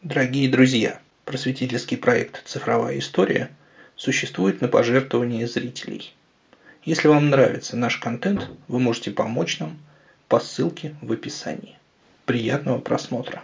Дорогие 0.00 0.48
друзья, 0.48 1.00
просветительский 1.24 1.96
проект 1.96 2.46
«Цифровая 2.46 3.00
история» 3.00 3.50
существует 3.96 4.60
на 4.60 4.68
пожертвования 4.68 5.44
зрителей. 5.48 6.14
Если 6.84 7.08
вам 7.08 7.30
нравится 7.30 7.76
наш 7.76 7.96
контент, 7.96 8.48
вы 8.68 8.78
можете 8.78 9.10
помочь 9.10 9.58
нам 9.58 9.76
по 10.28 10.38
ссылке 10.38 10.94
в 11.02 11.10
описании. 11.10 11.76
Приятного 12.26 12.78
просмотра! 12.78 13.42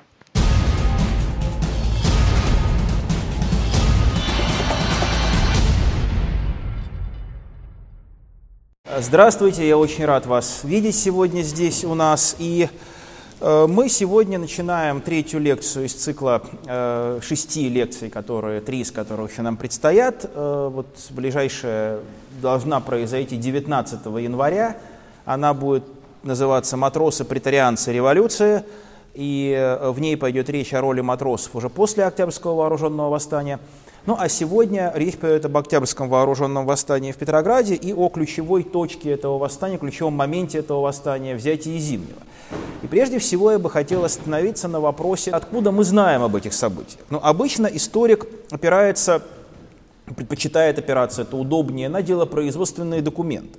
Здравствуйте, 8.97 9.67
я 9.67 9.77
очень 9.77 10.05
рад 10.05 10.25
вас 10.27 10.61
видеть 10.63 10.95
сегодня 10.95 11.43
здесь 11.43 11.83
у 11.83 11.97
нас. 11.97 12.37
И 12.39 12.69
мы 13.47 13.91
сегодня 13.91 14.39
начинаем 14.39 15.03
третью 15.03 15.39
лекцию 15.39 15.85
из 15.85 15.93
цикла 15.93 16.41
э, 16.65 17.19
шести 17.21 17.69
лекций, 17.69 18.09
которые, 18.09 18.63
три 18.63 18.81
из 18.81 18.91
которых 18.91 19.33
еще 19.33 19.43
нам 19.43 19.59
предстоят. 19.59 20.25
Э, 20.33 20.71
вот 20.73 20.87
ближайшая 21.11 22.01
должна 22.41 22.81
произойти 22.81 23.37
19 23.37 24.07
января. 24.07 24.79
Она 25.27 25.53
будет 25.53 25.85
называться 26.23 26.79
«Матросы, 26.79 27.27
претарианцы, 27.27 27.93
революция». 27.93 28.65
И 29.13 29.79
в 29.83 30.01
ней 30.01 30.17
пойдет 30.17 30.49
речь 30.49 30.73
о 30.73 30.81
роли 30.81 31.03
матросов 31.03 31.55
уже 31.55 31.69
после 31.69 32.07
Октябрьского 32.07 32.55
вооруженного 32.55 33.11
восстания. 33.11 33.61
Ну 34.07 34.17
а 34.19 34.29
сегодня 34.29 34.93
речь 34.95 35.17
пойдет 35.17 35.47
об 35.47 35.57
Октябрьском 35.57 36.09
вооруженном 36.09 36.67
восстании 36.67 37.13
в 37.13 37.17
Петрограде 37.17 37.75
и 37.75 37.93
о 37.93 38.09
ключевой 38.09 38.63
точке 38.63 39.11
этого 39.11 39.39
восстания, 39.39 39.79
ключевом 39.79 40.15
моменте 40.15 40.59
этого 40.59 40.81
восстания– 40.81 41.35
взятии 41.37 41.79
Зимнего– 41.79 42.21
и 42.85 42.87
прежде 42.87 43.19
всего 43.19 43.51
я 43.51 43.59
бы 43.59 43.71
хотел 43.71 44.05
остановиться 44.05 44.69
на 44.69 44.79
вопросе, 44.79 45.31
откуда 45.31 45.73
мы 45.73 45.85
знаем 45.85 46.23
об 46.23 46.37
этих 46.37 46.53
событиях. 46.53 47.01
Ну, 47.09 47.19
обычно 47.23 47.67
историк 47.67 48.27
опирается, 48.51 49.23
предпочитает 50.05 50.79
опираться, 50.79 51.23
это 51.23 51.35
удобнее, 51.37 51.89
на 51.89 52.03
делопроизводственные 52.03 53.01
документы. 53.01 53.59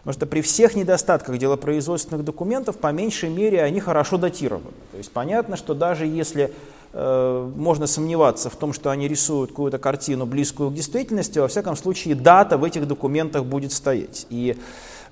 Потому 0.00 0.12
что 0.12 0.26
при 0.26 0.42
всех 0.42 0.76
недостатках 0.76 1.38
делопроизводственных 1.38 2.22
документов, 2.22 2.76
по 2.76 2.92
меньшей 2.92 3.30
мере, 3.30 3.62
они 3.62 3.80
хорошо 3.80 4.18
датированы. 4.18 4.66
То 4.92 4.98
есть 4.98 5.10
понятно, 5.10 5.56
что 5.56 5.72
даже 5.72 6.04
если 6.06 6.52
можно 6.96 7.86
сомневаться 7.86 8.48
в 8.48 8.56
том, 8.56 8.72
что 8.72 8.90
они 8.90 9.06
рисуют 9.06 9.50
какую-то 9.50 9.78
картину, 9.78 10.24
близкую 10.24 10.70
к 10.70 10.74
действительности, 10.74 11.38
во 11.38 11.48
всяком 11.48 11.76
случае 11.76 12.14
дата 12.14 12.56
в 12.56 12.64
этих 12.64 12.88
документах 12.88 13.44
будет 13.44 13.72
стоять. 13.72 14.26
И 14.30 14.56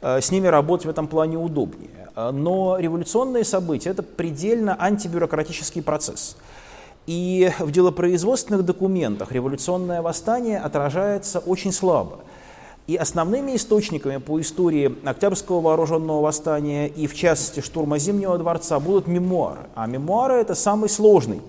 э, 0.01 0.21
с 0.21 0.31
ними 0.31 0.47
работать 0.47 0.87
в 0.87 0.89
этом 0.89 1.07
плане 1.07 1.37
удобнее. 1.37 2.09
Э, 2.17 2.31
но 2.31 2.79
революционные 2.79 3.45
события– 3.45 3.91
это 3.91 4.03
предельно 4.03 4.75
антибюрократический 4.79 5.83
процесс. 5.83 6.37
И 7.07 7.53
в 7.59 7.71
делопроизводственных 7.71 8.65
документах 8.65 9.31
революционное 9.31 10.01
восстание 10.01 10.59
отражается 10.59 11.39
очень 11.41 11.73
слабо. 11.73 12.21
И 12.87 12.97
основными 12.97 13.57
источниками 13.57 14.19
по 14.19 14.39
истории 14.41 14.95
Октябрьского 15.05 15.61
вооруженного 15.61 16.21
восстания 16.21 16.87
и, 16.87 17.07
в 17.07 17.15
частности, 17.15 17.61
штурма 17.61 17.99
Зимнего 17.99 18.37
дворца 18.37 18.79
будут 18.79 19.07
мемуары. 19.07 19.61
А 19.75 19.87
мемуары– 19.87 20.35
это 20.41 20.55
самый 20.55 20.89
сложный 20.89 21.41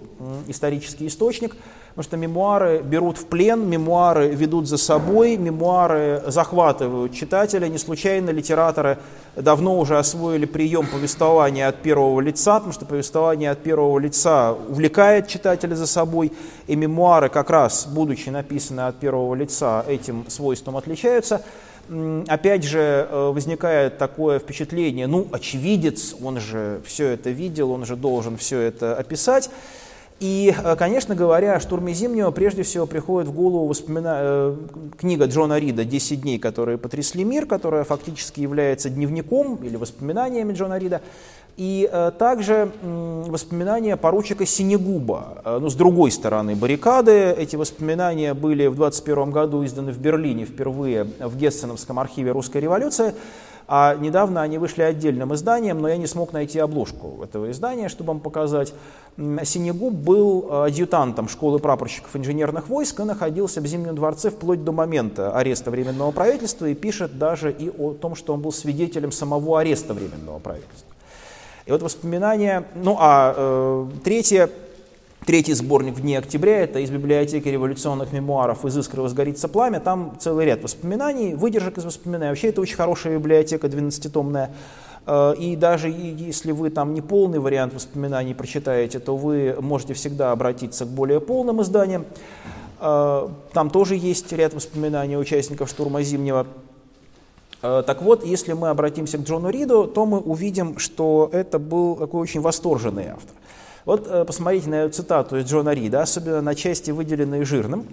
исторический 0.47 1.07
источник– 1.07 1.55
Потому 1.95 2.09
что 2.09 2.17
мемуары 2.17 2.81
берут 2.81 3.17
в 3.17 3.25
плен, 3.27 3.69
мемуары 3.69 4.27
ведут 4.27 4.67
за 4.67 4.75
собой, 4.75 5.37
мемуары 5.37 6.21
захватывают 6.27 7.13
читателя. 7.13 7.69
Не 7.69 7.77
случайно 7.77 8.31
литераторы 8.31 8.97
давно 9.37 9.79
уже 9.79 9.97
освоили 9.97 10.43
прием 10.45 10.87
повествования 10.87 11.69
от 11.69 11.81
первого 11.81 12.19
лица, 12.19 12.55
потому 12.55 12.73
что 12.73 12.85
повествование 12.85 13.49
от 13.49 13.63
первого 13.63 13.97
лица 13.97 14.51
увлекает 14.51 15.29
читателя 15.29 15.73
за 15.75 15.87
собой, 15.87 16.33
и 16.67 16.75
мемуары 16.75 17.29
как 17.29 17.49
раз, 17.49 17.87
будучи 17.87 18.27
написаны 18.27 18.81
от 18.81 18.97
первого 18.97 19.33
лица, 19.33 19.85
этим 19.87 20.25
свойством 20.27 20.75
отличаются. 20.75 21.43
Опять 22.27 22.63
же, 22.63 23.07
э, 23.09 23.31
возникает 23.33 23.99
такое 23.99 24.39
впечатление, 24.39 25.07
ну, 25.07 25.27
очевидец, 25.31 26.13
он 26.21 26.41
же 26.41 26.81
все 26.85 27.09
это 27.09 27.29
видел, 27.29 27.71
он 27.71 27.85
же 27.85 27.95
должен 27.95 28.35
все 28.35 28.59
это 28.59 28.97
описать. 28.97 29.49
И, 30.21 30.55
э, 30.57 30.75
конечно 30.77 31.13
говоря, 31.13 31.55
о 31.55 31.59
штурме 31.59 31.93
Зимнего 31.93 32.31
прежде 32.31 32.63
всего 32.63 32.85
приходит 32.85 33.29
в 33.29 33.33
голову 33.33 33.67
воспомина... 33.67 34.15
Э, 34.17 34.55
книга 34.97 35.25
Джона 35.25 35.59
Рида 35.59 35.83
«10 35.83 36.15
дней, 36.15 36.39
которые 36.39 36.77
потрясли 36.77 37.25
мир», 37.25 37.45
которая 37.45 37.83
фактически 37.83 38.39
является 38.39 38.89
дневником 38.89 39.55
или 39.57 39.75
воспоминаниями 39.75 40.53
Джона 40.53 40.77
Рида, 40.77 41.01
и 41.57 41.89
э, 41.91 42.11
также 42.17 42.71
воспоминания 42.81 43.97
поручика 43.97 44.45
Синегуба. 44.45 45.41
Ну, 45.59 45.69
с 45.69 45.75
другой 45.75 46.11
стороны 46.11 46.55
баррикады, 46.55 47.31
эти 47.31 47.57
воспоминания 47.57 48.33
были 48.33 48.67
в 48.67 48.75
21 48.75 49.31
году 49.31 49.65
изданы 49.65 49.91
в 49.91 49.97
Берлине 49.97 50.45
впервые 50.45 51.07
в 51.19 51.37
Гессеновском 51.37 51.99
архиве 51.99 52.31
«Русской 52.31 52.61
революции», 52.61 53.13
а 53.67 53.95
недавно 53.95 54.41
они 54.41 54.57
вышли 54.57 54.83
отдельным 54.83 55.33
изданием, 55.33 55.79
но 55.79 55.87
я 55.87 55.97
не 55.97 56.05
смог 56.05 56.33
найти 56.33 56.59
обложку 56.59 57.23
этого 57.23 57.49
издания, 57.49 57.89
чтобы 57.89 58.09
вам 58.09 58.19
показать. 58.19 58.73
Синегуб 59.17 59.93
был 59.93 60.47
э, 60.49 60.65
адъютантом 60.67 61.27
школы 61.27 61.59
прапорщиков 61.59 62.15
инженерных 62.15 62.67
войск 62.67 62.99
и 62.99 63.03
находился 63.03 63.61
в 63.61 63.65
Зимнем 63.65 63.95
дворце 63.95 64.29
вплоть 64.29 64.63
до 64.63 64.71
момента 64.71 65.35
ареста 65.35 65.71
Временного 65.71 66.11
правительства 66.11 66.65
и 66.67 66.75
пишет 66.75 67.17
даже 67.17 67.51
и 67.51 67.69
о 67.69 67.93
том, 67.93 68.15
что 68.15 68.33
он 68.33 68.41
был 68.41 68.51
свидетелем 68.51 69.11
самого 69.11 69.59
ареста 69.59 69.93
Временного 69.93 70.39
правительства. 70.39 70.93
И 71.65 71.71
вот 71.71 71.81
воспоминания, 71.81 72.65
ну 72.75 72.97
а 72.99 73.33
э, 73.35 73.87
третье, 74.03 74.49
Третий 75.25 75.53
сборник 75.53 75.95
в 75.95 76.01
дни 76.01 76.15
октября, 76.15 76.59
это 76.59 76.77
из 76.77 76.91
библиотеки 76.91 77.47
революционных 77.47 78.13
мемуаров 78.13 78.63
«Из 78.63 78.77
искры 78.77 79.01
возгорится 79.01 79.47
пламя». 79.47 79.79
Там 79.79 80.15
целый 80.19 80.45
ряд 80.45 80.61
воспоминаний, 80.61 81.33
выдержек 81.33 81.79
из 81.79 81.85
воспоминаний. 81.85 82.29
Вообще 82.29 82.49
это 82.49 82.61
очень 82.61 82.75
хорошая 82.75 83.17
библиотека, 83.17 83.65
12-томная. 83.65 84.51
Э, 85.07 85.33
и 85.35 85.55
даже 85.55 85.89
если 85.89 86.51
вы 86.51 86.69
там 86.69 86.93
не 86.93 87.01
полный 87.01 87.39
вариант 87.39 87.73
воспоминаний 87.73 88.35
прочитаете, 88.35 88.99
то 88.99 89.17
вы 89.17 89.57
можете 89.59 89.95
всегда 89.95 90.31
обратиться 90.31 90.85
к 90.85 90.89
более 90.89 91.19
полным 91.19 91.59
изданиям. 91.63 92.05
Э, 92.79 93.27
там 93.51 93.71
тоже 93.71 93.95
есть 93.95 94.31
ряд 94.31 94.53
воспоминаний 94.53 95.17
участников 95.17 95.71
штурма 95.71 96.03
Зимнего. 96.03 96.45
Э, 97.63 97.81
так 97.83 98.03
вот, 98.03 98.23
если 98.23 98.53
мы 98.53 98.69
обратимся 98.69 99.17
к 99.17 99.21
Джону 99.21 99.49
Риду, 99.49 99.87
то 99.87 100.05
мы 100.05 100.19
увидим, 100.19 100.77
что 100.77 101.31
это 101.33 101.57
был 101.57 101.95
такой 101.95 102.21
очень 102.21 102.41
восторженный 102.41 103.07
автор. 103.07 103.35
Вот 103.85 104.07
э, 104.07 104.25
посмотрите 104.25 104.69
на 104.69 104.75
эту 104.75 104.95
цитату 104.95 105.37
из 105.37 105.45
Джона 105.45 105.73
Рида, 105.73 106.01
особенно 106.01 106.41
на 106.41 106.55
части, 106.55 106.89
выделенные 106.89 107.45
жирным. 107.45 107.85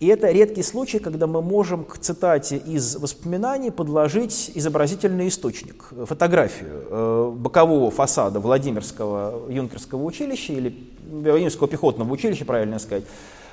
И 0.00 0.06
это 0.06 0.30
редкий 0.30 0.62
случай, 0.62 0.98
когда 0.98 1.26
мы 1.26 1.42
можем 1.42 1.84
к 1.84 1.98
цитате 1.98 2.56
из 2.56 2.96
воспоминаний 2.96 3.70
подложить 3.70 4.52
изобразительный 4.54 5.28
источник, 5.28 5.90
фотографию 6.06 6.84
э, 6.88 7.32
бокового 7.36 7.90
фасада 7.90 8.40
Владимирского 8.40 9.50
юнкерского 9.50 10.02
училища 10.04 10.52
или 10.52 10.76
Владимирского 11.08 11.68
пехотного 11.68 12.12
училища, 12.12 12.44
правильно 12.44 12.80
сказать, 12.80 13.04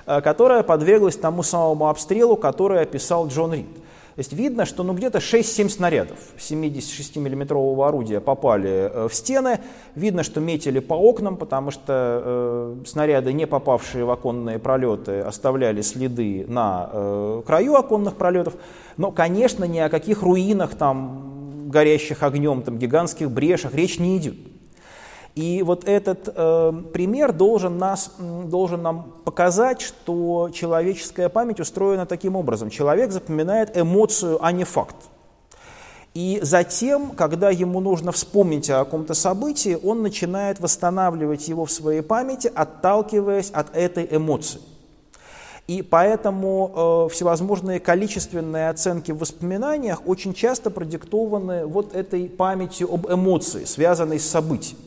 э, 0.07 0.21
которая 0.21 0.63
подверглась 0.63 1.17
тому 1.17 1.43
самому 1.43 1.87
обстрелу, 1.87 2.35
который 2.35 2.81
описал 2.81 3.27
Джон 3.27 3.53
Рид. 3.53 3.67
То 4.15 4.19
есть 4.19 4.31
видно, 4.31 4.65
что 4.65 4.83
ну, 4.83 4.93
где-то 4.93 5.17
6-7 5.17 5.67
снарядов 5.67 6.17
76 6.37 7.17
миллиметрового 7.17 7.85
орудия 7.85 8.21
попали 8.21 8.89
э, 8.89 9.07
в 9.09 9.13
стены. 9.13 9.59
Видно, 9.93 10.23
что 10.23 10.39
метили 10.39 10.79
по 10.79 10.93
окнам, 10.93 11.35
потому 11.35 11.69
что 11.69 12.21
э, 12.23 12.85
снаряды, 12.85 13.33
не 13.33 13.45
попавшие 13.45 14.05
в 14.05 14.11
оконные 14.11 14.57
пролеты, 14.57 15.19
оставляли 15.19 15.81
следы 15.81 16.45
на 16.47 16.89
э, 16.93 17.41
краю 17.45 17.75
оконных 17.75 18.15
пролетов. 18.15 18.53
Но, 18.95 19.11
конечно, 19.11 19.65
ни 19.65 19.79
о 19.79 19.89
каких 19.89 20.21
руинах, 20.21 20.75
там, 20.75 21.69
горящих 21.69 22.23
огнем, 22.23 22.61
там, 22.61 22.77
гигантских 22.77 23.29
брешах 23.29 23.73
речь 23.73 23.99
не 23.99 24.15
идет. 24.15 24.35
И 25.35 25.63
вот 25.63 25.85
этот 25.85 26.29
э, 26.33 26.73
пример 26.93 27.33
должен, 27.33 27.77
нас, 27.77 28.11
должен 28.17 28.81
нам 28.81 29.11
показать, 29.25 29.81
что 29.81 30.49
человеческая 30.53 31.27
память 31.27 31.59
устроена 31.59 32.05
таким 32.05 32.37
образом. 32.37 32.69
Человек 32.69 33.11
запоминает 33.11 33.77
эмоцию, 33.77 34.43
а 34.43 34.53
не 34.53 34.63
факт. 34.63 34.95
И 36.13 36.39
затем, 36.41 37.09
когда 37.09 37.49
ему 37.49 37.81
нужно 37.81 38.13
вспомнить 38.13 38.69
о 38.69 38.85
каком-то 38.85 39.13
событии, 39.13 39.77
он 39.83 40.01
начинает 40.01 40.61
восстанавливать 40.61 41.49
его 41.49 41.65
в 41.65 41.71
своей 41.71 42.01
памяти, 42.01 42.49
отталкиваясь 42.55 43.49
от 43.49 43.75
этой 43.75 44.07
эмоции. 44.09 44.61
И 45.67 45.81
поэтому 45.81 47.07
э, 47.09 47.13
всевозможные 47.13 47.81
количественные 47.81 48.69
оценки 48.69 49.11
в 49.11 49.17
воспоминаниях 49.17 50.07
очень 50.07 50.33
часто 50.33 50.69
продиктованы 50.69 51.65
вот 51.65 51.93
этой 51.93 52.29
памятью 52.29 52.93
об 52.93 53.11
эмоции, 53.11 53.65
связанной 53.65 54.19
с 54.19 54.29
событием. 54.29 54.77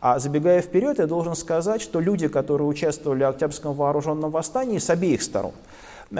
А 0.00 0.18
забегая 0.18 0.62
вперед, 0.62 0.98
я 0.98 1.06
должен 1.06 1.34
сказать, 1.34 1.82
что 1.82 2.00
люди, 2.00 2.26
которые 2.28 2.66
участвовали 2.66 3.22
в 3.22 3.28
Октябрьском 3.28 3.74
вооруженном 3.74 4.30
восстании 4.30 4.78
с 4.78 4.88
обеих 4.88 5.22
сторон, 5.22 5.52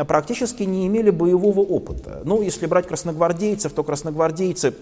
практически 0.07 0.65
не 0.65 0.87
имели 0.87 1.11
боевого 1.11 1.61
опыта. 1.61 2.21
Ну, 2.25 2.43
если 2.43 2.67
брать 2.67 2.87
красногвардейцев, 2.87 3.73
то 3.73 3.83
красногвардейцы 3.83 4.75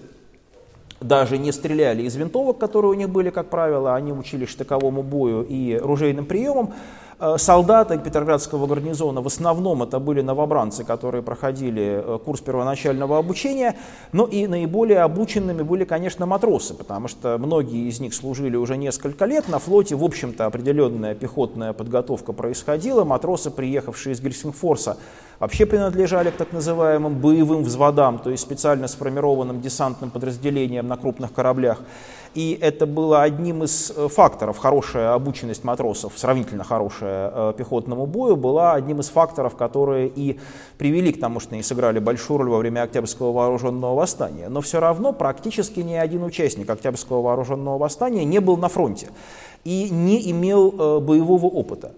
даже 1.00 1.38
не 1.38 1.52
стреляли 1.52 2.02
из 2.02 2.16
винтовок, 2.16 2.58
которые 2.58 2.90
у 2.90 2.94
них 2.94 3.08
были, 3.08 3.30
как 3.30 3.50
правило, 3.50 3.94
они 3.94 4.12
учились 4.12 4.48
штыковому 4.48 5.04
бою 5.04 5.46
и 5.48 5.76
ружейным 5.76 6.26
приемам. 6.26 6.74
Э, 7.20 7.36
солдаты 7.36 7.98
Петроградского 7.98 8.66
гарнизона 8.66 9.20
в 9.20 9.26
основном 9.26 9.82
это 9.82 9.98
были 9.98 10.20
новобранцы, 10.20 10.84
которые 10.84 11.22
проходили 11.22 12.00
э, 12.04 12.18
курс 12.24 12.40
первоначального 12.40 13.18
обучения, 13.18 13.76
но 14.12 14.24
и 14.24 14.46
наиболее 14.46 15.00
обученными 15.00 15.62
были, 15.62 15.84
конечно, 15.84 16.26
матросы, 16.26 16.74
потому 16.74 17.08
что 17.08 17.36
многие 17.38 17.88
из 17.88 17.98
них 17.98 18.14
служили 18.14 18.54
уже 18.56 18.76
несколько 18.76 19.24
лет. 19.24 19.48
На 19.48 19.58
флоте, 19.58 19.96
в 19.96 20.04
общем-то, 20.04 20.46
определенная 20.46 21.16
пехотная 21.16 21.72
подготовка 21.72 22.32
происходила. 22.32 23.02
Матросы, 23.02 23.50
приехавшие 23.50 24.12
из 24.12 24.20
Гельсингфорса, 24.20 24.96
вообще 25.40 25.66
принадлежали 25.66 26.30
к 26.30 26.36
так 26.36 26.52
называемым 26.52 27.16
боевым 27.16 27.64
взводам, 27.64 28.20
то 28.20 28.30
есть 28.30 28.44
специально 28.44 28.86
сформированным 28.86 29.60
десантным 29.60 30.10
подразделениям 30.10 30.86
на 30.86 30.96
крупных 30.96 31.32
кораблях. 31.32 31.80
И 32.38 32.56
это 32.60 32.86
было 32.86 33.22
одним 33.22 33.64
из 33.64 33.90
э, 33.90 34.06
факторов, 34.06 34.58
хорошая 34.58 35.12
обученность 35.12 35.64
матросов, 35.64 36.12
сравнительно 36.14 36.62
хорошая 36.62 37.32
э, 37.34 37.54
пехотному 37.58 38.06
бою, 38.06 38.36
была 38.36 38.74
одним 38.74 39.00
из 39.00 39.08
факторов, 39.08 39.56
которые 39.56 40.06
и 40.06 40.38
привели 40.76 41.12
к 41.12 41.18
тому, 41.18 41.40
что 41.40 41.54
они 41.54 41.64
сыграли 41.64 41.98
большую 41.98 42.38
роль 42.38 42.48
во 42.50 42.58
время 42.58 42.82
Октябрьского 42.82 43.32
вооруженного 43.32 43.96
восстания. 43.96 44.48
Но 44.48 44.60
все 44.60 44.78
равно 44.78 45.12
практически 45.12 45.80
ни 45.80 45.94
один 45.94 46.22
участник 46.22 46.70
Октябрьского 46.70 47.22
вооруженного 47.22 47.76
восстания 47.76 48.24
не 48.24 48.38
был 48.38 48.56
на 48.56 48.68
фронте 48.68 49.08
и 49.64 49.90
не 49.90 50.30
имел 50.30 50.72
э, 50.78 51.00
боевого 51.00 51.46
опыта. 51.46 51.90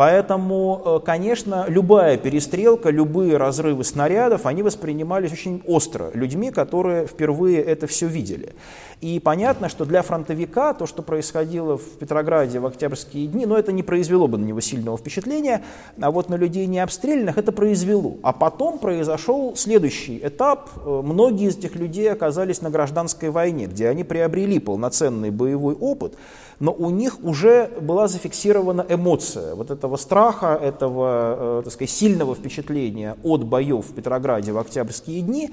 Поэтому, 0.00 0.80
э, 0.82 1.00
конечно, 1.04 1.66
любая 1.68 2.16
перестрелка, 2.16 2.88
любые 2.88 3.36
разрывы 3.36 3.84
снарядов, 3.84 4.46
они 4.46 4.62
воспринимались 4.62 5.30
очень 5.30 5.62
остро 5.66 6.10
людьми, 6.14 6.50
которые 6.50 7.06
впервые 7.06 7.60
это 7.60 7.86
все 7.86 8.06
видели. 8.06 8.54
И 9.02 9.20
понятно, 9.20 9.68
что 9.68 9.84
для 9.84 10.00
фронтовика 10.00 10.72
то, 10.72 10.86
что 10.86 11.02
происходило 11.02 11.76
в 11.76 11.84
Петрограде 11.98 12.60
в 12.60 12.66
октябрьские 12.66 13.26
дни, 13.26 13.44
ну, 13.44 13.56
это 13.56 13.72
не 13.72 13.82
произвело 13.82 14.26
бы 14.26 14.38
на 14.38 14.44
него 14.46 14.60
сильного 14.60 14.96
впечатления, 14.96 15.62
а 16.00 16.10
вот 16.10 16.30
на 16.30 16.36
людей 16.36 16.64
не 16.64 16.78
обстрелянных 16.78 17.36
это 17.36 17.52
произвело. 17.52 18.16
А 18.22 18.32
потом 18.32 18.78
произошел 18.78 19.54
следующий 19.54 20.18
этап. 20.22 20.70
Э, 20.82 21.02
многие 21.04 21.48
из 21.48 21.58
этих 21.58 21.76
людей 21.76 22.10
оказались 22.10 22.62
на 22.62 22.70
гражданской 22.70 23.28
войне, 23.28 23.66
где 23.66 23.88
они 23.88 24.04
приобрели 24.04 24.60
полноценный 24.60 25.30
боевой 25.30 25.74
опыт, 25.74 26.14
но 26.60 26.72
у 26.72 26.90
них 26.90 27.24
уже 27.24 27.70
была 27.80 28.06
зафиксирована 28.06 28.84
эмоция 28.88 29.54
вот 29.54 29.70
этого 29.90 29.96
страха, 29.96 30.58
этого, 30.62 31.58
э, 31.58 31.62
так 31.64 31.72
сказать, 31.72 31.90
сильного 31.90 32.34
впечатления 32.34 33.16
от 33.24 33.44
боев 33.44 33.86
в 33.86 33.94
Петрограде 33.94 34.52
в 34.52 34.58
октябрьские 34.58 35.22
дни. 35.22 35.50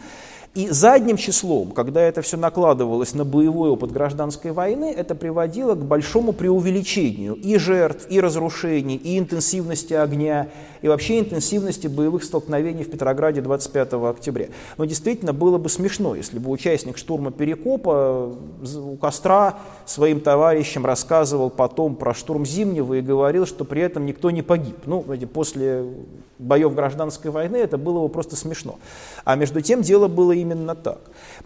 И 0.58 0.70
задним 0.70 1.18
числом, 1.18 1.70
когда 1.70 2.02
это 2.02 2.24
все 2.24 2.36
накладывалось 2.36 3.14
на 3.14 3.24
боевой 3.24 3.70
опыт 3.70 3.92
гражданской 3.92 4.52
войны, 4.52 4.92
это 4.92 5.14
приводило 5.14 5.76
к 5.76 5.86
большому 5.86 6.34
преувеличению 6.34 7.36
и 7.36 7.60
жертв, 7.60 8.08
и 8.10 8.20
разрушений, 8.20 8.96
и 8.96 9.20
интенсивности 9.20 9.94
огня, 9.94 10.48
и 10.82 10.88
вообще 10.88 11.20
интенсивности 11.20 11.86
боевых 11.86 12.24
столкновений 12.24 12.84
в 12.84 12.90
Петрограде 12.90 13.42
25 13.42 13.94
октября. 13.94 14.48
Но 14.80 14.86
действительно 14.86 15.32
было 15.32 15.60
бы 15.60 15.70
смешно, 15.70 16.16
если 16.16 16.40
бы 16.40 16.50
участник 16.50 16.98
штурма 16.98 17.30
Перекопа 17.30 18.36
у 18.76 18.96
костра 18.98 19.60
своим 19.86 20.20
товарищам 20.22 20.88
рассказывал 20.88 21.52
потом 21.52 21.96
про 21.96 22.16
штурм 22.16 22.48
Зимнего 22.48 22.96
и 22.96 23.02
говорил, 23.02 23.46
что 23.46 23.64
при 23.64 23.84
этом 23.84 24.08
никто 24.08 24.32
не 24.32 24.42
погиб. 24.42 24.78
Ну, 24.88 25.06
после 25.32 25.86
боев 26.40 26.74
гражданской 26.76 27.32
войны, 27.32 27.58
это 27.58 27.78
было 27.78 28.02
бы 28.02 28.10
просто 28.10 28.36
смешно. 28.36 28.80
А 29.24 29.36
между 29.36 29.62
тем 29.62 29.82
дело 29.82 30.08
было 30.08 30.32
именно 30.32 30.47
так. 30.76 31.00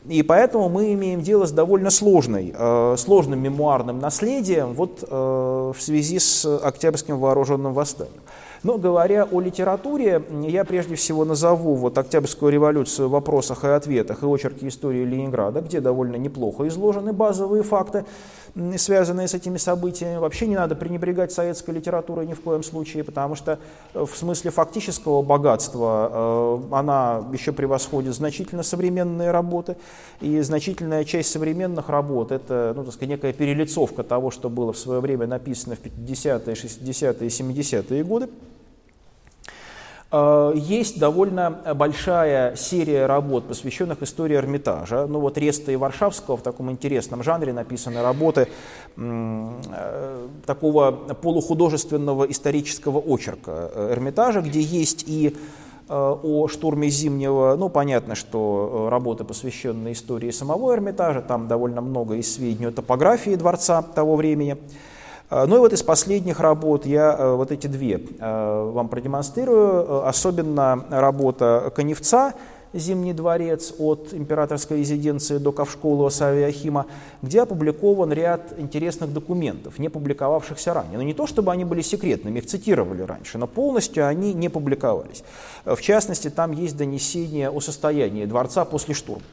И 0.07 0.23
поэтому 0.23 0.69
мы 0.69 0.93
имеем 0.93 1.21
дело 1.21 1.45
с 1.45 1.51
довольно 1.51 1.89
сложной, 1.89 2.53
э, 2.57 2.95
сложным 2.97 3.39
мемуарным 3.41 3.99
наследием 3.99 4.73
вот, 4.73 5.03
э, 5.07 5.71
в 5.75 5.81
связи 5.81 6.19
с 6.19 6.45
Октябрьским 6.45 7.17
вооруженным 7.17 7.73
восстанием. 7.73 8.21
Но 8.63 8.77
говоря 8.77 9.27
о 9.31 9.39
литературе, 9.39 10.21
я 10.47 10.63
прежде 10.65 10.93
всего 10.93 11.25
назову 11.25 11.73
вот 11.75 11.97
Октябрьскую 11.97 12.51
революцию 12.51 13.07
в 13.07 13.11
вопросах 13.11 13.63
и 13.63 13.67
ответах 13.67 14.21
и 14.21 14.27
очерки 14.27 14.67
истории 14.67 15.03
Ленинграда, 15.03 15.61
где 15.61 15.81
довольно 15.81 16.15
неплохо 16.17 16.67
изложены 16.67 17.11
базовые 17.11 17.63
факты, 17.63 18.05
связанные 18.77 19.27
с 19.27 19.33
этими 19.33 19.57
событиями. 19.57 20.17
Вообще 20.17 20.47
не 20.47 20.55
надо 20.55 20.75
пренебрегать 20.75 21.31
советской 21.31 21.71
литературой 21.71 22.27
ни 22.27 22.33
в 22.33 22.41
коем 22.41 22.63
случае, 22.63 23.03
потому 23.03 23.35
что 23.35 23.59
э, 23.93 24.05
в 24.05 24.15
смысле 24.15 24.51
фактического 24.51 25.21
богатства 25.21 26.09
э, 26.11 26.75
она 26.75 27.23
еще 27.31 27.51
превосходит 27.51 28.13
значительно 28.13 28.63
современные 28.63 29.31
работы, 29.31 29.77
и 30.19 30.39
значительная 30.41 31.03
часть 31.05 31.31
современных 31.31 31.89
работ 31.89 32.31
это, 32.31 32.73
ну, 32.75 32.83
так 32.83 32.93
сказать, 32.93 33.09
некая 33.09 33.33
перелицовка 33.33 34.03
того, 34.03 34.31
что 34.31 34.49
было 34.49 34.73
в 34.73 34.77
свое 34.77 34.99
время 34.99 35.27
написано 35.27 35.75
в 35.75 35.81
50-е, 35.81 36.53
60-е, 36.53 37.29
70-е 37.29 38.03
годы. 38.03 38.29
Э, 40.11 40.51
есть 40.55 40.99
довольно 40.99 41.61
большая 41.75 42.55
серия 42.55 43.05
работ, 43.05 43.47
посвященных 43.47 44.03
истории 44.03 44.35
Эрмитажа. 44.35 45.07
Ну 45.07 45.19
вот 45.19 45.37
Реста 45.37 45.71
и 45.71 45.75
Варшавского 45.75 46.37
в 46.37 46.41
таком 46.41 46.69
интересном 46.71 47.23
жанре 47.23 47.53
написаны 47.53 48.01
работы 48.01 48.47
э, 48.97 50.27
такого 50.45 50.91
полухудожественного 50.91 52.25
исторического 52.25 52.99
очерка 52.99 53.71
э, 53.73 53.93
Эрмитажа, 53.93 54.41
где 54.41 54.61
есть 54.61 55.05
и 55.07 55.35
о 55.89 56.47
штурме 56.47 56.87
Зимнего, 56.87 57.57
ну, 57.59 57.67
понятно, 57.67 58.15
что 58.15 58.87
работы, 58.89 59.25
посвященные 59.25 59.91
истории 59.91 60.31
самого 60.31 60.73
Эрмитажа, 60.73 61.21
там 61.21 61.49
довольно 61.49 61.81
много 61.81 62.15
и 62.15 62.21
сведений 62.21 62.67
о 62.67 62.71
топографии 62.71 63.35
дворца 63.35 63.81
того 63.81 64.15
времени. 64.15 64.55
А, 65.31 65.47
ну 65.47 65.55
и 65.55 65.59
вот 65.59 65.71
из 65.71 65.81
последних 65.81 66.41
работ 66.41 66.85
я 66.85 67.15
э, 67.17 67.35
вот 67.35 67.51
эти 67.53 67.67
две 67.67 68.01
э, 68.19 68.71
вам 68.73 68.89
продемонстрирую. 68.89 70.05
Особенно 70.05 70.85
работа 70.89 71.71
Коневца 71.73 72.33
«Зимний 72.73 73.13
дворец» 73.13 73.73
от 73.79 74.13
императорской 74.13 74.79
резиденции 74.79 75.37
до 75.37 75.53
Ковшкола 75.53 76.09
Савиахима, 76.09 76.85
где 77.21 77.43
опубликован 77.43 78.11
ряд 78.11 78.53
интересных 78.57 79.13
документов, 79.13 79.79
не 79.79 79.87
публиковавшихся 79.87 80.73
ранее. 80.73 80.97
Но 80.97 81.03
не 81.03 81.13
то, 81.13 81.27
чтобы 81.27 81.53
они 81.53 81.63
были 81.63 81.81
секретными, 81.81 82.39
их 82.39 82.45
цитировали 82.45 83.01
раньше, 83.03 83.37
но 83.37 83.47
полностью 83.47 84.05
они 84.07 84.33
не 84.33 84.49
публиковались. 84.49 85.23
В 85.63 85.79
частности, 85.79 86.29
там 86.29 86.51
есть 86.51 86.75
донесение 86.75 87.49
о 87.49 87.61
состоянии 87.61 88.25
дворца 88.25 88.65
после 88.65 88.93
штурма. 88.93 89.23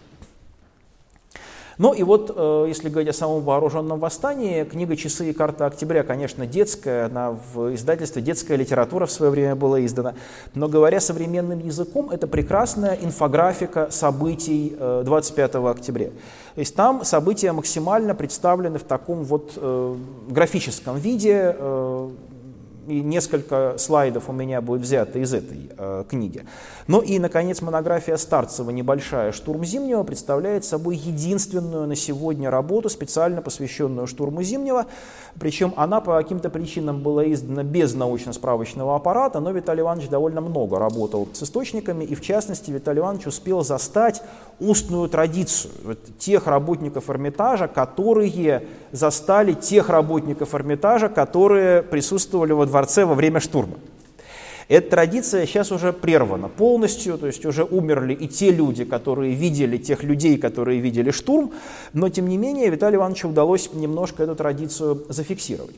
Ну 1.79 1.93
и 1.93 2.03
вот, 2.03 2.33
э, 2.35 2.65
если 2.67 2.89
говорить 2.89 3.09
о 3.09 3.13
самом 3.13 3.43
вооруженном 3.43 4.01
восстании, 4.01 4.65
книга 4.65 4.97
«Часы 4.97 5.31
и 5.31 5.33
карта 5.33 5.65
октября», 5.67 6.03
конечно, 6.03 6.45
детская, 6.45 7.07
она 7.07 7.37
в 7.55 7.73
издательстве 7.73 8.21
«Детская 8.21 8.57
литература» 8.57 9.07
в 9.07 9.13
свое 9.13 9.31
время 9.31 9.55
была 9.55 9.85
издана, 9.85 10.15
но 10.57 10.69
говоря 10.69 10.99
современным 10.99 11.61
языком, 11.61 12.11
это 12.11 12.27
прекрасная 12.27 12.99
инфографика 13.01 13.89
событий 13.93 14.77
25 14.77 15.55
э, 15.55 15.71
октября. 15.71 16.09
То 16.09 16.61
есть 16.61 16.75
там 16.75 17.05
события 17.05 17.53
максимально 17.53 18.17
представлены 18.17 18.81
в 18.81 18.85
таком 18.85 19.23
вот 19.23 19.53
э, 19.55 19.97
графическом 20.31 20.99
виде, 20.99 21.55
и 22.89 23.03
несколько 23.03 23.75
слайдов 23.77 24.31
у 24.31 24.33
меня 24.33 24.63
будет 24.63 24.81
взято 24.81 25.19
из 25.19 25.35
этой 25.35 25.71
книги. 26.09 26.45
Ну 26.89 27.03
и, 27.03 27.19
наконец, 27.19 27.61
монография 27.61 28.17
Старцева 28.17 28.71
«Небольшая. 28.71 29.33
Штурм 29.33 29.63
Зимнего» 29.63 30.05
представляет 30.05 30.65
собой 30.65 30.97
единственную 30.97 31.87
на 31.87 31.95
сегодня 31.95 32.51
работу, 32.51 32.89
специально 32.89 33.43
посвященную 33.43 34.07
штурму 34.07 34.43
Зимнего. 34.43 34.87
Причем 35.39 35.75
она 35.77 36.01
по 36.01 36.17
каким-то 36.17 36.49
причинам 36.49 37.03
была 37.03 37.31
издана 37.31 37.63
без 37.63 37.93
научно-справочного 37.93 38.97
аппарата, 38.97 39.39
но 39.39 39.51
Виталий 39.51 39.83
Иванович 39.83 40.09
довольно 40.09 40.41
много 40.41 40.79
работал 40.79 41.29
с 41.35 41.43
источниками, 41.43 42.05
и 42.05 42.15
в 42.15 42.23
частности 42.23 42.71
Виталий 42.71 43.01
Иванович 43.01 43.27
успел 43.27 43.63
застать 43.63 44.23
устную 44.59 45.11
традицию 45.11 45.75
вот, 45.85 45.99
тех 46.19 46.47
работников 46.47 47.11
Эрмитажа, 47.11 47.69
которые 47.69 48.65
застали 48.93 49.53
тех 49.53 49.91
работников 49.91 50.55
Эрмитажа, 50.55 51.11
которые 51.11 51.83
присутствовали 51.83 52.53
во 52.53 52.65
дворце 52.65 53.05
во 53.05 53.15
время 53.15 53.41
штурма. 53.41 53.75
Эта 54.69 54.91
традиция 54.91 55.47
сейчас 55.47 55.73
уже 55.73 55.95
прервана 55.95 56.49
полностью, 56.49 57.17
то 57.17 57.27
есть 57.27 57.47
уже 57.47 57.65
умерли 57.65 58.13
и 58.13 58.29
те 58.29 58.51
люди, 58.51 58.85
которые 58.85 59.35
видели 59.35 59.79
тех 59.79 60.03
людей, 60.03 60.37
которые 60.37 60.79
видели 60.81 61.11
штурм, 61.11 61.53
но 61.95 62.11
тем 62.11 62.29
не 62.29 62.37
менее 62.37 62.69
Виталию 62.69 62.99
Ивановичу 62.99 63.29
удалось 63.29 63.73
немножко 63.73 64.25
эту 64.25 64.35
традицию 64.35 65.07
зафиксировать. 65.09 65.75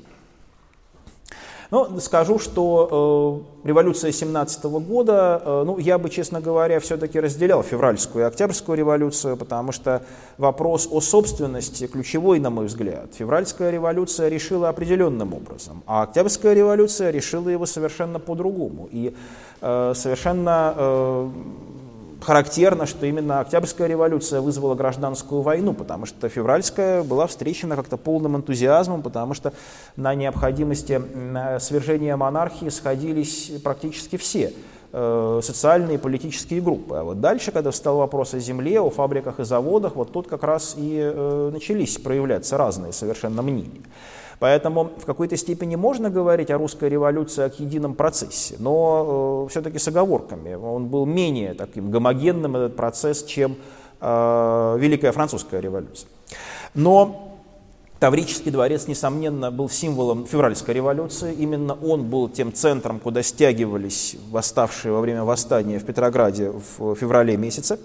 Но 1.70 2.00
скажу, 2.00 2.38
что 2.40 3.44
э, 3.64 3.68
революция 3.68 4.10
17 4.10 4.64
года, 4.64 5.40
э, 5.44 5.62
ну, 5.64 5.78
я 5.78 5.98
бы, 5.98 6.10
честно 6.10 6.40
говоря, 6.40 6.80
все-таки 6.80 7.20
разделял 7.20 7.62
февральскую 7.62 8.24
и 8.24 8.26
октябрьскую 8.26 8.76
революцию, 8.76 9.36
потому 9.36 9.70
что 9.70 10.02
вопрос 10.36 10.88
о 10.90 11.00
собственности 11.00 11.86
ключевой, 11.86 12.40
на 12.40 12.50
мой 12.50 12.66
взгляд. 12.66 13.14
Февральская 13.14 13.70
революция 13.70 14.28
решила 14.28 14.68
определенным 14.68 15.32
образом, 15.32 15.82
а 15.86 16.02
октябрьская 16.02 16.54
революция 16.54 17.10
решила 17.10 17.48
его 17.48 17.66
совершенно 17.66 18.18
по-другому. 18.18 18.88
И 18.90 19.14
э, 19.60 19.92
совершенно 19.94 20.74
э, 20.76 21.30
характерно, 22.20 22.86
что 22.86 23.06
именно 23.06 23.40
Октябрьская 23.40 23.86
революция 23.88 24.40
вызвала 24.40 24.74
гражданскую 24.74 25.42
войну, 25.42 25.74
потому 25.74 26.06
что 26.06 26.28
февральская 26.28 27.02
была 27.02 27.26
встречена 27.26 27.76
как-то 27.76 27.96
полным 27.96 28.36
энтузиазмом, 28.36 29.02
потому 29.02 29.34
что 29.34 29.52
на 29.96 30.14
необходимости 30.14 31.00
свержения 31.60 32.16
монархии 32.16 32.68
сходились 32.68 33.52
практически 33.62 34.16
все 34.16 34.52
э, 34.92 35.40
социальные 35.42 35.96
и 35.96 35.98
политические 35.98 36.60
группы. 36.60 36.96
А 36.96 37.04
вот 37.04 37.20
дальше, 37.20 37.52
когда 37.52 37.70
встал 37.70 37.98
вопрос 37.98 38.34
о 38.34 38.38
земле, 38.38 38.80
о 38.80 38.90
фабриках 38.90 39.40
и 39.40 39.44
заводах, 39.44 39.96
вот 39.96 40.12
тут 40.12 40.28
как 40.28 40.42
раз 40.42 40.74
и 40.76 40.98
э, 40.98 41.50
начались 41.52 41.98
проявляться 41.98 42.56
разные 42.56 42.92
совершенно 42.92 43.42
мнения. 43.42 43.82
Поэтому 44.40 44.90
в 44.96 45.04
какой-то 45.04 45.36
степени 45.36 45.76
можно 45.76 46.08
говорить 46.10 46.50
о 46.50 46.56
русской 46.56 46.88
революции 46.88 47.42
как 47.42 47.60
едином 47.60 47.94
процессе, 47.94 48.56
но 48.58 49.44
э, 49.46 49.50
все-таки 49.50 49.78
с 49.78 49.86
оговорками. 49.86 50.54
Он 50.54 50.86
был 50.86 51.04
менее 51.04 51.52
таким 51.52 51.90
гомогенным, 51.90 52.56
этот 52.56 52.74
процесс, 52.74 53.22
чем 53.22 53.56
э, 54.00 54.76
Великая 54.80 55.12
Французская 55.12 55.60
революция. 55.60 56.08
Но 56.74 57.26
Таврический 58.00 58.50
дворец, 58.50 58.86
несомненно, 58.86 59.50
был 59.50 59.68
символом 59.68 60.24
февральской 60.24 60.72
революции. 60.74 61.34
Именно 61.34 61.74
он 61.74 62.04
был 62.04 62.30
тем 62.30 62.50
центром, 62.50 62.98
куда 62.98 63.22
стягивались 63.22 64.16
восставшие 64.30 64.92
во 64.92 65.02
время 65.02 65.22
восстания 65.22 65.78
в 65.78 65.84
Петрограде 65.84 66.50
в 66.78 66.94
феврале 66.94 67.36
месяце. 67.36 67.78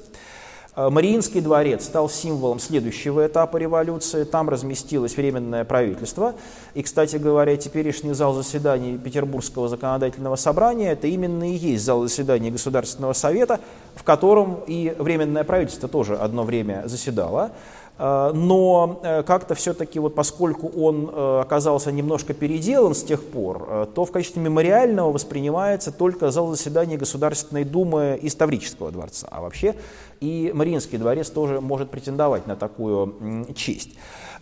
Э, 0.75 0.89
Мариинский 0.89 1.41
дворец 1.41 1.86
стал 1.86 2.10
символом 2.10 2.60
следующего 2.60 3.25
этапа 3.25 3.58
революции. 3.58 4.24
Там 4.24 4.50
разместилось 4.50 5.15
временное 5.15 5.63
правительство. 5.63 6.36
И, 6.74 6.84
кстати 6.84 7.15
говоря, 7.15 7.55
теперешний 7.58 8.13
зал 8.13 8.34
заседаний 8.34 8.98
Петербургского 8.98 9.70
законодательного 9.70 10.36
собрания– 10.36 10.91
это 10.94 11.08
именно 11.08 11.50
и 11.50 11.55
есть 11.55 11.84
зал 11.84 12.01
заседаний 12.03 12.51
Государственного 12.51 13.13
совета, 13.13 13.60
в 13.96 14.03
котором 14.03 14.60
и 14.67 14.94
временное 14.98 15.44
правительство 15.44 15.88
тоже 15.88 16.15
одно 16.15 16.44
время 16.44 16.84
заседало. 16.86 17.51
Э, 17.98 18.32
но 18.34 19.00
э, 19.01 19.24
как-то 19.24 19.55
все-таки, 19.55 20.00
вот 20.00 20.13
поскольку 20.13 20.67
он 20.67 21.10
оказался 21.39 21.91
немножко 21.94 22.34
переделан 22.34 22.96
с 22.96 23.03
тех 23.03 23.24
пор, 23.24 23.88
то 23.96 24.03
в 24.03 24.12
качестве 24.12 24.41
мемориального 24.41 25.12
воспринимается 25.12 25.94
только 25.94 26.32
зал 26.32 26.50
заседания 26.50 26.98
Государственной 26.98 27.63
Думы 27.63 28.20
из 28.22 28.36
Таврического 28.36 28.91
дворца. 28.91 29.27
А 29.32 29.41
вообще 29.41 29.75
и 30.19 30.51
Мариинский 30.53 30.98
дворец 30.98 31.29
тоже 31.29 31.62
может 31.62 31.89
претендовать 31.89 32.48
на 32.48 32.55
такую 32.55 33.45
честь. 33.55 33.91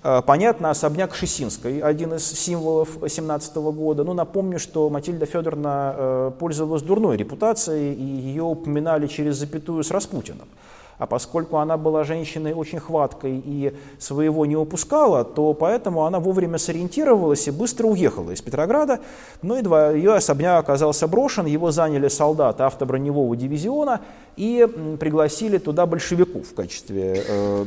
Понятно, 0.02 0.70
особняк 0.70 1.16
Шесинской, 1.16 1.80
один 1.80 2.14
из 2.14 2.26
символов 2.26 2.98
17 3.08 3.56
года. 3.56 4.04
Ну, 4.04 4.14
напомню, 4.14 4.60
что 4.60 4.90
Матильда 4.90 5.26
Федоровна 5.26 6.34
пользовалась 6.40 6.82
дурной 6.82 7.16
репутацией, 7.16 7.94
и 7.94 8.04
ее 8.04 8.44
упоминали 8.44 9.08
через 9.08 9.38
запятую 9.38 9.82
с 9.84 9.92
Распутиным. 9.92 10.48
А 10.98 11.08
поскольку 11.08 11.58
она 11.58 11.78
была 11.78 12.04
женщиной 12.04 12.54
очень 12.54 12.80
хваткой 12.80 13.42
и 13.44 13.76
своего 14.00 14.46
не 14.46 14.56
упускала, 14.56 15.24
то 15.24 15.54
поэтому 15.54 16.06
она 16.06 16.20
вовремя 16.20 16.58
сориентировалась 16.58 17.48
и 17.48 17.52
быстро 17.52 17.88
уехала 17.88 18.32
из 18.32 18.42
Петрограда. 18.42 19.00
Ну 19.42 19.58
и 19.58 19.62
два, 19.62 19.92
ее 19.92 20.14
особняк 20.14 20.64
оказался 20.64 21.08
брошен, 21.08 21.46
его 21.46 21.72
заняли 21.72 22.08
солдаты 22.08 22.64
автоброневого 22.64 23.36
дивизиона 23.36 24.02
и 24.36 24.68
пригласили 25.00 25.58
туда 25.58 25.86
большевиков 25.86 26.48
в 26.48 26.54
качестве 26.54 27.24
э, 27.28 27.66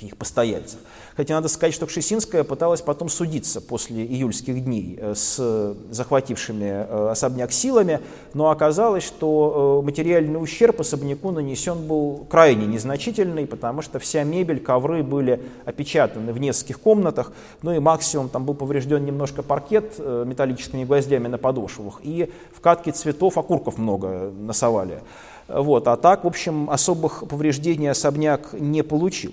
их 0.00 0.16
постояльцев. 0.16 0.78
Хотя 1.16 1.34
надо 1.34 1.48
сказать, 1.48 1.74
что 1.74 1.86
Кшесинская 1.86 2.44
пыталась 2.44 2.80
потом 2.80 3.08
судиться 3.08 3.60
после 3.60 4.04
июльских 4.04 4.64
дней 4.64 4.98
э, 5.00 5.14
с 5.14 5.74
захватившими 5.90 6.86
э, 6.88 7.08
особняк 7.10 7.52
силами, 7.52 8.00
но 8.34 8.50
оказалось, 8.50 9.04
что 9.04 9.80
э, 9.82 9.84
материальный 9.84 10.42
ущерб 10.42 10.80
особняку 10.80 11.30
нанесен 11.30 11.86
был 11.86 12.26
крайне 12.30 12.66
незначительный, 12.66 13.46
потому 13.46 13.82
что 13.82 13.98
вся 13.98 14.24
мебель, 14.24 14.60
ковры 14.60 15.02
были 15.02 15.42
опечатаны 15.64 16.32
в 16.32 16.38
нескольких 16.38 16.80
комнатах, 16.80 17.32
ну 17.60 17.72
и 17.72 17.78
максимум 17.78 18.28
там 18.28 18.44
был 18.44 18.54
поврежден 18.54 19.04
немножко 19.04 19.42
паркет 19.42 19.98
металлическими 19.98 20.84
гвоздями 20.84 21.28
на 21.28 21.38
подошвах, 21.38 22.00
и 22.02 22.30
в 22.54 22.60
катке 22.60 22.92
цветов 22.92 23.36
окурков 23.36 23.78
много 23.78 24.32
насовали. 24.38 25.00
Вот, 25.48 25.88
а 25.88 25.96
так, 25.96 26.24
в 26.24 26.26
общем, 26.26 26.70
особых 26.70 27.24
повреждений 27.28 27.90
особняк 27.90 28.52
не 28.52 28.82
получил. 28.82 29.32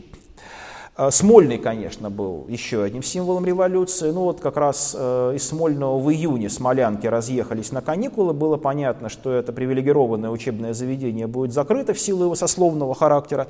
А, 1.01 1.11
Смольный, 1.11 1.57
конечно, 1.57 2.09
был 2.09 2.45
еще 2.49 2.83
одним 2.83 3.03
символом 3.03 3.45
революции. 3.45 4.11
Ну 4.11 4.23
вот 4.23 4.41
как 4.41 4.57
раз 4.57 4.93
э, 4.99 5.31
из 5.33 5.47
Смольного 5.47 5.97
в 5.97 6.11
июне 6.11 6.49
смолянки 6.49 7.07
разъехались 7.07 7.71
на 7.71 7.79
каникулы. 7.79 8.33
Было 8.33 8.57
понятно, 8.57 9.07
что 9.07 9.31
это 9.31 9.53
привилегированное 9.53 10.29
учебное 10.29 10.73
заведение 10.73 11.25
будет 11.25 11.53
закрыто 11.53 11.93
в 11.93 11.99
силу 12.01 12.25
его 12.25 12.35
сословного 12.35 12.93
характера. 12.95 13.47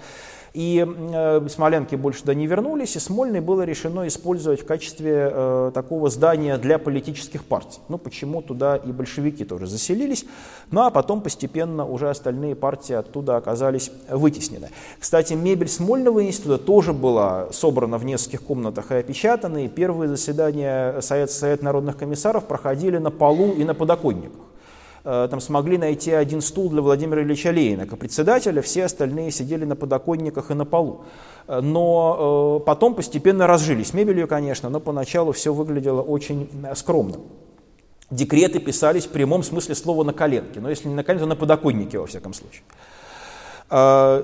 И 0.54 0.86
э, 0.86 1.48
смолянки 1.50 1.96
больше 1.96 2.22
туда 2.22 2.34
не 2.34 2.48
вернулись, 2.48 2.96
и 2.96 3.00
Смольный 3.00 3.40
было 3.40 3.62
решено 3.62 4.08
использовать 4.08 4.62
в 4.62 4.66
качестве 4.66 5.30
э, 5.32 5.72
такого 5.74 6.10
здания 6.10 6.58
для 6.58 6.80
политических 6.80 7.44
партий. 7.44 7.80
Ну, 7.88 7.98
почему 7.98 8.42
туда 8.42 8.76
и 8.76 8.92
большевики 8.92 9.46
тоже 9.46 9.68
заселились, 9.68 10.26
ну 10.72 10.82
а 10.82 10.90
потом 10.90 11.22
постепенно 11.22 11.86
уже 11.86 12.10
остальные 12.10 12.56
партии 12.56 12.94
оттуда 12.94 13.38
оказались 13.38 13.92
вытеснены. 14.10 14.70
Кстати, 15.00 15.34
мебель 15.34 15.70
Смольного 15.70 16.24
института 16.24 16.58
тоже 16.58 16.94
была 16.94 17.52
собрана 17.52 17.98
в 17.98 18.06
нескольких 18.06 18.42
комнатах 18.42 18.92
и 18.92 18.96
опечатана, 18.96 19.66
и 19.66 19.68
первые 19.68 20.10
заседания 20.10 21.00
Совета, 21.02 21.32
Совета 21.32 21.66
народных 21.66 21.98
комиссаров 21.98 22.46
проходили 22.46 22.98
на 22.98 23.12
полу 23.12 23.54
и 23.54 23.64
на 23.64 23.74
подоконниках. 23.74 24.49
Э, 25.12 25.28
там 25.28 25.42
смогли 25.42 25.80
найти 25.80 26.12
один 26.12 26.40
стул 26.40 26.70
для 26.70 26.84
Владимира 26.84 27.24
Ильича 27.24 27.50
Ленина 27.50 27.88
как 27.88 27.98
председателя, 27.98 28.62
все 28.62 28.86
остальные 28.86 29.32
сидели 29.32 29.66
на 29.66 29.76
подоконниках 29.76 30.52
и 30.52 30.54
на 30.54 30.66
полу. 30.66 31.02
Э, 31.48 31.62
но 31.62 32.60
э, 32.62 32.66
потом 32.66 32.94
постепенно 32.94 33.48
разжились 33.48 33.96
мебелью, 33.96 34.28
конечно, 34.28 34.70
но 34.70 34.80
поначалу 34.80 35.32
все 35.32 35.52
выглядело 35.52 36.04
очень 36.04 36.48
скромно. 36.76 37.18
Декреты 38.12 38.60
писались 38.60 39.08
в 39.08 39.10
прямом 39.10 39.42
смысле 39.42 39.74
слова 39.74 40.04
на 40.04 40.14
коленке, 40.14 40.60
но 40.60 40.70
если 40.70 40.88
не 40.88 40.94
на 40.94 41.04
коленке, 41.04 41.24
то 41.24 41.30
на 41.30 41.36
подоконнике 41.36 41.98
во 41.98 42.06
всяком 42.06 42.34
случае. 42.34 42.62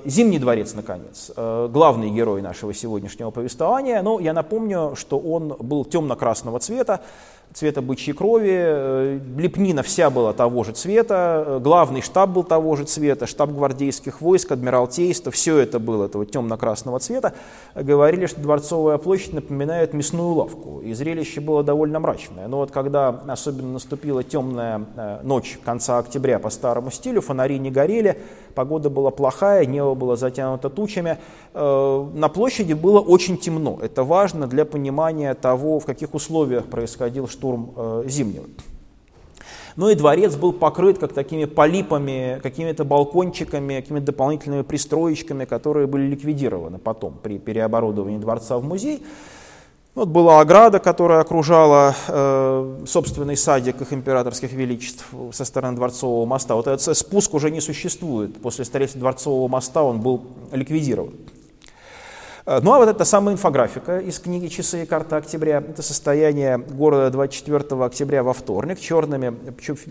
Зимний 0.04 0.40
дворец, 0.40 0.74
наконец, 0.74 1.30
главный 1.36 2.10
герой 2.10 2.42
нашего 2.42 2.74
сегодняшнего 2.74 3.30
повествования. 3.30 4.02
Но 4.02 4.18
я 4.18 4.32
напомню, 4.32 4.94
что 4.96 5.20
он 5.20 5.54
был 5.60 5.84
темно-красного 5.84 6.58
цвета, 6.58 7.00
цвета 7.56 7.80
бычьей 7.80 8.14
крови, 8.14 8.52
э, 8.52 9.20
лепнина 9.36 9.82
вся 9.82 10.10
была 10.10 10.32
того 10.32 10.62
же 10.62 10.72
цвета, 10.72 11.44
э, 11.46 11.58
главный 11.58 12.02
штаб 12.02 12.30
был 12.30 12.44
того 12.44 12.76
же 12.76 12.84
цвета, 12.84 13.26
штаб 13.26 13.50
гвардейских 13.50 14.20
войск, 14.20 14.52
адмиралтейство, 14.52 15.32
все 15.32 15.58
это 15.58 15.78
было 15.78 16.04
этого 16.04 16.26
темно-красного 16.26 16.98
цвета. 16.98 17.32
Говорили, 17.74 18.26
что 18.26 18.40
Дворцовая 18.40 18.98
площадь 18.98 19.32
напоминает 19.32 19.94
мясную 19.94 20.34
лавку, 20.34 20.80
и 20.80 20.92
зрелище 20.92 21.40
было 21.40 21.62
довольно 21.62 21.98
мрачное. 21.98 22.46
Но 22.46 22.58
вот 22.58 22.70
когда 22.70 23.08
особенно 23.08 23.72
наступила 23.72 24.22
темная 24.22 24.84
э, 24.96 25.20
ночь 25.22 25.58
конца 25.64 25.98
октября 25.98 26.38
по 26.38 26.50
старому 26.50 26.90
стилю, 26.90 27.22
фонари 27.22 27.58
не 27.58 27.70
горели, 27.70 28.20
погода 28.54 28.90
была 28.90 29.10
плохая, 29.10 29.64
небо 29.64 29.94
было 29.94 30.16
затянуто 30.16 30.70
тучами, 30.70 31.18
на 31.54 32.30
площади 32.32 32.72
было 32.72 33.00
очень 33.00 33.36
темно. 33.36 33.78
Это 33.82 34.02
важно 34.02 34.46
для 34.46 34.64
понимания 34.64 35.34
того, 35.34 35.78
в 35.78 35.84
каких 35.84 36.14
условиях 36.14 36.64
происходил 36.66 37.28
штурм 37.36 37.72
э, 37.76 38.04
Зимнего. 38.06 38.46
Ну 39.76 39.90
и 39.90 39.94
дворец 39.94 40.34
был 40.36 40.54
покрыт 40.54 40.98
как 40.98 41.12
такими 41.12 41.44
полипами, 41.44 42.40
какими-то 42.42 42.84
балкончиками, 42.84 43.80
какими-то 43.80 44.06
дополнительными 44.06 44.62
пристроечками, 44.62 45.44
которые 45.44 45.86
были 45.86 46.04
ликвидированы 46.04 46.78
потом 46.78 47.18
при 47.22 47.38
переоборудовании 47.38 48.18
дворца 48.18 48.56
в 48.56 48.64
музей. 48.64 49.02
Вот 49.94 50.08
была 50.08 50.40
ограда, 50.40 50.78
которая 50.78 51.20
окружала 51.20 51.94
э, 52.08 52.84
собственный 52.86 53.36
садик 53.36 53.80
их 53.80 53.92
императорских 53.92 54.52
величеств 54.52 55.06
со 55.32 55.44
стороны 55.44 55.76
Дворцового 55.76 56.26
моста. 56.26 56.54
Вот 56.54 56.66
этот 56.66 56.96
спуск 56.96 57.32
уже 57.34 57.50
не 57.50 57.60
существует. 57.60 58.40
После 58.40 58.64
строительства 58.64 59.00
Дворцового 59.00 59.48
моста 59.48 59.82
он 59.82 60.00
был 60.00 60.22
ликвидирован. 60.52 61.14
Э, 62.46 62.60
ну 62.62 62.72
а 62.72 62.78
вот 62.78 62.88
эта 62.88 63.04
самая 63.04 63.34
инфографика 63.34 63.98
из 63.98 64.20
книги 64.20 64.46
«Часы 64.46 64.84
и 64.84 64.86
карта 64.86 65.16
октября»– 65.16 65.58
это 65.68 65.82
состояние 65.82 66.58
города 66.58 67.10
24 67.10 67.84
октября 67.84 68.22
во 68.22 68.32
вторник. 68.32 68.78
Черными 68.78 69.36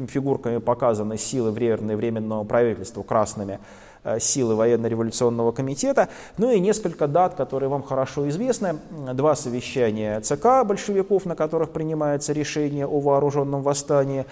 фигурками 0.07 0.59
показаны 0.59 1.17
силы 1.17 1.51
временного 1.51 2.45
правительства, 2.45 3.03
красными 3.03 3.59
э, 4.05 4.19
силы 4.19 4.55
военно-революционного 4.55 5.51
комитета, 5.51 6.07
ну 6.38 6.50
и 6.50 6.59
несколько 6.62 7.07
дат, 7.07 7.35
которые 7.35 7.67
вам 7.67 7.83
хорошо 7.83 8.29
известны. 8.29 8.77
Два 9.13 9.35
совещания 9.35 10.21
ЦК 10.21 10.63
большевиков, 10.65 11.25
на 11.25 11.35
которых 11.35 11.71
принимается 11.71 12.31
решение 12.31 12.88
о 12.88 13.01
вооруженном 13.01 13.63
восстании. 13.63 14.25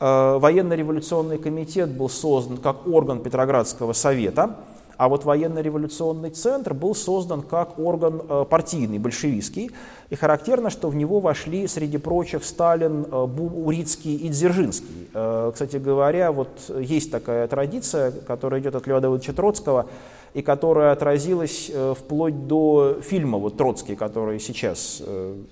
Э, 0.00 0.38
военно-революционный 0.38 1.36
комитет 1.36 1.90
был 1.90 2.08
создан 2.08 2.56
как 2.56 2.86
орган 2.86 3.20
Петроградского 3.20 3.92
совета– 3.92 4.56
А 4.98 5.08
вот 5.08 5.24
военно-революционный 5.24 6.30
центр 6.30 6.74
был 6.74 6.92
создан 6.92 7.42
как 7.42 7.78
орган 7.78 8.20
э, 8.28 8.44
партийный, 8.50 8.98
большевистский, 8.98 9.70
и 10.10 10.16
характерно, 10.16 10.70
что 10.70 10.88
в 10.88 10.96
него 10.96 11.20
вошли, 11.20 11.68
среди 11.68 11.98
прочих, 11.98 12.42
Сталин, 12.44 13.06
э, 13.08 13.14
Урицкий 13.14 14.16
и 14.16 14.28
Дзержинский. 14.28 15.08
Э, 15.14 15.52
кстати 15.52 15.76
говоря, 15.76 16.32
вот 16.32 16.48
есть 16.80 17.12
такая 17.12 17.46
традиция, 17.46 18.10
которая 18.10 18.60
идет 18.60 18.74
от 18.74 18.88
Льва 18.88 18.98
Давыдовича 18.98 19.32
Троцкого, 19.32 19.86
и 20.34 20.42
которая 20.42 20.92
отразилась 20.92 21.70
вплоть 21.96 22.46
до 22.48 22.98
фильма 23.00 23.38
вот, 23.38 23.56
«Троцкий», 23.56 23.96
который 23.96 24.38
сейчас 24.40 25.02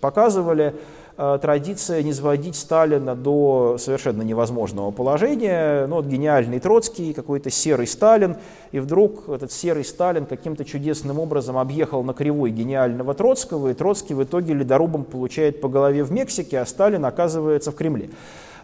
показывали, 0.00 0.74
традиция 1.16 2.02
не 2.02 2.12
сводить 2.12 2.56
Сталина 2.56 3.14
до 3.14 3.76
совершенно 3.78 4.23
невозможного 4.23 4.90
положения. 4.90 5.87
Ну, 5.87 5.96
вот 5.96 6.06
гениальный 6.06 6.61
Троцкий, 6.61 7.12
какой-то 7.12 7.50
серый 7.50 7.87
Сталин, 7.87 8.37
и 8.73 8.78
вдруг 8.78 9.28
этот 9.28 9.52
серый 9.52 9.85
Сталин 9.85 10.26
каким-то 10.26 10.64
чудесным 10.64 11.18
образом 11.18 11.58
объехал 11.58 12.02
на 12.02 12.12
кривой 12.12 12.50
гениального 12.50 13.14
Троцкого, 13.14 13.68
и 13.68 13.75
Троцкий 13.75 14.14
в 14.14 14.23
итоге 14.23 14.54
ледорубом 14.54 15.04
получает 15.04 15.61
по 15.61 15.68
голове 15.68 16.04
в 16.04 16.12
Мексике, 16.12 16.61
а 16.61 16.66
Сталин 16.66 17.04
оказывается 17.04 17.73
в 17.73 17.75
Кремле. 17.75 18.11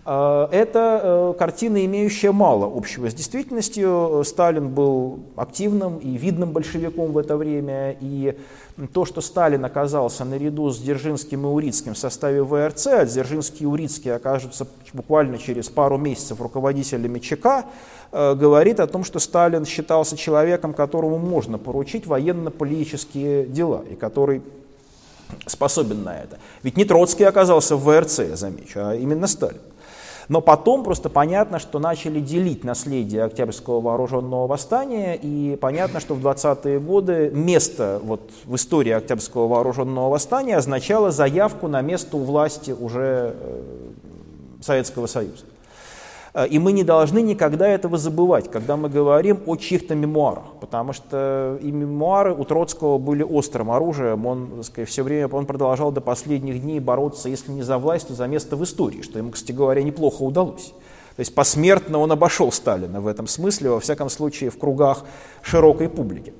Э, 0.04 0.48
это 0.50 1.00
э, 1.02 1.34
картина, 1.38 1.84
имеющая 1.84 2.32
мало 2.32 2.70
общего 2.74 3.10
с 3.10 3.14
действительностью. 3.14 4.22
Сталин 4.24 4.68
был 4.68 5.20
активным 5.36 5.98
и 5.98 6.16
видным 6.16 6.52
большевиком 6.52 7.12
в 7.12 7.18
это 7.18 7.36
время, 7.36 7.96
и 8.00 8.36
то, 8.92 9.04
что 9.04 9.20
Сталин 9.20 9.64
оказался 9.64 10.24
наряду 10.24 10.70
с 10.70 10.78
Дзержинским 10.78 11.44
и 11.44 11.48
Урицким 11.48 11.94
в 11.94 11.98
составе 11.98 12.42
ВРЦ, 12.42 12.86
а 12.86 13.04
Дзержинский 13.04 13.64
и 13.64 13.66
Урицкий 13.66 14.14
окажутся 14.14 14.66
буквально 14.92 15.38
через 15.38 15.68
пару 15.68 15.98
месяцев 15.98 16.40
руководителями 16.40 17.18
ЧК, 17.18 17.66
э, 18.12 18.34
говорит 18.34 18.80
о 18.80 18.86
том, 18.86 19.04
что 19.04 19.18
Сталин 19.18 19.66
считался 19.66 20.16
человеком, 20.16 20.72
которому 20.72 21.18
можно 21.18 21.58
поручить 21.58 22.06
военно-политические 22.06 23.46
дела, 23.46 23.84
и 23.90 23.94
который 23.94 24.42
способен 25.46 26.02
на 26.02 26.18
это. 26.18 26.38
Ведь 26.62 26.76
не 26.76 26.84
Троцкий 26.84 27.24
оказался 27.24 27.76
в 27.76 27.84
ВРЦ, 27.84 28.18
я 28.20 28.36
замечу, 28.36 28.80
а 28.80 28.94
именно 28.94 29.26
Сталин. 29.26 29.60
Но 30.28 30.40
потом 30.40 30.84
просто 30.84 31.08
понятно, 31.08 31.58
что 31.58 31.78
начали 31.78 32.20
делить 32.20 32.64
наследие 32.64 33.24
Октябрьского 33.24 33.80
вооруженного 33.80 34.46
восстания, 34.46 35.14
и 35.14 35.56
понятно, 35.60 36.00
что 36.00 36.14
в 36.14 36.26
20-е 36.26 36.80
годы 36.80 37.30
место 37.32 38.00
вот 38.02 38.30
в 38.44 38.54
истории 38.56 38.92
Октябрьского 38.92 39.48
вооруженного 39.48 40.10
восстания 40.10 40.56
означало 40.56 41.10
заявку 41.10 41.68
на 41.68 41.80
место 41.80 42.16
у 42.16 42.20
власти 42.24 42.70
уже 42.70 43.34
э, 43.38 43.62
Советского 44.60 45.06
Союза. 45.06 45.44
Э, 46.34 46.46
и 46.46 46.58
мы 46.58 46.72
не 46.72 46.84
должны 46.84 47.22
никогда 47.22 47.68
этого 47.68 47.98
забывать, 47.98 48.50
когда 48.50 48.76
мы 48.76 48.88
говорим 48.88 49.40
о 49.46 49.56
чьих-то 49.56 49.94
мемуарах, 49.94 50.44
потому 50.60 50.92
что 50.92 51.58
и 51.60 51.70
мемуары 51.70 52.34
у 52.34 52.44
Троцкого 52.44 52.98
были 52.98 53.22
острым 53.22 53.70
оружием, 53.70 54.26
он 54.26 54.62
сказать, 54.62 54.88
все 54.88 55.02
время 55.02 55.28
он 55.28 55.46
продолжал 55.46 55.92
до 55.92 56.00
последних 56.00 56.62
дней 56.62 56.80
бороться, 56.80 57.28
если 57.28 57.52
не 57.52 57.62
за 57.62 57.78
власть, 57.78 58.08
то 58.08 58.14
за 58.14 58.26
место 58.26 58.56
в 58.56 58.64
истории, 58.64 59.02
что 59.02 59.18
ему, 59.18 59.30
кстати 59.30 59.52
говоря, 59.52 59.82
неплохо 59.82 60.22
удалось. 60.22 60.72
То 61.16 61.20
есть 61.20 61.34
посмертно 61.34 61.98
он 61.98 62.10
обошел 62.10 62.50
Сталина 62.50 63.00
в 63.00 63.06
этом 63.06 63.26
смысле, 63.26 63.70
во 63.70 63.80
всяком 63.80 64.08
случае 64.08 64.48
в 64.48 64.58
кругах 64.58 65.04
широкой 65.42 65.90
публики. 65.90 66.32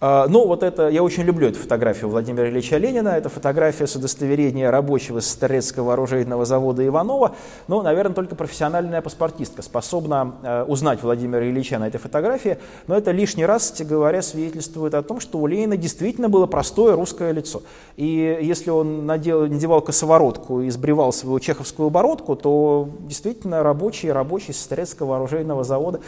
А, 0.00 0.28
ну, 0.28 0.46
вот 0.46 0.62
это, 0.62 0.88
я 0.88 1.02
очень 1.02 1.24
люблю 1.24 1.48
эту 1.48 1.58
фотографию 1.58 2.08
Владимира 2.08 2.48
Ильича 2.48 2.76
Ленина. 2.76 3.08
Это 3.08 3.28
фотография 3.28 3.88
с 3.88 3.96
удостоверения 3.96 4.70
рабочего 4.70 5.18
Старецкого 5.18 5.94
оружейного 5.94 6.44
завода 6.44 6.86
Иванова. 6.86 7.34
Ну, 7.66 7.82
наверное, 7.82 8.14
только 8.14 8.36
профессиональная 8.36 9.02
паспортистка 9.02 9.60
способна 9.62 10.34
э, 10.44 10.62
узнать 10.68 11.02
Владимира 11.02 11.44
Ильича 11.44 11.80
на 11.80 11.88
этой 11.88 11.98
фотографии. 11.98 12.58
Но 12.86 12.96
это 12.96 13.10
лишний 13.10 13.44
раз, 13.44 13.74
говоря, 13.80 14.22
свидетельствует 14.22 14.94
о 14.94 15.02
том, 15.02 15.18
что 15.18 15.38
у 15.38 15.48
Ленина 15.48 15.76
действительно 15.76 16.28
было 16.28 16.46
простое 16.46 16.94
русское 16.94 17.32
лицо. 17.32 17.62
И 17.96 18.38
если 18.40 18.70
он 18.70 19.04
надел, 19.04 19.48
надевал 19.48 19.80
косоворотку 19.80 20.60
и 20.60 20.70
сбривал 20.70 21.12
свою 21.12 21.40
чеховскую 21.40 21.90
бородку, 21.90 22.36
то 22.36 22.88
действительно 23.00 23.64
рабочий, 23.64 24.12
рабочий 24.12 24.52
с 24.52 24.60
Старецкого 24.60 25.16
оружейного 25.16 25.64
завода. 25.64 25.98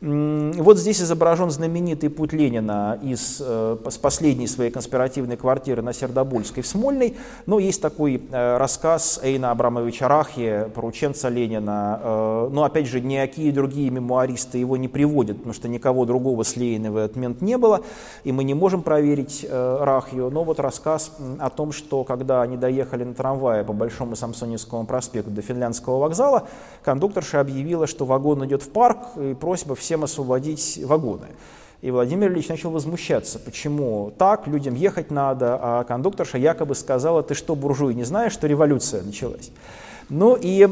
Вот 0.00 0.78
здесь 0.78 1.02
изображен 1.02 1.50
знаменитый 1.50 2.08
путь 2.08 2.32
Ленина 2.32 2.98
из 3.02 3.33
Э, 3.40 3.76
с, 3.88 3.98
последней 3.98 4.46
своей 4.46 4.70
конспиративной 4.70 5.36
квартиры 5.36 5.80
на 5.80 5.92
Сердобольской 5.92 6.62
в 6.62 6.66
Смольной. 6.66 7.16
Но 7.46 7.58
есть 7.58 7.80
такой 7.80 8.22
э, 8.30 8.56
рассказ 8.56 9.20
Эйна 9.22 9.50
Абрамовича 9.50 10.08
Рахи, 10.08 10.68
порученца 10.74 11.28
Ленина. 11.28 12.00
Э, 12.02 12.48
но 12.50 12.64
опять 12.64 12.86
же, 12.86 13.00
никакие 13.00 13.52
другие 13.52 13.90
мемуаристы 13.90 14.58
его 14.58 14.76
не 14.76 14.88
приводят, 14.88 15.38
потому 15.38 15.54
что 15.54 15.68
никого 15.68 16.04
другого 16.04 16.42
с 16.42 16.56
Лениным 16.56 16.94
в 16.94 16.96
этот 16.96 17.16
момент 17.16 17.40
не 17.40 17.56
было, 17.56 17.80
и 18.24 18.32
мы 18.32 18.44
не 18.44 18.54
можем 18.54 18.82
проверить 18.82 19.46
Рахью. 19.50 20.30
Но 20.30 20.44
вот 20.44 20.60
рассказ 20.60 21.12
о 21.38 21.50
том, 21.50 21.72
что 21.72 22.04
когда 22.04 22.42
они 22.42 22.56
доехали 22.56 23.04
на 23.04 23.14
трамвае 23.14 23.64
по 23.64 23.72
Большому 23.72 24.16
Самсоневскому 24.16 24.86
проспекту 24.86 25.30
до 25.30 25.42
Финляндского 25.42 25.98
вокзала, 25.98 26.48
кондукторша 26.82 27.40
объявила, 27.40 27.86
что 27.86 28.04
вагон 28.04 28.44
идет 28.46 28.62
в 28.62 28.70
парк, 28.70 28.98
и 29.16 29.34
просьба 29.34 29.74
всем 29.74 30.04
освободить 30.04 30.80
вагоны. 30.84 31.26
И 31.82 31.90
Владимир 31.90 32.32
Ильич 32.32 32.48
начал 32.48 32.70
возмущаться, 32.70 33.38
почему 33.38 34.12
так, 34.16 34.46
людям 34.46 34.74
ехать 34.74 35.10
надо, 35.10 35.58
а 35.60 35.84
кондукторша 35.84 36.38
якобы 36.38 36.74
сказала, 36.74 37.22
ты 37.22 37.34
что, 37.34 37.54
буржуй, 37.54 37.94
не 37.94 38.04
знаешь, 38.04 38.32
что 38.32 38.46
революция 38.46 39.02
началась? 39.02 39.50
Ну 40.08 40.38
и, 40.40 40.66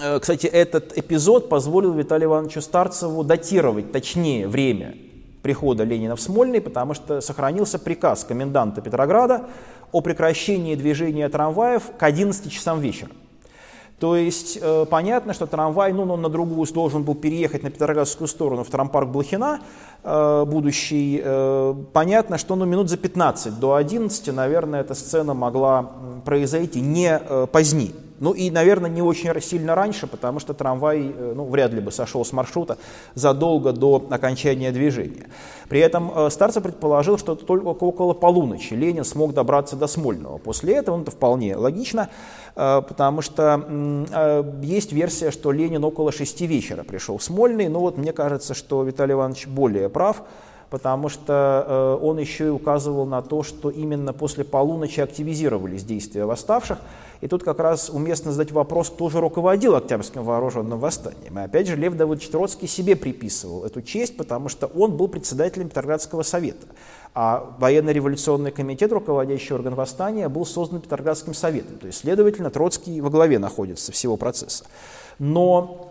э, 0.00 0.18
кстати, 0.18 0.46
этот 0.46 0.96
эпизод 0.96 1.48
позволил 1.48 1.92
Виталию 1.92 2.30
Ивановичу 2.30 2.62
Старцеву 2.62 3.22
датировать 3.22 3.92
точнее 3.92 4.48
время 4.48 4.94
прихода 5.42 5.84
Ленина 5.84 6.16
в 6.16 6.20
Смольный, 6.20 6.60
потому 6.60 6.94
что 6.94 7.20
сохранился 7.20 7.78
приказ 7.78 8.24
коменданта 8.24 8.80
Петрограда 8.80 9.46
о 9.92 10.00
прекращении 10.00 10.74
движения 10.74 11.28
трамваев 11.28 11.82
к 11.98 12.02
11 12.02 12.50
часам 12.50 12.80
вечера. 12.80 13.10
То 14.00 14.16
есть 14.16 14.58
э, 14.60 14.86
понятно, 14.88 15.34
что 15.34 15.46
трамвай, 15.46 15.92
ну, 15.92 16.10
он 16.10 16.22
на 16.22 16.30
другую 16.30 16.66
должен 16.72 17.02
был 17.02 17.14
переехать 17.14 17.62
на 17.62 17.70
Петроградскую 17.70 18.28
сторону, 18.28 18.64
в 18.64 18.70
трампарк 18.70 19.10
Блохина 19.10 19.60
э, 20.02 20.44
будущий. 20.46 21.20
Э, 21.22 21.74
понятно, 21.92 22.38
что 22.38 22.56
ну, 22.56 22.64
минут 22.64 22.88
за 22.88 22.96
15 22.96 23.60
до 23.60 23.74
11, 23.74 24.34
наверное, 24.34 24.80
эта 24.80 24.94
сцена 24.94 25.34
могла 25.34 25.90
произойти 26.24 26.80
не 26.80 27.10
э, 27.10 27.46
позднее. 27.52 27.92
Ну 28.20 28.32
и, 28.32 28.50
наверное, 28.50 28.90
не 28.90 29.00
очень 29.00 29.40
сильно 29.40 29.74
раньше, 29.74 30.06
потому 30.06 30.40
что 30.40 30.52
трамвай 30.52 31.10
э, 31.16 31.32
ну, 31.34 31.46
вряд 31.46 31.72
ли 31.72 31.80
бы 31.80 31.90
сошел 31.90 32.22
с 32.22 32.32
маршрута 32.32 32.76
задолго 33.14 33.72
до 33.72 34.06
окончания 34.10 34.70
движения. 34.72 35.28
При 35.70 35.80
этом 35.80 36.12
э, 36.14 36.30
Старцев 36.30 36.62
предположил, 36.62 37.16
что 37.16 37.34
только 37.34 37.68
около 37.68 38.12
полуночи 38.12 38.74
Ленин 38.74 39.04
смог 39.04 39.32
добраться 39.32 39.74
до 39.74 39.86
Смольного. 39.86 40.36
После 40.36 40.74
этого, 40.74 40.96
ну, 40.96 41.02
это 41.02 41.12
вполне 41.12 41.56
логично, 41.56 42.10
э, 42.56 42.82
потому 42.86 43.22
что 43.22 43.40
есть 44.62 44.92
версия, 44.92 45.30
что 45.30 45.50
Ленин 45.50 45.82
около 45.82 46.12
шести 46.12 46.46
вечера 46.46 46.84
пришел 46.84 47.16
в 47.16 47.22
Смольный, 47.22 47.68
но 47.68 47.80
вот 47.80 47.96
мне 47.96 48.12
кажется, 48.12 48.52
что 48.52 48.82
Виталий 48.82 49.14
Иванович 49.14 49.46
более 49.46 49.88
прав, 49.88 50.22
потому 50.70 51.08
что 51.08 51.98
он 52.00 52.18
еще 52.18 52.46
и 52.46 52.50
указывал 52.50 53.04
на 53.04 53.20
то, 53.20 53.42
что 53.42 53.68
именно 53.70 54.12
после 54.12 54.44
полуночи 54.44 55.00
активизировались 55.00 55.84
действия 55.84 56.24
восставших, 56.24 56.78
и 57.20 57.28
тут 57.28 57.42
как 57.42 57.58
раз 57.58 57.90
уместно 57.90 58.32
задать 58.32 58.50
вопрос, 58.50 58.88
кто 58.88 59.10
же 59.10 59.20
руководил 59.20 59.74
Октябрьским 59.74 60.24
вооруженным 60.24 60.78
восстанием. 60.78 61.38
И 61.38 61.42
опять 61.42 61.66
же, 61.66 61.76
Лев 61.76 61.94
Давыдович 61.94 62.30
Троцкий 62.30 62.66
себе 62.66 62.96
приписывал 62.96 63.64
эту 63.64 63.82
честь, 63.82 64.16
потому 64.16 64.48
что 64.48 64.68
он 64.68 64.96
был 64.96 65.06
председателем 65.08 65.68
Петроградского 65.68 66.22
совета. 66.22 66.66
А 67.12 67.54
военно-революционный 67.58 68.52
комитет, 68.52 68.90
руководящий 68.92 69.54
орган 69.54 69.74
восстания, 69.74 70.30
был 70.30 70.46
создан 70.46 70.80
Петроградским 70.80 71.34
советом. 71.34 71.76
То 71.78 71.88
есть, 71.88 71.98
следовательно, 71.98 72.50
Троцкий 72.50 73.02
во 73.02 73.10
главе 73.10 73.38
находится 73.38 73.92
всего 73.92 74.16
процесса. 74.16 74.64
Но 75.18 75.89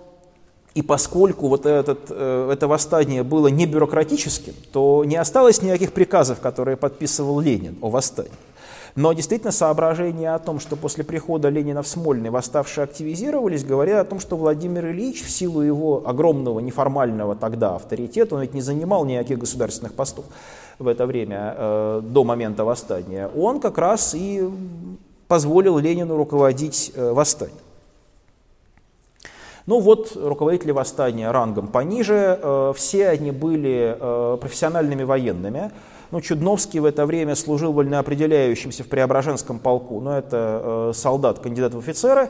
и 0.80 0.82
поскольку 0.82 1.50
вот 1.50 1.65
этот, 1.65 2.06
э, 2.10 2.52
это 2.54 2.70
восстание 2.70 3.24
было 3.24 3.48
не 3.48 3.65
бюрократическим, 3.65 4.54
то 4.72 5.04
не 5.04 5.18
осталось 5.18 5.62
никаких 5.62 5.92
приказов, 5.92 6.39
которые 6.39 6.78
подписывал 6.78 7.42
Ленин 7.42 7.78
о 7.82 7.89
восстании. 7.89 8.32
Но 8.96 9.12
действительно 9.12 9.52
соображение 9.52 10.34
о 10.34 10.39
том, 10.39 10.62
что 10.62 10.78
после 10.78 11.04
прихода 11.04 11.50
Ленина 11.50 11.84
в 11.84 11.88
Смольный 11.88 12.30
восставшие 12.30 12.86
активизировались, 12.86 13.65
говорят 13.65 14.08
о 14.08 14.10
том, 14.10 14.22
что 14.22 14.38
Владимир 14.38 14.88
Ильич 14.88 15.22
в 15.22 15.30
силу 15.30 15.60
его 15.60 16.02
огромного 16.06 16.62
неформального 16.62 17.36
тогда 17.36 17.76
авторитета, 17.76 18.36
он 18.36 18.42
ведь 18.42 18.54
не 18.54 18.62
занимал 18.62 19.04
никаких 19.04 19.38
государственных 19.38 19.96
постов 19.96 20.24
в 20.80 20.88
это 20.88 21.06
время, 21.06 21.56
э, 21.58 22.02
до 22.06 22.24
момента 22.24 22.63
восстания, 22.63 23.30
он 23.36 23.60
как 23.60 23.78
раз 23.78 24.15
и 24.15 24.50
позволил 25.28 25.78
Ленину 25.78 26.15
руководить 26.15 26.94
э, 26.96 27.12
восстанием. 27.12 27.68
Ну 29.65 29.80
вот, 29.80 30.15
руководители 30.15 30.72
восстания 30.72 31.32
рангом 31.32 31.67
пониже, 31.67 32.39
э, 32.41 32.74
все 32.76 33.10
они 33.10 33.32
были 33.32 33.98
э, 34.00 34.38
профессиональными 34.39 35.04
военными, 35.04 35.72
ну, 36.12 36.22
Чудновский 36.22 36.80
в 36.80 36.86
это 36.86 37.06
время 37.06 37.36
служил 37.36 37.72
вольноопределяющимся 37.72 38.84
в 38.84 38.88
Преображенском 38.88 39.60
полку, 39.60 40.00
но 40.02 40.17
это 40.17 40.62
э, 40.89 40.91
солдат, 40.95 41.39
кандидат 41.39 41.74
в 41.74 41.80
офицеры. 41.80 42.30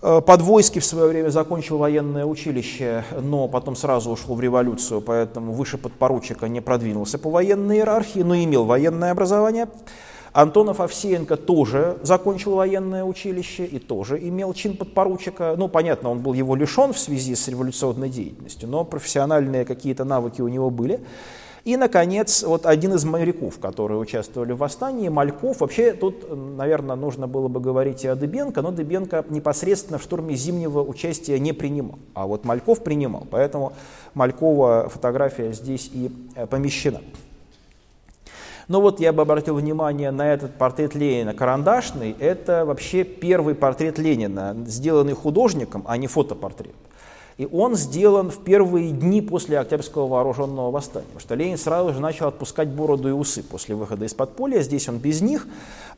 Подвойский 0.00 0.80
в 0.80 0.84
свое 0.84 1.06
время 1.06 1.28
закончил 1.28 1.78
военное 1.78 2.24
училище, 2.24 3.04
но 3.20 3.46
потом 3.46 3.76
сразу 3.76 4.10
ушел 4.10 4.34
в 4.34 4.40
революцию, 4.40 5.00
поэтому 5.00 5.52
выше 5.52 5.78
подпоручика 5.78 6.48
не 6.48 6.60
продвинулся 6.60 7.20
по 7.20 7.30
военной 7.30 7.76
иерархии, 7.76 8.18
но 8.18 8.34
имел 8.34 8.64
военное 8.64 9.12
образование. 9.12 9.68
Антонов 10.32 10.80
Овсеенко 10.80 11.36
тоже 11.36 11.98
закончил 12.02 12.54
военное 12.54 13.04
училище 13.04 13.66
и 13.66 13.78
тоже 13.78 14.18
имел 14.18 14.54
чин 14.54 14.76
подпоручика. 14.76 15.54
Ну, 15.58 15.68
понятно, 15.68 16.10
он 16.10 16.20
был 16.20 16.32
его 16.32 16.56
лишен 16.56 16.94
в 16.94 16.98
связи 16.98 17.34
с 17.34 17.48
революционной 17.48 18.08
деятельностью, 18.08 18.68
но 18.68 18.84
профессиональные 18.84 19.66
какие-то 19.66 20.04
навыки 20.04 20.40
у 20.40 20.48
него 20.48 20.70
были. 20.70 21.00
И, 21.64 21.76
наконец, 21.76 22.42
вот 22.42 22.66
один 22.66 22.94
из 22.94 23.04
моряков, 23.04 23.60
которые 23.60 23.98
участвовали 23.98 24.52
в 24.52 24.58
восстании, 24.58 25.08
Мальков. 25.08 25.60
Вообще 25.60 25.92
тут, 25.92 26.24
наверное, 26.28 26.96
нужно 26.96 27.28
было 27.28 27.46
бы 27.46 27.60
говорить 27.60 28.02
и 28.04 28.08
о 28.08 28.16
Дыбенко, 28.16 28.62
но 28.62 28.72
Дыбенко 28.72 29.24
непосредственно 29.28 29.98
в 29.98 30.02
штурме 30.02 30.34
Зимнего 30.34 30.82
участия 30.82 31.38
не 31.38 31.52
принимал, 31.52 32.00
а 32.14 32.26
вот 32.26 32.44
Мальков 32.44 32.82
принимал, 32.82 33.26
поэтому 33.30 33.74
Малькова 34.14 34.88
фотография 34.88 35.52
здесь 35.52 35.88
и 35.92 36.10
э, 36.34 36.46
помещена. 36.46 37.00
Но 38.68 38.80
вот 38.80 39.00
я 39.00 39.12
бы 39.12 39.22
обратил 39.22 39.56
внимание 39.56 40.10
на 40.10 40.32
этот 40.32 40.54
портрет 40.54 40.94
Ленина 40.94 41.34
карандашный. 41.34 42.16
Это 42.18 42.64
вообще 42.64 43.04
первый 43.04 43.54
портрет 43.54 43.98
Ленина, 43.98 44.56
сделанный 44.66 45.14
художником, 45.14 45.84
а 45.86 45.96
не 45.96 46.06
фотопортрет. 46.06 46.74
И 47.38 47.48
он 47.50 47.74
сделан 47.76 48.30
в 48.30 48.44
первые 48.44 48.90
дни 48.90 49.22
после 49.22 49.58
Октябрьского 49.58 50.06
вооруженного 50.06 50.70
восстания. 50.70 51.06
Потому 51.06 51.20
что 51.20 51.34
Ленин 51.34 51.58
сразу 51.58 51.94
же 51.94 52.00
начал 52.00 52.28
отпускать 52.28 52.68
бороду 52.68 53.08
и 53.08 53.12
усы 53.12 53.42
после 53.42 53.74
выхода 53.74 54.04
из 54.04 54.14
подполья. 54.14 54.60
Здесь 54.60 54.88
он 54.88 54.98
без 54.98 55.22
них. 55.22 55.46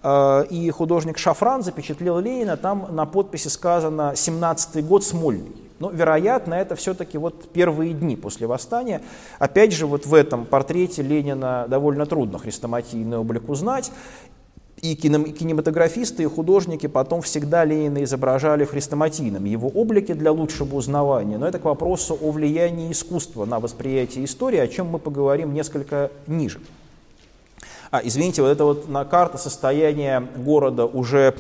Э, 0.03 0.44
и 0.48 0.70
художник 0.70 1.18
Шафран 1.18 1.62
запечатлел 1.62 2.18
Ленина. 2.20 2.57
Там 2.57 2.88
на 2.90 3.05
подписи 3.05 3.48
сказано 3.48 4.12
«17-й 4.14 4.83
год 4.83 5.05
Смольный». 5.05 5.63
Но, 5.78 5.90
вероятно, 5.90 6.54
это 6.54 6.76
все-таки 6.76 7.18
вот 7.18 7.50
первые 7.52 7.94
дни 7.94 8.16
после 8.16 8.46
восстания. 8.46 9.02
Опять 9.38 9.72
же, 9.72 9.87
вот 9.87 10.06
в 10.06 10.14
этом 10.14 10.44
портрете 10.44 11.02
Ленина 11.02 11.66
довольно 11.68 12.06
трудно 12.06 12.38
хрестоматийный 12.38 13.18
облик 13.18 13.48
узнать 13.48 13.90
и 14.84 14.94
кинематографисты, 14.96 16.24
и 16.24 16.26
художники 16.26 16.87
потом 16.87 17.22
всегда 17.22 17.64
Ленина 17.64 18.04
изображали 18.04 18.66
в 18.66 18.70
хрестоматийном 18.70 19.44
его 19.44 19.68
облике 19.68 20.12
для 20.12 20.30
лучшего 20.30 20.76
узнавания. 20.76 21.38
Но 21.38 21.48
это 21.48 21.58
к 21.58 21.64
вопросу 21.64 22.18
о 22.20 22.30
влиянии 22.30 22.92
искусства 22.92 23.46
на 23.46 23.60
восприятие 23.60 24.26
истории, 24.26 24.58
о 24.58 24.68
чем 24.68 24.88
мы 24.88 24.98
поговорим 24.98 25.54
несколько 25.54 26.10
ниже. 26.26 26.60
А, 27.90 28.02
извините, 28.04 28.42
вот 28.42 28.48
это 28.48 28.64
вот 28.64 28.88
на 28.88 29.06
карта 29.06 29.38
состояния 29.38 30.22
города 30.37 30.84
уже 30.84 31.34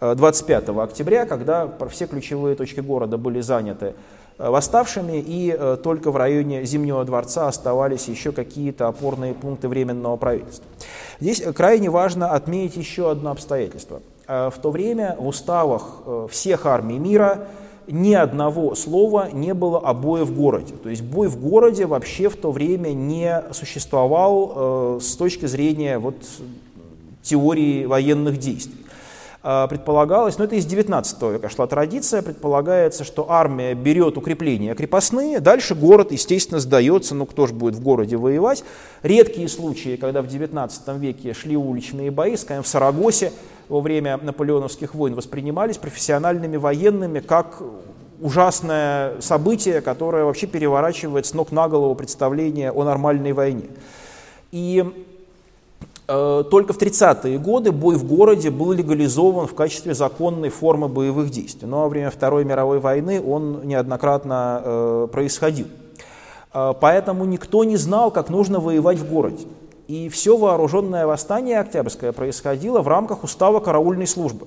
25 0.00 0.68
э, 0.68 0.80
октября, 0.80 1.26
когда 1.26 1.68
все 1.90 2.06
ключевые 2.06 2.56
точки 2.56 2.80
города 2.80 3.18
были 3.18 3.40
заняты 3.40 3.94
Э, 4.40 4.48
восставшими, 4.48 5.18
и 5.18 5.54
э, 5.56 5.76
только 5.82 6.10
в 6.10 6.16
районе 6.16 6.64
Зимнего 6.64 7.04
дворца 7.04 7.46
оставались 7.46 8.08
еще 8.08 8.32
какие-то 8.32 8.88
опорные 8.88 9.34
пункты 9.34 9.68
Временного 9.68 10.16
правительства. 10.16 10.64
Здесь 11.20 11.42
крайне 11.54 11.90
важно 11.90 12.30
отметить 12.30 12.78
еще 12.78 13.10
одно 13.10 13.32
обстоятельство. 13.32 14.00
В 14.26 14.54
то 14.62 14.70
время 14.70 15.16
в 15.18 15.26
уставах 15.26 16.02
всех 16.30 16.64
армий 16.64 16.98
мира 16.98 17.48
ни 17.88 18.14
одного 18.14 18.76
слова 18.76 19.28
не 19.32 19.54
было 19.54 19.80
о 19.80 19.92
бое 19.92 20.24
в 20.24 20.32
городе. 20.32 20.74
То 20.80 20.88
есть 20.88 21.02
бой 21.02 21.26
в 21.26 21.36
городе 21.40 21.84
вообще 21.84 22.28
в 22.28 22.36
то 22.36 22.52
время 22.52 22.90
не 22.90 23.42
существовал 23.50 25.00
с 25.00 25.16
точки 25.16 25.46
зрения 25.46 25.98
вот, 25.98 26.14
теории 27.22 27.86
военных 27.86 28.38
действий. 28.38 28.79
А, 29.42 29.66
предполагалось, 29.68 30.36
но 30.36 30.44
это 30.44 30.56
из 30.56 30.66
19 30.66 31.22
века 31.22 31.48
шла 31.48 31.66
традиция, 31.66 32.20
предполагается, 32.20 33.04
что 33.04 33.30
армия 33.30 33.72
берет 33.74 34.18
укрепления 34.18 34.74
крепостные, 34.74 35.40
дальше 35.40 35.74
город, 35.74 36.12
естественно, 36.12 36.60
сдается, 36.60 37.14
ну 37.14 37.24
кто 37.24 37.46
же 37.46 37.54
будет 37.54 37.74
в 37.74 37.82
городе 37.82 38.18
воевать. 38.18 38.64
Редкие 39.02 39.48
случаи, 39.48 39.96
когда 39.96 40.20
в 40.20 40.26
19 40.26 40.88
веке 40.98 41.32
шли 41.32 41.56
уличные 41.56 42.10
бои, 42.10 42.36
скажем, 42.36 42.64
в 42.64 42.68
Сарагосе 42.68 43.32
во 43.70 43.80
время 43.80 44.18
наполеоновских 44.18 44.94
войн 44.94 45.14
воспринимались 45.14 45.78
профессиональными 45.78 46.58
военными 46.58 47.20
как 47.20 47.62
ужасное 48.20 49.22
событие, 49.22 49.80
которое 49.80 50.24
вообще 50.24 50.48
переворачивает 50.48 51.24
с 51.24 51.32
ног 51.32 51.50
на 51.50 51.66
голову 51.66 51.94
представление 51.94 52.72
о 52.72 52.84
нормальной 52.84 53.32
войне. 53.32 53.68
И 54.52 54.84
только 56.10 56.72
в 56.72 56.78
30-е 56.78 57.38
годы 57.38 57.70
бой 57.70 57.94
в 57.94 58.04
городе 58.04 58.50
был 58.50 58.72
легализован 58.72 59.46
в 59.46 59.54
качестве 59.54 59.94
законной 59.94 60.48
формы 60.48 60.88
боевых 60.88 61.30
действий. 61.30 61.68
Но 61.68 61.82
во 61.82 61.88
время 61.88 62.10
Второй 62.10 62.44
мировой 62.44 62.80
войны 62.80 63.22
он 63.22 63.60
неоднократно 63.64 64.62
э, 64.64 65.08
происходил. 65.12 65.68
Э, 66.52 66.74
поэтому 66.80 67.24
никто 67.26 67.62
не 67.64 67.76
знал, 67.76 68.10
как 68.10 68.28
нужно 68.28 68.58
воевать 68.58 68.98
в 68.98 69.08
городе. 69.08 69.46
И 69.86 70.08
все 70.08 70.36
вооруженное 70.36 71.06
восстание 71.06 71.60
Октябрьское 71.60 72.12
происходило 72.12 72.80
в 72.80 72.88
рамках 72.88 73.24
устава 73.24 73.60
караульной 73.60 74.06
службы. 74.06 74.46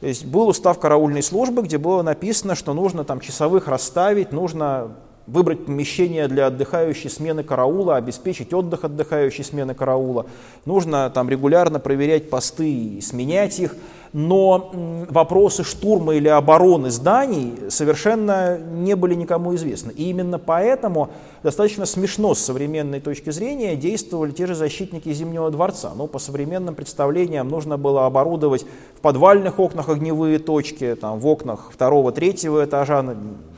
То 0.00 0.06
есть 0.06 0.24
был 0.26 0.48
устав 0.48 0.78
караульной 0.78 1.22
службы, 1.22 1.62
где 1.62 1.78
было 1.78 2.02
написано, 2.02 2.54
что 2.54 2.72
нужно 2.72 3.04
там 3.04 3.20
часовых 3.20 3.66
расставить, 3.66 4.32
нужно 4.32 4.92
выбрать 5.28 5.66
помещение 5.66 6.26
для 6.26 6.46
отдыхающей 6.46 7.10
смены 7.10 7.42
караула, 7.42 7.96
обеспечить 7.96 8.52
отдых 8.54 8.84
отдыхающей 8.84 9.44
смены 9.44 9.74
караула. 9.74 10.26
Нужно 10.64 11.10
там 11.10 11.28
регулярно 11.28 11.78
проверять 11.80 12.30
посты 12.30 12.70
и 12.70 13.00
сменять 13.00 13.60
их. 13.60 13.76
Но 14.14 14.70
вопросы 15.10 15.64
штурма 15.64 16.14
или 16.14 16.28
обороны 16.28 16.90
зданий 16.90 17.52
совершенно 17.68 18.56
не 18.58 18.96
были 18.96 19.14
никому 19.14 19.54
известны. 19.54 19.92
И 19.92 20.08
именно 20.08 20.38
поэтому 20.38 21.10
достаточно 21.42 21.84
смешно 21.84 22.34
с 22.34 22.38
современной 22.38 23.00
точки 23.00 23.28
зрения 23.28 23.76
действовали 23.76 24.30
те 24.30 24.46
же 24.46 24.54
защитники 24.54 25.12
Зимнего 25.12 25.50
дворца. 25.50 25.92
Ну, 25.94 26.06
по 26.06 26.18
современным 26.18 26.74
представлениям 26.74 27.50
нужно 27.50 27.76
было 27.76 28.06
оборудовать 28.06 28.64
в 28.96 29.00
подвальных 29.02 29.58
окнах 29.58 29.90
огневые 29.90 30.38
точки, 30.38 30.96
там, 30.98 31.18
в 31.18 31.26
окнах 31.26 31.70
второго, 31.70 32.10
третьего 32.10 32.64
этажа, 32.64 33.02
на, 33.02 33.14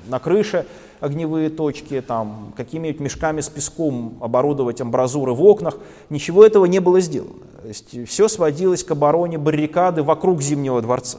на 0.09 0.19
крыше 0.19 0.67
огневые 1.01 1.51
точки, 1.51 2.01
там, 2.01 2.53
какими-нибудь 2.57 3.01
мешками 3.01 3.41
с 3.41 3.49
песком 3.49 4.19
оборудовать 4.21 4.81
амбразуры 4.81 5.33
в 5.33 5.43
окнах. 5.43 5.79
Ничего 6.09 6.45
этого 6.45 6.67
не 6.67 6.79
было 6.79 7.01
сделано. 7.01 7.47
То 7.63 7.69
есть 7.69 8.09
все 8.09 8.29
сводилось 8.29 8.85
к 8.85 8.91
обороне 8.91 9.39
баррикады 9.39 10.03
вокруг 10.03 10.43
Зимнего 10.43 10.81
дворца. 10.81 11.19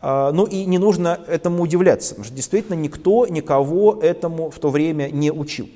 А, 0.00 0.32
ну 0.32 0.44
и 0.44 0.64
не 0.64 0.78
нужно 0.78 1.20
этому 1.26 1.62
удивляться, 1.62 2.10
потому 2.10 2.24
что 2.24 2.34
действительно 2.34 2.74
никто 2.74 3.26
никого 3.26 3.98
этому 4.00 4.50
в 4.50 4.58
то 4.58 4.70
время 4.70 5.10
не 5.10 5.30
учил. 5.30 5.68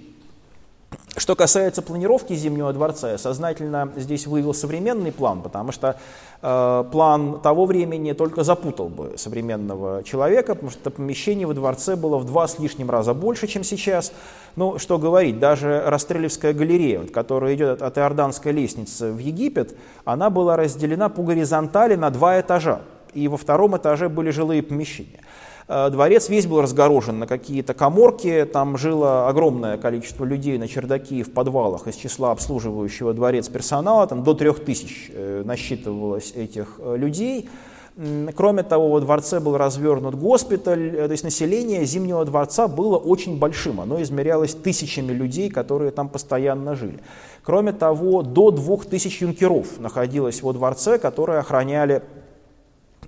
Что 1.17 1.37
касается 1.37 1.81
планировки 1.81 2.33
Зимнего 2.35 2.73
дворца, 2.73 3.13
я 3.13 3.19
сознательно 3.19 3.89
здесь 3.97 4.27
вывел 4.27 4.53
современный 4.53 5.13
план, 5.13 5.43
потому 5.43 5.71
что 5.71 5.97
э, 6.43 6.85
план 6.91 7.41
того 7.41 7.67
времени 7.67 8.13
только 8.13 8.43
запутал 8.43 8.89
бы 8.89 9.15
современного 9.17 10.03
человека, 10.03 10.55
потому 10.55 10.73
что 10.73 10.91
помещений 10.91 11.45
во 11.45 11.55
дворце 11.55 11.95
было 11.95 12.19
в 12.19 12.25
два 12.25 12.49
с 12.49 12.59
лишним 12.59 12.91
раза 12.91 13.15
больше, 13.15 13.47
чем 13.47 13.63
сейчас. 13.63 14.13
Ну, 14.57 14.79
что 14.81 14.99
говорить, 14.99 15.39
даже 15.39 15.85
Растрелевская 15.87 16.53
галерея, 16.53 17.01
вот, 17.01 17.13
которая 17.13 17.55
идет 17.55 17.81
от 17.81 17.97
Иорданской 17.97 18.51
лестницы 18.51 19.13
в 19.13 19.19
Египет, 19.19 19.77
она 20.05 20.31
была 20.31 20.57
разделена 20.57 21.09
по 21.09 21.23
горизонтали 21.23 21.95
на 21.95 22.11
два 22.11 22.41
этажа, 22.41 22.81
и 23.13 23.29
во 23.29 23.37
втором 23.37 23.77
этаже 23.77 24.09
были 24.09 24.31
жилые 24.31 24.63
помещения. 24.65 25.21
Э, 25.67 25.89
дворец 25.91 26.29
весь 26.29 26.47
был 26.47 26.61
разгорожен 26.61 27.19
на 27.19 27.27
какие-то 27.27 27.75
коморки, 27.75 28.49
там 28.51 28.77
жило 28.77 29.29
огромное 29.29 29.79
количество 29.79 30.25
людей 30.25 30.59
на 30.59 30.69
чердаке 30.69 31.17
и 31.17 31.23
в 31.23 31.33
подвалах 31.33 31.87
из 31.87 31.97
числа 31.97 32.33
обслуживающего 32.33 33.15
дворец 33.15 33.49
персонала, 33.49 34.07
там 34.07 34.23
до 34.23 34.35
трех 34.35 34.65
тысяч 34.65 35.11
э, 35.13 35.43
насчитывалось 35.45 36.33
этих 36.35 36.79
э, 36.79 36.97
людей. 36.97 37.49
Кроме 38.35 38.65
того, 38.65 38.91
во 38.91 39.01
дворце 39.01 39.39
был 39.39 39.57
развернут 39.57 40.17
госпиталь, 40.17 40.97
то 40.97 41.13
есть 41.13 41.23
население 41.23 41.85
Зимнего 41.85 42.25
дворца 42.25 42.67
было 42.67 42.97
очень 42.97 43.39
большим, 43.39 43.81
оно 43.81 44.03
измерялось 44.03 44.53
тысячами 44.53 45.13
людей, 45.13 45.49
которые 45.49 45.93
там 45.93 46.09
постоянно 46.09 46.75
жили. 46.75 46.99
Кроме 47.45 47.73
того, 47.73 48.23
до 48.23 48.51
двух 48.51 48.85
тысяч 48.87 49.23
юнкеров 49.23 49.79
находилось 49.79 50.43
во 50.43 50.53
дворце, 50.53 50.99
которые 50.99 51.39
охраняли 51.39 52.03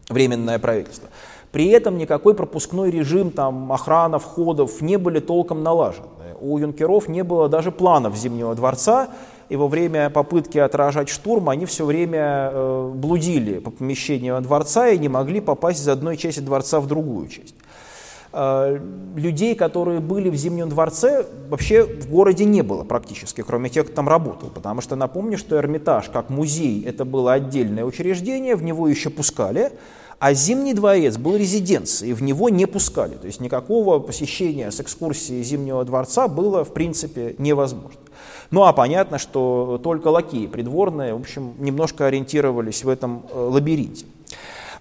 временное 0.09 0.61
правительство. 0.61 1.09
При 1.57 1.69
этом 1.69 1.97
никакой 1.97 2.35
пропускной 2.35 2.91
режим, 2.91 3.31
там, 3.31 3.73
охрана 3.73 4.19
входов 4.19 4.83
не 4.83 4.99
были 4.99 5.21
толком 5.21 5.63
налажены. 5.63 6.07
У 6.39 6.59
юнкеров 6.59 7.09
не 7.09 7.25
было 7.25 7.49
даже 7.49 7.73
планов 7.73 8.15
Зимнего 8.15 8.55
дворца, 8.55 9.09
и 9.49 9.57
во 9.57 9.67
время 9.67 10.11
попытки 10.11 10.59
отражать 10.59 11.09
штурм 11.09 11.49
они 11.49 11.65
все 11.65 11.87
время 11.87 12.51
э, 12.53 12.93
блудили 12.95 13.59
по 13.61 13.71
помещению 13.71 14.39
дворца 14.43 14.91
и 14.91 14.99
не 14.99 15.09
могли 15.09 15.41
попасть 15.41 15.81
из 15.81 15.89
одной 15.89 16.19
части 16.19 16.41
дворца 16.41 16.79
в 16.79 16.87
другую 16.87 17.29
часть. 17.29 17.55
Э, 18.35 18.79
людей, 19.15 19.55
которые 19.55 20.01
были 20.01 20.29
в 20.29 20.35
Зимнем 20.35 20.69
дворце, 20.69 21.25
вообще 21.49 21.85
в 21.85 22.11
городе 22.11 22.45
не 22.45 22.61
было 22.61 22.85
практически, 22.85 23.41
кроме 23.41 23.71
тех, 23.71 23.87
кто 23.87 23.95
там 23.95 24.11
работал. 24.11 24.51
Потому 24.51 24.83
что 24.83 24.95
напомню, 24.95 25.39
что 25.39 25.57
Эрмитаж 25.57 26.11
как 26.11 26.29
музей 26.29 26.85
это 26.85 27.07
было 27.07 27.33
отдельное 27.33 27.87
учреждение, 27.87 28.57
в 28.57 28.63
него 28.63 28.89
еще 28.89 29.09
пускали, 29.09 29.73
А 30.19 30.33
Зимний 30.33 30.73
дворец 30.73 31.19
был 31.19 31.37
резиденцией, 31.37 32.15
в 32.15 32.23
него 32.23 32.49
не 32.49 32.67
пускали. 32.67 33.17
То 33.17 33.27
есть 33.27 33.41
никакого 33.41 33.99
посещения 33.99 34.71
с 34.71 34.81
экскурсией 34.81 35.43
Зимнего 35.43 35.85
дворца 35.85 36.27
было, 36.27 36.65
в 36.65 36.73
принципе, 36.73 37.35
невозможно. 37.39 38.01
Ну 38.51 38.65
а 38.65 38.73
понятно, 38.73 39.19
что 39.19 39.79
только 39.83 40.09
лакеи 40.09 40.47
придворные, 40.47 41.15
в 41.15 41.21
общем, 41.21 41.55
немножко 41.59 42.07
ориентировались 42.07 42.85
в 42.85 42.89
этом 42.89 43.27
э, 43.31 43.39
лабиринте. 43.39 44.07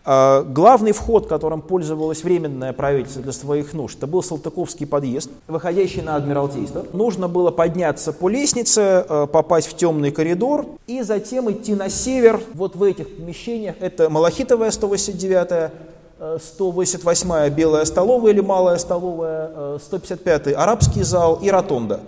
А, 0.07 0.43
главный 0.43 0.91
вход, 0.91 1.27
которым 1.27 1.61
пользовалось 1.61 2.23
временное 2.23 2.73
правительство 2.73 3.23
для 3.23 3.31
своих 3.31 3.73
нужд, 3.73 3.97
это 3.97 4.05
был 4.05 4.21
Салтыковский 4.21 4.85
подъезд, 4.85 5.31
выходящий 5.47 6.01
на 6.01 6.15
Адмиралтейство. 6.15 6.85
Нужно 6.93 7.27
было 7.27 7.49
подняться 7.49 8.13
по 8.13 8.29
лестнице, 8.29 9.03
э, 9.07 9.27
попасть 9.31 9.67
в 9.67 9.75
темный 9.75 10.11
коридор 10.11 10.67
и 10.85 11.01
затем 11.01 11.51
идти 11.51 11.73
на 11.73 11.89
север. 11.89 12.39
Вот 12.53 12.75
в 12.75 12.83
этих 12.83 13.17
помещениях, 13.17 13.75
это 13.79 14.09
Малахитовая 14.09 14.69
189 14.69 15.71
188-я 16.17 17.49
белая 17.49 17.83
столовая 17.83 18.31
или 18.31 18.39
малая 18.39 18.77
столовая, 18.77 19.77
155-й 19.77 20.51
э, 20.51 20.55
арабский 20.55 21.03
зал 21.03 21.39
и 21.41 21.49
ротонда. 21.49 22.01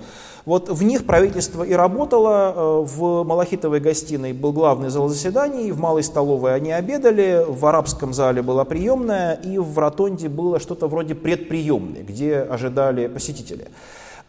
Вот 0.47 0.69
в 0.69 0.81
них 0.81 1.05
правительство 1.05 1.61
и 1.61 1.73
работало. 1.73 2.53
Э, 2.55 2.85
в 2.85 3.25
Малахитовой 3.25 3.81
гостиной 3.81 4.31
был 4.31 4.53
главный 4.53 4.87
зал 4.87 5.09
заседаний, 5.09 5.73
в 5.73 5.79
малой 5.81 6.03
столовой 6.03 6.55
они 6.55 6.71
обедали, 6.71 7.43
в 7.45 7.65
арабском 7.65 8.13
зале 8.13 8.41
была 8.41 8.63
приемная, 8.63 9.33
и 9.33 9.57
в 9.57 9.77
ротонде 9.77 10.29
было 10.29 10.61
что-то 10.61 10.87
вроде 10.87 11.15
предприемной, 11.15 12.03
где 12.03 12.37
ожидали 12.37 13.07
посетители. 13.07 13.67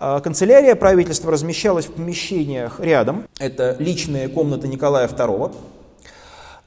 А 0.00 0.18
канцелярия 0.18 0.74
правительства 0.74 1.30
размещалась 1.30 1.86
в 1.86 1.92
помещениях 1.92 2.80
рядом. 2.80 3.22
Это 3.38 3.76
личные 3.78 4.28
комнаты 4.28 4.66
Николая 4.66 5.06
II. 5.06 5.52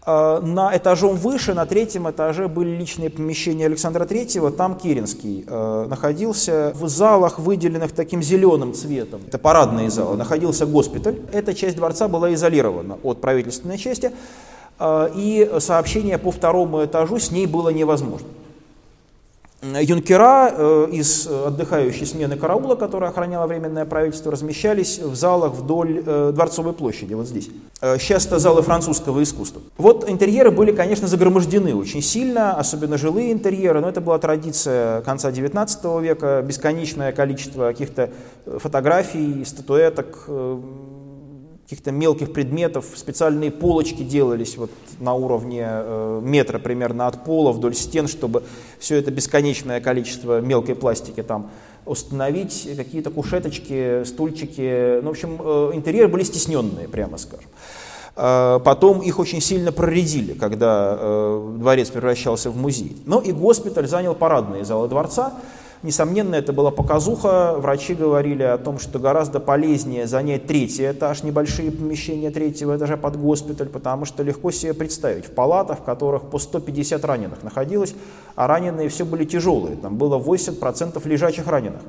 А, 0.04 0.42
на 0.42 0.76
этажом 0.76 1.16
выше, 1.16 1.54
на 1.54 1.66
третьем 1.66 2.10
этаже 2.10 2.48
были 2.48 2.70
личные 2.70 3.12
помещения 3.12 3.68
Александра 3.68 4.06
Третьего, 4.06 4.52
там 4.52 4.76
Керенский 4.76 5.46
э, 5.46 5.86
находился. 5.88 6.72
В 6.74 6.88
залах, 6.88 7.38
выделенных 7.38 7.92
таким 7.92 8.24
зеленым 8.24 8.74
цветом, 8.74 9.22
это 9.28 9.38
парадные 9.38 9.92
залы, 9.92 10.18
находился 10.18 10.66
госпиталь. 10.66 11.20
Эта 11.32 11.54
часть 11.54 11.76
дворца 11.76 12.08
была 12.08 12.34
изолирована 12.34 12.98
от 13.04 13.22
правительственной 13.22 13.78
части, 13.78 14.12
э, 14.80 15.10
и 15.16 15.52
сообщение 15.60 16.18
по 16.18 16.32
второму 16.32 16.84
этажу 16.84 17.20
с 17.20 17.30
ней 17.30 17.46
было 17.46 17.70
невозможно. 17.70 18.28
Юнкера 19.62 20.52
э, 20.52 20.88
из 20.92 21.28
отдыхающей 21.28 22.08
смены 22.08 22.36
караула, 22.36 22.76
которая 22.76 23.12
охраняла 23.12 23.46
временное 23.46 23.86
правительство, 23.86 24.32
размещались 24.32 24.98
в 24.98 25.14
залах 25.16 25.54
вдоль 25.54 26.02
э, 26.04 26.32
Дворцовой 26.34 26.74
площади, 26.74 27.14
вот 27.14 27.28
здесь. 27.28 27.50
Э, 27.80 28.00
сейчас 28.00 28.26
это 28.26 28.40
залы 28.40 28.64
французского 28.64 29.22
искусства. 29.22 29.62
Вот 29.78 30.10
интерьеры 30.10 30.50
были, 30.50 30.72
конечно, 30.72 31.08
загромождены 31.08 31.76
очень 31.76 32.02
сильно, 32.02 32.56
особенно 32.56 32.98
жилые 32.98 33.32
интерьеры, 33.32 33.82
но 33.82 33.90
это 33.90 34.02
была 34.02 34.18
традиция 34.18 35.02
конца 35.02 35.32
19 35.32 36.02
века, 36.02 36.42
бесконечное 36.42 37.12
количество 37.12 37.68
каких-то 37.68 38.10
фотографий, 38.58 39.46
статуэток, 39.46 40.28
каких-то 41.72 41.92
мелких 41.94 42.34
предметов, 42.34 42.84
специальные 42.96 43.50
полочки 43.50 44.04
делались 44.04 44.58
вот 44.58 44.72
на 45.00 45.14
уровне 45.14 45.66
э, 45.66 46.20
метра 46.22 46.60
примерно 46.60 47.08
от 47.08 47.24
пола 47.24 47.54
вдоль 47.54 47.76
стен, 47.76 48.10
чтобы 48.10 48.44
все 48.78 48.98
это 48.98 49.10
бесконечное 49.10 49.80
количество 49.80 50.42
мелкой 50.42 50.76
пластики 50.76 51.24
там 51.24 51.50
установить, 51.86 52.68
какие-то 52.76 53.10
кушеточки, 53.10 54.04
стульчики, 54.04 55.00
ну, 55.00 55.08
в 55.08 55.12
общем, 55.12 55.38
э, 55.40 55.72
интерьеры 55.76 56.10
были 56.10 56.24
стесненные, 56.24 56.90
прямо 56.90 57.18
скажем. 57.18 57.50
Э, 58.18 58.60
потом 58.66 59.00
их 59.00 59.18
очень 59.18 59.40
сильно 59.40 59.72
проредили, 59.72 60.34
когда 60.34 60.98
дворец 61.58 61.90
превращался 61.90 62.52
в 62.52 62.58
музей. 62.58 62.98
Но 63.06 63.22
и 63.22 63.32
госпиталь 63.32 63.88
занял 63.88 64.14
парадные 64.14 64.66
залы 64.66 64.90
дворца, 64.90 65.36
Несомненно, 65.84 66.36
это 66.36 66.54
была 66.54 66.70
показуха. 66.70 67.56
Врачи 67.58 67.96
говорили 67.96 68.44
о 68.44 68.60
том, 68.60 68.78
что 68.78 69.00
гораздо 69.00 69.40
полезнее 69.40 70.06
занять 70.06 70.46
третий 70.46 70.92
этаж, 70.92 71.24
небольшие 71.24 71.72
помещения 71.72 72.30
третьего 72.30 72.78
этажа 72.78 72.98
под 72.98 73.20
госпиталь, 73.20 73.68
потому 73.68 74.06
что 74.06 74.22
легко 74.22 74.52
себе 74.52 74.76
представить, 74.76 75.26
в 75.26 75.32
палатах, 75.32 75.80
в 75.80 75.84
которых 75.84 76.30
по 76.30 76.38
150 76.38 77.04
раненых 77.04 77.42
находилось, 77.42 77.96
а 78.36 78.46
раненые 78.46 78.90
все 78.90 79.06
были 79.06 79.26
тяжелые, 79.26 79.76
там 79.76 79.98
было 79.98 80.20
80% 80.20 81.08
лежачих 81.08 81.48
раненых. 81.48 81.82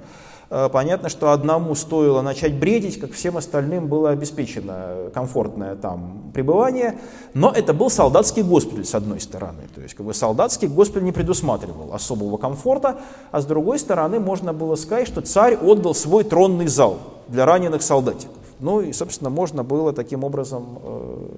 Э, 0.55 0.69
понятно, 0.71 1.09
что 1.09 1.33
одному 1.33 1.75
стоило 1.75 2.21
начать 2.21 2.53
бредить, 2.53 3.01
как 3.01 3.13
всем 3.13 3.39
остальным 3.39 3.87
было 3.87 4.11
обеспечено 4.11 5.11
комфортное 5.15 5.77
там 5.77 6.31
пребывание, 6.35 6.99
но 7.33 7.51
это 7.51 7.73
был 7.73 7.89
солдатский 7.89 8.43
госпиталь 8.43 8.85
с 8.85 8.95
одной 8.95 9.19
стороны, 9.19 9.63
то 9.75 9.81
есть 9.81 9.95
как 9.95 10.05
бы 10.05 10.13
солдатский 10.13 10.69
госпиталь 10.69 11.05
не 11.05 11.13
предусматривал 11.13 11.95
особого 11.95 12.37
комфорта, 12.37 13.01
а 13.31 13.41
с 13.41 13.47
другой 13.47 13.79
стороны 13.79 14.21
можно 14.21 14.53
было 14.53 14.75
сказать, 14.75 15.09
что 15.09 15.23
царь 15.23 15.57
отдал 15.57 15.95
свой 15.95 16.23
тронный 16.23 16.67
зал 16.67 16.99
для 17.29 17.47
раненых 17.47 17.81
солдатиков. 17.81 18.37
Ну 18.61 18.83
и, 18.83 18.93
собственно, 18.93 19.31
можно 19.31 19.65
было 19.65 19.95
таким 19.95 20.23
образом 20.23 20.79
э, 20.83 21.29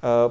э, 0.00 0.30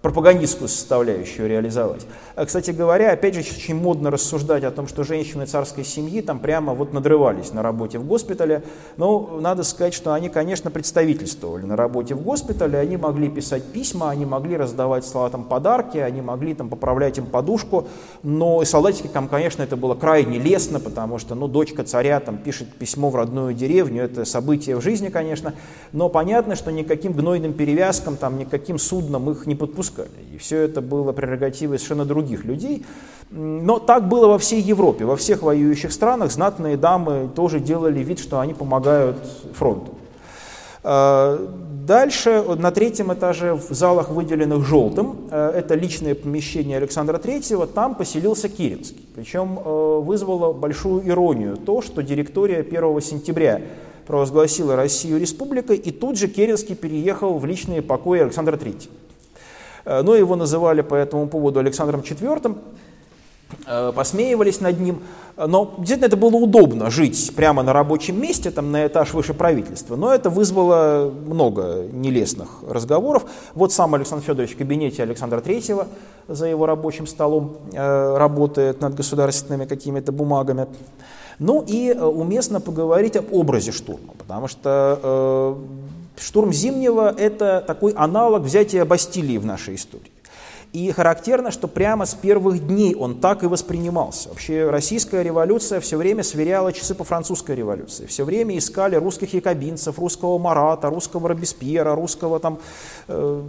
пропагандистскую 0.00 0.68
составляющую 0.68 1.48
реализовать. 1.48 2.06
А, 2.38 2.46
кстати 2.46 2.70
говоря, 2.70 3.10
опять 3.10 3.34
же, 3.34 3.40
очень 3.40 3.74
модно 3.74 4.12
рассуждать 4.12 4.62
о 4.62 4.70
том, 4.70 4.86
что 4.86 5.02
женщины 5.02 5.44
царской 5.44 5.82
семьи 5.82 6.20
там 6.20 6.38
прямо 6.38 6.72
вот 6.72 6.92
надрывались 6.92 7.52
на 7.52 7.64
работе 7.64 7.98
в 7.98 8.06
госпитале. 8.06 8.62
Но 8.96 9.38
надо 9.40 9.64
сказать, 9.64 9.92
что 9.92 10.14
они, 10.14 10.28
конечно, 10.28 10.70
представительствовали 10.70 11.64
на 11.64 11.74
работе 11.74 12.14
в 12.14 12.22
госпитале, 12.22 12.78
они 12.78 12.96
могли 12.96 13.28
писать 13.28 13.64
письма, 13.64 14.10
они 14.10 14.24
могли 14.24 14.56
раздавать 14.56 15.04
солдатам 15.04 15.42
подарки, 15.42 15.98
они 15.98 16.20
могли 16.20 16.54
там 16.54 16.68
поправлять 16.68 17.18
им 17.18 17.26
подушку, 17.26 17.88
но 18.22 18.62
и 18.62 18.64
солдатикам, 18.64 19.26
конечно, 19.26 19.64
это 19.64 19.76
было 19.76 19.96
крайне 19.96 20.38
лестно, 20.38 20.78
потому 20.78 21.18
что, 21.18 21.34
ну, 21.34 21.48
дочка 21.48 21.82
царя 21.82 22.20
там 22.20 22.38
пишет 22.38 22.72
письмо 22.72 23.10
в 23.10 23.16
родную 23.16 23.52
деревню, 23.52 24.04
это 24.04 24.24
событие 24.24 24.76
в 24.76 24.80
жизни, 24.80 25.08
конечно, 25.08 25.54
но 25.90 26.08
понятно, 26.08 26.54
что 26.54 26.70
никаким 26.70 27.14
гнойным 27.14 27.52
перевязкам, 27.52 28.16
там, 28.16 28.38
никаким 28.38 28.78
судном 28.78 29.28
их 29.28 29.46
не 29.46 29.56
подпускали. 29.56 30.08
И 30.32 30.38
все 30.38 30.58
это 30.58 30.80
было 30.80 31.10
прерогативой 31.10 31.78
совершенно 31.78 32.04
других 32.04 32.27
других 32.28 32.44
людей. 32.44 32.84
Но 33.30 33.78
так 33.78 34.08
было 34.08 34.26
во 34.26 34.38
всей 34.38 34.60
Европе, 34.60 35.04
во 35.04 35.16
всех 35.16 35.42
воюющих 35.42 35.92
странах 35.92 36.32
знатные 36.32 36.76
дамы 36.76 37.28
тоже 37.34 37.60
делали 37.60 38.00
вид, 38.00 38.18
что 38.18 38.40
они 38.40 38.54
помогают 38.54 39.18
фронту. 39.52 39.94
А, 40.82 41.36
дальше 41.86 42.42
на 42.56 42.70
третьем 42.70 43.12
этаже 43.12 43.52
в 43.52 43.74
залах, 43.74 44.08
выделенных 44.08 44.64
желтым, 44.66 45.28
э, 45.30 45.52
это 45.56 45.74
личное 45.74 46.14
помещение 46.14 46.78
Александра 46.78 47.18
Третьего, 47.18 47.66
там 47.66 47.94
поселился 47.94 48.48
Керенский. 48.48 49.06
Причем 49.14 49.58
э, 49.58 50.00
вызвало 50.00 50.54
большую 50.54 51.06
иронию 51.06 51.56
то, 51.56 51.82
что 51.82 52.02
директория 52.02 52.60
1 52.60 53.00
сентября 53.02 53.60
провозгласила 54.06 54.74
Россию 54.74 55.20
республикой, 55.20 55.76
и 55.76 55.90
тут 55.90 56.16
же 56.16 56.28
Керенский 56.28 56.74
переехал 56.74 57.38
в 57.38 57.44
личные 57.44 57.82
покои 57.82 58.20
Александра 58.20 58.56
Третьего. 58.56 58.94
Э, 59.88 60.02
но 60.02 60.14
его 60.14 60.36
называли 60.36 60.82
по 60.82 60.94
этому 60.94 61.28
поводу 61.28 61.60
Александром 61.60 62.00
IV, 62.00 62.56
э, 63.66 63.92
посмеивались 63.94 64.60
над 64.60 64.78
ним. 64.80 64.98
Но 65.36 65.74
действительно 65.78 66.06
это 66.06 66.16
было 66.16 66.36
удобно 66.36 66.90
жить 66.90 67.32
прямо 67.36 67.62
на 67.62 67.72
рабочем 67.72 68.20
месте, 68.20 68.50
там 68.50 68.72
на 68.72 68.86
этаж 68.86 69.14
выше 69.14 69.34
правительства. 69.34 69.96
Но 69.96 70.12
это 70.12 70.30
вызвало 70.30 71.12
много 71.26 71.86
нелестных 71.92 72.48
разговоров. 72.68 73.24
Вот 73.54 73.72
сам 73.72 73.94
Александр 73.94 74.24
Федорович 74.24 74.56
в 74.56 74.58
кабинете 74.58 75.02
Александра 75.04 75.38
III 75.38 75.86
за 76.26 76.46
его 76.46 76.66
рабочим 76.66 77.06
столом 77.06 77.56
э, 77.72 78.16
работает 78.18 78.82
над 78.82 78.94
государственными 78.94 79.64
какими-то 79.64 80.12
бумагами. 80.12 80.66
Ну 81.38 81.64
и 81.66 81.92
уместно 81.92 82.60
поговорить 82.60 83.16
об 83.16 83.32
образе 83.32 83.70
штурма, 83.70 84.12
потому 84.18 84.48
что 84.48 85.56
Штурм 86.20 86.52
Зимнего– 86.52 87.14
это 87.18 87.62
такой 87.66 87.92
аналог 87.92 88.42
взятия 88.42 88.84
Бастилии 88.84 89.38
в 89.38 89.46
нашей 89.46 89.76
истории. 89.76 90.12
И 90.72 90.92
характерно, 90.92 91.50
что 91.50 91.66
прямо 91.66 92.04
с 92.04 92.14
первых 92.14 92.66
дней 92.66 92.94
он 92.94 93.20
так 93.20 93.42
и 93.42 93.46
воспринимался. 93.46 94.28
Вообще 94.28 94.68
российская 94.68 95.22
революция 95.22 95.80
все 95.80 95.96
время 95.96 96.22
сверяла 96.22 96.74
часы 96.74 96.94
по 96.94 97.04
французской 97.04 97.56
революции. 97.56 98.04
Все 98.04 98.24
время 98.24 98.58
искали 98.58 98.96
русских 98.96 99.32
якобинцев, 99.32 99.98
русского 99.98 100.36
Марата, 100.38 100.90
русского 100.90 101.30
Робеспьера, 101.30 101.94
русского 101.94 102.38
там, 102.38 102.58
э, 103.08 103.42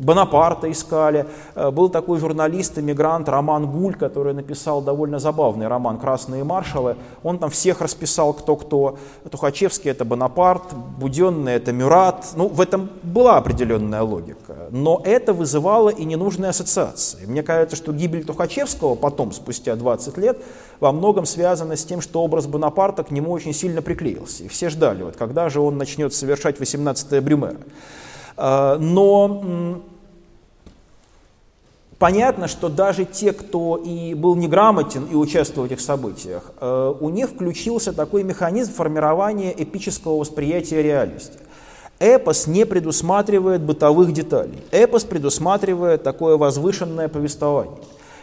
Бонапарта 0.00 0.70
искали. 0.70 1.26
Э, 1.54 1.70
был 1.70 1.90
такой 1.90 2.18
журналист, 2.18 2.78
эмигрант 2.78 3.28
Роман 3.28 3.70
Гуль, 3.70 3.94
который 3.94 4.32
написал 4.32 4.80
довольно 4.80 5.18
забавный 5.18 5.68
роман 5.68 5.98
«Красные 5.98 6.42
маршалы». 6.42 6.96
Он 7.22 7.38
там 7.38 7.50
всех 7.50 7.82
расписал 7.82 8.32
кто-кто. 8.32 8.96
Тухачевский– 9.30 9.90
это 9.92 10.06
Бонапарт, 10.06 10.72
Буденный– 10.98 11.52
это 11.54 11.72
Мюрат. 11.72 12.28
Ну, 12.34 12.48
в 12.48 12.62
этом 12.62 12.88
была 13.02 13.36
определенная 13.36 14.02
логика. 14.02 14.68
Но 14.70 15.02
это 15.04 15.34
вызывало 15.34 15.90
и 15.90 16.04
ненужные 16.04 16.48
ассоциации. 16.48 17.26
Мне 17.26 17.42
кажется, 17.42 17.76
что 17.76 17.92
гибель 17.92 18.24
Тухачевского 18.24 18.94
потом, 18.94 19.32
спустя 19.32 19.76
20 19.76 20.16
лет, 20.16 20.38
во 20.80 20.92
многом 20.92 21.26
связана 21.26 21.76
с 21.76 21.84
тем, 21.84 22.00
что 22.00 22.22
образ 22.22 22.46
Бонапарта 22.46 23.04
к 23.04 23.10
нему 23.10 23.32
очень 23.32 23.52
сильно 23.52 23.82
приклеился. 23.82 24.44
И 24.44 24.48
все 24.48 24.70
ждали, 24.70 25.02
вот 25.02 25.16
когда 25.16 25.50
же 25.50 25.60
он 25.60 25.76
начнет 25.76 26.14
совершать 26.14 26.58
18-е 26.58 27.20
Брюмера. 27.20 27.58
Э, 28.40 28.78
но 28.78 29.82
Понятно, 31.98 32.48
что 32.48 32.70
даже 32.70 33.04
те, 33.04 33.34
кто 33.34 33.76
и 33.76 34.14
был 34.14 34.34
неграмотен 34.34 35.04
и 35.04 35.14
участвовал 35.14 35.68
в 35.68 35.70
этих 35.70 35.82
событиях, 35.82 36.50
э, 36.58 36.94
у 36.98 37.10
них 37.10 37.28
включился 37.28 37.92
такой 37.92 38.22
механизм 38.22 38.72
формирования 38.72 39.52
эпического 39.54 40.16
восприятия 40.16 40.82
реальности. 40.82 41.36
Эпос 41.98 42.46
не 42.46 42.64
предусматривает 42.64 43.60
бытовых 43.60 44.14
деталей. 44.14 44.62
Эпос 44.70 45.04
предусматривает 45.04 46.02
такое 46.02 46.38
возвышенное 46.38 47.08
повествование, 47.08 47.76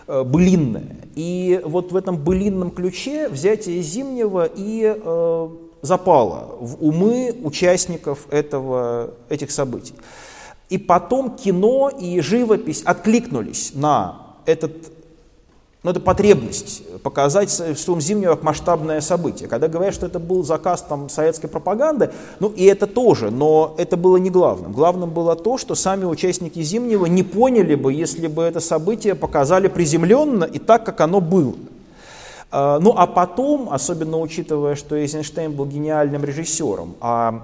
э, 0.07 0.23
былинное. 0.23 0.95
И 1.13 1.61
вот 1.63 1.91
в 1.91 1.95
этом 1.95 2.17
былинном 2.17 2.71
ключе 2.71 3.29
взятие 3.29 3.83
Зимнего 3.83 4.49
и 4.55 5.59
запало 5.81 6.57
в 6.59 6.83
умы 6.83 7.35
участников 7.43 8.27
этого, 8.29 9.11
этих 9.29 9.51
событий. 9.51 9.93
И 10.69 10.77
потом 10.77 11.35
кино 11.35 11.89
и 11.89 12.19
живопись 12.19 12.81
откликнулись 12.83 13.71
на 13.73 14.21
этот, 14.45 14.71
ну, 15.83 15.91
эту 15.91 16.01
потребность 16.01 16.83
показать 17.03 17.49
«Штурм 17.77 18.01
Зимнего» 18.01 18.31
как 18.35 18.43
масштабное 18.43 18.99
событие. 18.99 19.47
Когда 19.47 19.69
говорят, 19.69 19.93
что 19.93 20.07
это 20.07 20.19
был 20.19 20.43
заказ 20.43 20.81
там, 20.81 21.07
советской 21.07 21.47
пропаганды, 21.47 22.11
ну 22.41 22.49
и 22.49 22.65
это 22.65 22.85
тоже, 22.85 23.31
но 23.31 23.75
это 23.77 23.95
было 23.95 24.17
не 24.17 24.29
главным. 24.29 24.73
Главным 24.73 25.11
было 25.11 25.37
то, 25.37 25.57
что 25.57 25.73
сами 25.75 26.03
участники 26.03 26.61
«Зимнего» 26.61 27.05
не 27.05 27.23
поняли 27.23 27.75
бы, 27.75 27.93
если 27.93 28.27
бы 28.27 28.43
это 28.43 28.59
событие 28.59 29.15
показали 29.15 29.69
приземленно 29.69 30.43
и 30.43 30.59
так, 30.59 30.85
как 30.85 30.99
оно 30.99 31.21
было. 31.21 31.55
А, 32.49 32.79
ну 32.79 32.93
а 32.95 33.07
потом, 33.07 33.69
особенно 33.71 34.19
учитывая, 34.19 34.75
что 34.75 34.95
Эйзенштейн 34.95 35.51
был 35.51 35.65
гениальным 35.65 36.23
режиссером, 36.23 36.95
а 37.01 37.41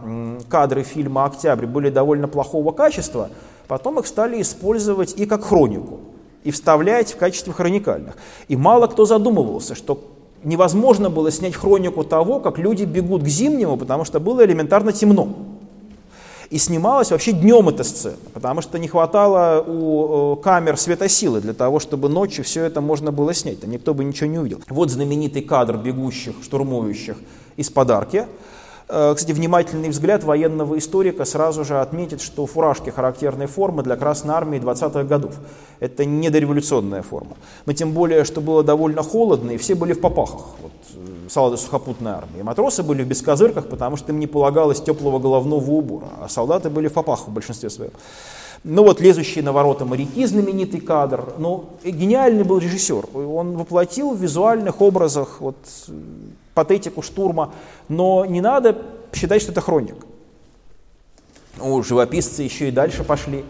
кадры 0.50 0.84
фильма 0.84 1.26
«Октябрь» 1.26 1.66
были 1.66 1.90
довольно 1.90 2.28
плохого 2.28 2.72
качества, 2.72 3.30
потом 3.68 4.00
их 4.00 4.08
стали 4.08 4.42
использовать 4.42 5.14
и 5.18 5.26
как 5.26 5.44
хронику, 5.44 6.00
и 6.44 6.52
вставлять 6.52 7.14
в 7.14 7.18
качестве 7.18 7.52
хроникальных. 7.52 8.16
И 8.48 8.56
мало 8.56 8.88
кто 8.88 9.06
задумывался, 9.06 9.76
что 9.76 10.00
невозможно 10.44 11.10
было 11.10 11.32
снять 11.32 11.56
хронику 11.56 12.04
того, 12.04 12.40
как 12.40 12.58
люди 12.58 12.84
бегут 12.84 13.24
к 13.24 13.28
зимнему, 13.28 13.78
потому 13.78 14.06
что 14.06 14.20
было 14.20 14.46
элементарно 14.46 14.94
темно. 14.94 15.30
И 16.54 16.60
снималась 16.60 17.10
вообще 17.10 17.32
днем 17.32 17.70
эта 17.70 17.84
сцена, 17.84 18.16
потому 18.32 18.62
что 18.62 18.78
не 18.78 18.88
хватало 18.88 19.60
у 19.68 20.36
камер 20.36 20.78
светосилы 20.78 21.42
для 21.42 21.56
того, 21.56 21.80
чтобы 21.80 22.10
ночью 22.10 22.44
все 22.44 22.64
это 22.64 22.80
можно 22.80 23.12
было 23.12 23.34
снять. 23.34 23.62
Там 23.62 23.72
никто 23.72 23.96
бы 23.96 24.04
ничего 24.04 24.30
не 24.30 24.38
увидел. 24.38 24.62
Вот 24.70 24.92
знаменитый 24.92 25.42
кадр 25.42 25.78
бегущих, 25.78 26.36
штурмующих 26.44 27.18
из 27.58 27.72
подарки. 27.72 28.28
Э, 28.90 29.14
кстати, 29.16 29.32
внимательный 29.32 29.90
взгляд 29.90 30.24
военного 30.24 30.78
историка 30.78 31.26
сразу 31.26 31.64
же 31.64 31.80
отметит, 31.80 32.22
что 32.22 32.46
фуражки 32.46 32.90
характерной 32.90 33.48
формы 33.48 33.84
для 33.84 33.96
Красной 33.96 34.34
Армии 34.36 34.60
20-х 34.60 35.04
годов. 35.04 35.36
Это 35.80 36.06
не 36.06 36.30
дореволюционная 36.30 37.02
форма. 37.02 37.38
Но 37.66 37.74
тем 37.74 37.92
более, 37.92 38.24
что 38.24 38.42
было 38.42 38.64
довольно 38.64 39.04
холодно, 39.04 39.52
и 39.52 39.58
все 39.58 39.76
были 39.76 39.94
в 39.94 40.02
попахах. 40.02 40.46
Вот, 40.62 40.72
э, 40.96 41.30
солдаты 41.30 41.62
сухопутной 41.62 42.12
армии. 42.12 42.42
Матросы 42.42 42.84
были 42.84 43.04
в 43.04 43.08
бескозырках, 43.08 43.68
потому 43.68 43.98
что 43.98 44.12
им 44.12 44.20
не 44.20 44.28
полагалось 44.28 44.82
теплого 44.82 45.20
головного 45.20 45.72
убора, 45.72 46.08
а 46.22 46.30
солдаты 46.30 46.70
были 46.70 46.88
в 46.88 46.94
попахах 46.94 47.28
в 47.28 47.32
большинстве 47.32 47.70
своем. 47.70 47.92
Ну 48.66 48.84
вот 48.84 49.02
лезущие 49.02 49.44
на 49.44 49.52
ворота 49.52 49.84
моряки, 49.84 50.26
знаменитый 50.26 50.80
кадр. 50.80 51.34
Ну, 51.38 51.66
гениальный 51.84 52.44
был 52.44 52.60
режиссер. 52.60 53.08
Он 53.14 53.58
воплотил 53.58 54.12
в 54.12 54.22
визуальных 54.22 54.80
образах 54.80 55.42
вот, 55.42 55.58
патетику 56.54 57.02
штурма, 57.02 57.54
но 57.90 58.26
не 58.26 58.42
надо 58.42 58.78
считать, 59.14 59.42
что 59.42 59.52
это 59.52 59.62
хроник. 59.62 59.96
Ну, 61.58 61.84
живописцы 61.84 62.42
еще 62.42 62.70
и 62.70 62.72
дальше 62.72 63.04
пошли. 63.04 63.44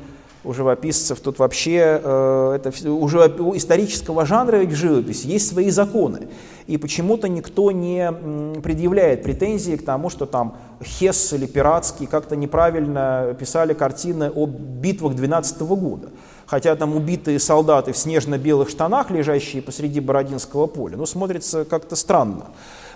У 0.46 0.54
живописцев 0.54 1.22
тут 1.22 1.40
вообще 1.40 2.02
э, 2.04 2.58
это 2.58 2.92
уже 2.92 3.34
у 3.40 3.56
исторического 3.56 4.26
жанра 4.26 4.58
ведь 4.58 4.72
в 4.72 4.76
живописи 4.76 5.28
есть 5.28 5.48
свои 5.48 5.70
законы. 5.70 6.28
И 6.68 6.78
почему-то 6.78 7.30
никто 7.30 7.72
не 7.72 8.12
предъявляет 8.62 9.24
претензии 9.24 9.78
к 9.78 9.86
тому, 9.86 10.10
что 10.10 10.26
там 10.26 10.58
Хесс 10.84 11.32
или 11.32 11.46
Пиратский 11.46 12.08
как-то 12.08 12.36
неправильно 12.36 13.36
писали 13.40 13.74
картины 13.74 14.32
о 14.36 14.46
битвах 14.46 15.16
12 15.16 15.62
года. 15.62 16.10
Хотя 16.46 16.76
там 16.76 16.94
убитые 16.96 17.40
солдаты 17.40 17.94
в 17.94 17.98
снежно-белых 17.98 18.70
штанах, 18.70 19.12
лежащие 19.12 19.62
посреди 19.62 20.02
Бородинского 20.02 20.68
поля, 20.68 20.98
ну, 20.98 21.06
смотрится 21.06 21.64
как-то 21.64 21.96
странно. 21.96 22.48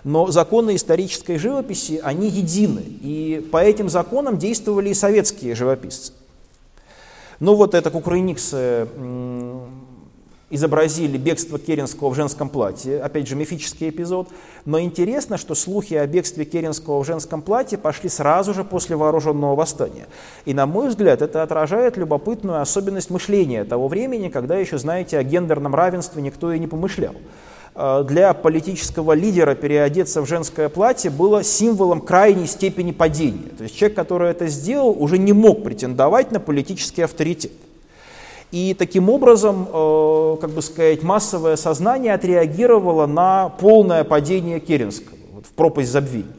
Но 0.03 0.31
законы 0.31 0.75
исторической 0.75 1.37
живописи, 1.37 1.99
они 2.03 2.29
едины. 2.29 2.83
И 3.01 3.47
по 3.51 3.57
этим 3.57 3.89
законам 3.89 4.37
действовали 4.37 4.89
и 4.89 4.93
советские 4.93 5.55
живописцы. 5.55 6.13
Ну 7.39 7.55
вот 7.55 7.75
это 7.75 7.91
кукрыниксы 7.91 8.87
изобразили 10.49 11.17
бегство 11.17 11.59
Керенского 11.59 12.09
в 12.09 12.15
женском 12.15 12.49
платье, 12.49 13.01
опять 13.01 13.27
же 13.27 13.35
мифический 13.35 13.89
эпизод, 13.89 14.29
но 14.65 14.79
интересно, 14.79 15.37
что 15.37 15.55
слухи 15.55 15.93
о 15.93 16.07
бегстве 16.07 16.45
Керенского 16.45 17.03
в 17.03 17.05
женском 17.05 17.41
платье 17.41 17.77
пошли 17.77 18.09
сразу 18.09 18.53
же 18.53 18.63
после 18.63 18.95
вооруженного 18.95 19.55
восстания. 19.55 20.07
И 20.45 20.53
на 20.53 20.65
мой 20.65 20.87
взгляд 20.87 21.21
это 21.21 21.43
отражает 21.43 21.97
любопытную 21.97 22.61
особенность 22.61 23.09
мышления 23.09 23.65
того 23.65 23.87
времени, 23.89 24.29
когда 24.29 24.55
еще, 24.55 24.77
знаете, 24.77 25.17
о 25.17 25.23
гендерном 25.23 25.75
равенстве 25.75 26.21
никто 26.21 26.51
и 26.53 26.59
не 26.59 26.67
помышлял. 26.67 27.15
Э, 27.79 28.03
для 28.07 28.33
политического 28.33 29.13
лидера 29.13 29.53
переодеться 29.53 30.23
в 30.23 30.25
женское 30.25 30.67
платье 30.67 31.11
было 31.11 31.43
символом 31.43 32.01
крайней 32.01 32.47
степени 32.47 32.91
падения. 32.91 33.49
То 33.55 33.63
есть 33.63 33.77
человек, 33.77 33.95
который 33.95 34.31
это 34.31 34.47
сделал, 34.47 34.95
уже 34.97 35.19
не 35.19 35.31
мог 35.31 35.63
претендовать 35.63 36.31
на 36.31 36.39
политический 36.39 37.03
авторитет. 37.03 37.51
И 38.51 38.73
таким 38.73 39.09
образом, 39.09 39.67
э, 39.71 40.37
как 40.41 40.49
бы 40.49 40.63
сказать, 40.63 41.03
массовое 41.03 41.55
сознание 41.55 42.15
отреагировало 42.15 43.05
на 43.05 43.49
полное 43.49 44.03
падение 44.03 44.59
Керенского 44.59 45.15
вот, 45.33 45.45
в 45.45 45.49
пропасть 45.49 45.91
забвения. 45.91 46.33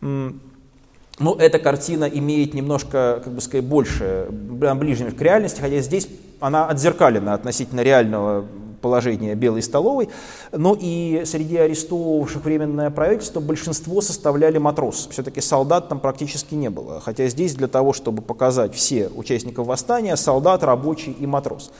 Ну, 0.00 1.34
эта 1.34 1.58
картина 1.58 2.04
имеет 2.04 2.54
немножко, 2.54 3.20
как 3.24 3.32
бы 3.32 3.40
сказать, 3.40 3.64
больше, 3.64 4.28
ближе 4.30 5.10
к 5.10 5.20
реальности, 5.20 5.60
хотя 5.60 5.80
здесь 5.80 6.08
она 6.38 6.68
отзеркалена 6.68 7.34
относительно 7.34 7.80
реального 7.80 8.44
положение 8.80 9.34
Белой 9.34 9.62
столовой, 9.62 10.08
но 10.52 10.76
и 10.78 11.22
среди 11.24 11.56
арестовывавших 11.56 12.44
временное 12.44 12.90
правительство 12.90 13.40
большинство 13.40 14.00
составляли 14.00 14.58
матросы. 14.58 15.10
Все-таки 15.10 15.40
солдат 15.40 15.88
там 15.88 16.00
практически 16.00 16.54
не 16.54 16.70
было, 16.70 17.00
хотя 17.00 17.28
здесь 17.28 17.54
для 17.54 17.68
того, 17.68 17.92
чтобы 17.92 18.22
показать 18.22 18.74
все 18.74 19.08
участников 19.14 19.66
восстания, 19.66 20.16
солдат, 20.16 20.62
рабочий 20.62 21.12
и 21.12 21.26
матрос. 21.26 21.70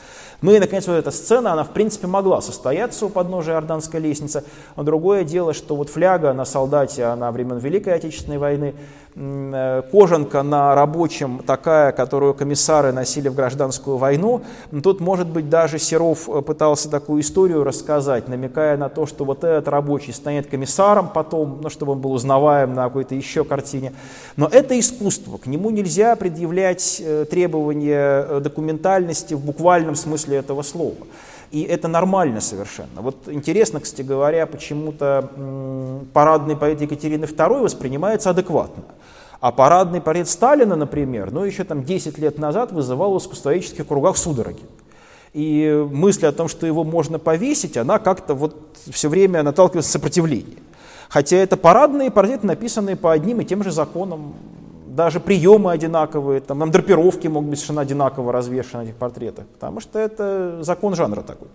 Ну 0.40 0.52
и, 0.52 0.60
наконец, 0.60 0.86
вот 0.86 0.94
эта 0.94 1.10
сцена, 1.10 1.52
она, 1.52 1.64
в 1.64 1.70
принципе, 1.70 2.06
могла 2.06 2.40
состояться 2.40 3.06
у 3.06 3.08
подножия 3.08 3.56
Орданской 3.56 3.98
лестницы. 3.98 4.44
Но 4.76 4.84
другое 4.84 5.24
дело, 5.24 5.52
что 5.52 5.74
вот 5.74 5.88
фляга 5.88 6.32
на 6.32 6.44
солдате, 6.44 7.04
она 7.04 7.32
времен 7.32 7.58
Великой 7.58 7.94
Отечественной 7.94 8.38
войны, 8.38 8.74
кожанка 9.90 10.42
на 10.42 10.74
рабочем 10.74 11.40
такая, 11.44 11.90
которую 11.92 12.34
комиссары 12.34 12.92
носили 12.92 13.28
в 13.28 13.34
гражданскую 13.34 13.96
войну. 13.96 14.42
Тут, 14.82 15.00
может 15.00 15.26
быть, 15.26 15.48
даже 15.48 15.78
Серов 15.78 16.28
э, 16.28 16.40
пытался 16.42 16.88
такую 16.88 17.22
историю 17.22 17.64
рассказать, 17.64 18.28
намекая 18.28 18.76
на 18.76 18.88
то, 18.88 19.06
что 19.06 19.24
вот 19.24 19.42
этот 19.42 19.66
рабочий 19.66 20.12
станет 20.12 20.46
комиссаром 20.46 21.08
потом, 21.08 21.58
ну, 21.62 21.68
чтобы 21.68 21.92
он 21.92 22.00
был 22.00 22.12
узнаваем 22.12 22.74
на 22.74 22.84
какой-то 22.84 23.16
еще 23.16 23.44
картине. 23.44 23.92
Но 24.36 24.46
это 24.46 24.78
искусство, 24.78 25.38
к 25.38 25.46
нему 25.46 25.70
нельзя 25.70 26.14
предъявлять 26.14 27.02
э, 27.04 27.24
требования 27.28 28.40
документальности 28.40 29.34
в 29.34 29.40
буквальном 29.40 29.96
смысле 29.96 30.36
этого 30.36 30.62
слова. 30.62 31.06
И 31.50 31.62
это 31.62 31.88
нормально 31.88 32.40
совершенно. 32.40 33.00
Вот 33.00 33.16
интересно, 33.26 33.80
кстати 33.80 34.02
говоря, 34.02 34.46
почему-то 34.46 35.30
парадный 36.12 36.56
поэт 36.56 36.80
Екатерины 36.80 37.24
II 37.24 37.62
воспринимается 37.62 38.30
адекватно. 38.30 38.84
А 39.40 39.52
парадный 39.52 40.00
портрет 40.00 40.28
Сталина, 40.28 40.76
например, 40.76 41.30
ну 41.30 41.44
еще 41.44 41.64
там 41.64 41.84
10 41.84 42.18
лет 42.18 42.38
назад 42.38 42.72
вызывал 42.72 43.14
в 43.14 43.18
искусствоведческих 43.18 43.86
кругах 43.86 44.16
судороги. 44.16 44.62
И 45.32 45.86
мысль 45.90 46.26
о 46.26 46.32
том, 46.32 46.48
что 46.48 46.66
его 46.66 46.84
можно 46.84 47.18
повесить, 47.18 47.76
она 47.76 47.98
как-то 47.98 48.34
вот 48.34 48.76
все 48.90 49.08
время 49.08 49.42
наталкивается 49.42 49.90
на 49.90 49.92
сопротивление. 49.92 50.58
Хотя 51.08 51.36
это 51.36 51.56
парадные 51.56 52.10
портреты, 52.10 52.46
написанные 52.46 52.96
по 52.96 53.12
одним 53.12 53.40
и 53.40 53.44
тем 53.44 53.62
же 53.62 53.70
законам, 53.70 54.34
даже 54.98 55.20
приемы 55.20 55.70
одинаковые, 55.70 56.40
там, 56.40 56.58
там 56.58 56.72
драпировки 56.72 57.28
могут 57.28 57.50
быть 57.50 57.60
совершенно 57.60 57.82
одинаково 57.82 58.32
развешаны 58.32 58.82
на 58.82 58.88
этих 58.88 58.96
портретах, 58.96 59.46
потому 59.46 59.78
что 59.78 59.96
это 60.00 60.58
закон 60.62 60.96
жанра 60.96 61.22
такой. 61.22 61.46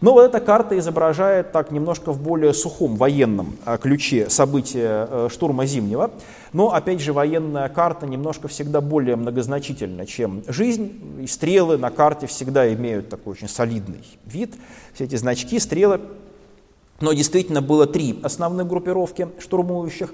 Но 0.00 0.12
вот 0.12 0.22
эта 0.22 0.40
карта 0.40 0.76
изображает 0.76 1.52
так 1.52 1.70
немножко 1.70 2.10
в 2.10 2.20
более 2.20 2.52
сухом 2.52 2.96
военном 2.96 3.56
а, 3.64 3.78
ключе 3.78 4.28
события 4.28 5.06
э, 5.08 5.28
штурма 5.30 5.66
Зимнего. 5.66 6.10
Но, 6.52 6.74
опять 6.74 7.00
же, 7.00 7.12
военная 7.12 7.68
карта 7.68 8.06
немножко 8.06 8.48
всегда 8.48 8.80
более 8.80 9.14
многозначительна, 9.14 10.04
чем 10.04 10.42
жизнь. 10.48 11.00
И 11.20 11.28
стрелы 11.28 11.78
на 11.78 11.90
карте 11.90 12.26
всегда 12.26 12.72
имеют 12.74 13.08
такой 13.08 13.34
очень 13.34 13.48
солидный 13.48 14.04
вид. 14.24 14.54
Все 14.94 15.04
эти 15.04 15.14
значки, 15.14 15.60
стрелы. 15.60 16.00
Но 17.00 17.12
действительно 17.12 17.62
было 17.62 17.86
три 17.86 18.18
основных 18.24 18.66
группировки 18.66 19.28
штурмующих. 19.38 20.12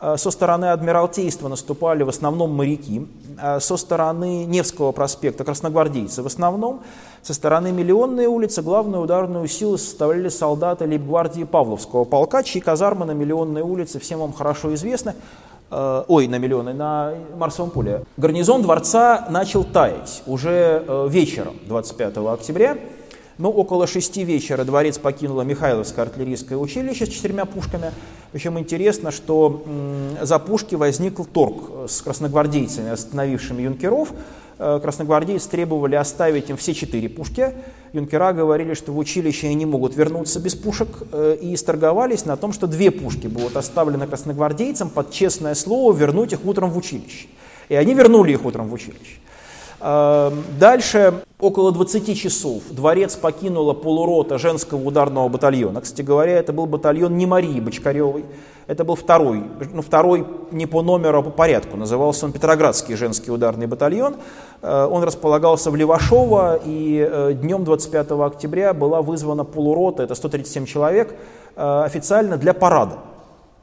Э, 0.00 0.16
со 0.16 0.30
стороны 0.30 0.66
Адмиралтейства 0.66 1.48
наступали 1.48 2.02
в 2.02 2.08
основном 2.08 2.54
моряки, 2.54 3.06
э, 3.40 3.60
со 3.60 3.76
стороны 3.76 4.44
Невского 4.44 4.92
проспекта 4.92 5.44
красногвардейцы 5.44 6.22
в 6.22 6.26
основном, 6.26 6.80
со 7.22 7.34
стороны 7.34 7.70
Миллионной 7.70 8.26
улицы 8.26 8.62
главную 8.62 9.02
ударную 9.02 9.46
силу 9.46 9.76
составляли 9.76 10.30
солдаты 10.30 10.86
лейбгвардии 10.86 11.44
Павловского 11.44 12.04
полка, 12.04 12.42
чьи 12.42 12.60
казармы 12.62 13.04
на 13.04 13.12
Миллионной 13.12 13.60
улице 13.60 13.98
всем 13.98 14.20
вам 14.20 14.32
хорошо 14.32 14.72
известны, 14.74 15.14
э, 15.70 16.04
ой, 16.08 16.28
на 16.28 16.38
Миллионной, 16.38 16.72
на 16.72 17.12
Марсовом 17.36 17.70
поле. 17.70 18.04
Гарнизон 18.16 18.62
дворца 18.62 19.26
начал 19.28 19.64
таять 19.64 20.22
уже 20.26 21.06
вечером 21.10 21.56
25 21.66 22.32
октября, 22.32 22.78
но 23.40 23.50
около 23.50 23.86
шести 23.86 24.22
вечера 24.22 24.64
дворец 24.64 24.98
покинуло 24.98 25.42
Михайловское 25.42 26.04
артиллерийское 26.04 26.58
училище 26.58 27.06
с 27.06 27.08
четырьмя 27.08 27.46
пушками. 27.46 27.90
Причем 28.32 28.58
интересно, 28.58 29.10
что 29.10 29.64
за 30.20 30.38
пушки 30.38 30.74
возник 30.74 31.18
торг 31.32 31.88
с 31.88 32.02
красногвардейцами, 32.02 32.90
остановившими 32.90 33.62
юнкеров. 33.62 34.12
Э, 34.58 34.78
красногвардейцы 34.82 35.48
требовали 35.48 35.94
оставить 35.94 36.50
им 36.50 36.58
все 36.58 36.74
четыре 36.74 37.08
пушки. 37.08 37.54
Юнкера 37.94 38.34
говорили, 38.34 38.74
что 38.74 38.92
в 38.92 38.98
училище 38.98 39.46
они 39.46 39.56
не 39.56 39.66
могут 39.66 39.96
вернуться 39.96 40.38
без 40.38 40.54
пушек, 40.54 40.88
э, 41.10 41.38
и 41.40 41.56
сторговались 41.56 42.26
на 42.26 42.36
том, 42.36 42.52
что 42.52 42.66
две 42.66 42.90
пушки 42.90 43.26
будут 43.26 43.56
оставлены 43.56 44.06
красногвардейцам 44.06 44.90
под 44.90 45.12
честное 45.12 45.54
слово 45.54 45.96
вернуть 45.96 46.34
их 46.34 46.44
утром 46.44 46.70
в 46.70 46.76
училище. 46.76 47.26
И 47.70 47.74
они 47.74 47.94
вернули 47.94 48.32
их 48.32 48.44
утром 48.44 48.68
в 48.68 48.74
училище. 48.74 49.16
Эм, 49.82 50.44
дальше, 50.58 51.22
около 51.38 51.72
20 51.72 52.14
часов, 52.18 52.62
дворец 52.70 53.16
покинула 53.16 53.72
полурота 53.72 54.36
женского 54.36 54.86
ударного 54.86 55.28
батальона. 55.28 55.80
Кстати 55.80 56.02
говоря, 56.02 56.32
это 56.32 56.52
был 56.52 56.66
батальон 56.66 57.16
не 57.16 57.24
Марии 57.24 57.60
Бочкаревой, 57.60 58.26
это 58.66 58.84
был 58.84 58.94
второй, 58.94 59.42
ну, 59.72 59.80
второй 59.80 60.26
не 60.50 60.66
по 60.66 60.82
номеру, 60.82 61.20
а 61.20 61.22
по 61.22 61.30
порядку. 61.30 61.78
Назывался 61.78 62.26
он 62.26 62.32
Петроградский 62.32 62.94
женский 62.94 63.30
ударный 63.30 63.66
батальон. 63.66 64.16
Э, 64.60 64.84
он 64.84 65.02
располагался 65.02 65.70
в 65.70 65.76
Левашово, 65.76 66.60
и 66.62 67.08
э, 67.10 67.32
днем 67.32 67.64
25 67.64 68.10
октября 68.10 68.74
была 68.74 69.00
вызвана 69.00 69.44
полурота, 69.44 70.02
это 70.02 70.14
137 70.14 70.66
человек, 70.66 71.14
э, 71.56 71.82
официально 71.86 72.36
для 72.36 72.52
парада. 72.52 72.98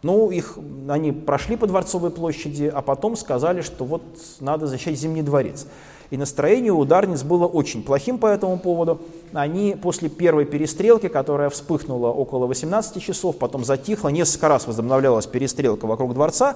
Ну, 0.02 0.32
их, 0.32 0.58
они 0.90 1.12
прошли 1.12 1.58
по 1.58 1.68
Дворцовой 1.68 2.10
площади, 2.10 2.72
а 2.74 2.82
потом 2.82 3.16
сказали, 3.16 3.62
что 3.62 3.84
вот 3.84 4.02
надо 4.40 4.66
защищать 4.66 4.98
Зимний 4.98 5.22
дворец. 5.22 5.68
И 6.10 6.18
настроение 6.18 6.72
у 6.72 6.80
ударниц 6.80 7.24
было 7.24 7.46
очень 7.46 7.84
плохим 7.84 8.18
по 8.18 8.28
этому 8.28 8.58
поводу. 8.60 9.02
Они 9.34 9.76
после 9.82 10.08
первой 10.10 10.46
перестрелки, 10.46 11.10
которая 11.10 11.50
вспыхнула 11.50 12.10
около 12.10 12.48
18 12.48 13.02
часов, 13.02 13.38
потом 13.38 13.66
затихла, 13.66 14.10
несколько 14.10 14.48
раз 14.48 14.68
возобновлялась 14.68 15.26
перестрелка 15.26 15.86
вокруг 15.86 16.14
дворца, 16.14 16.56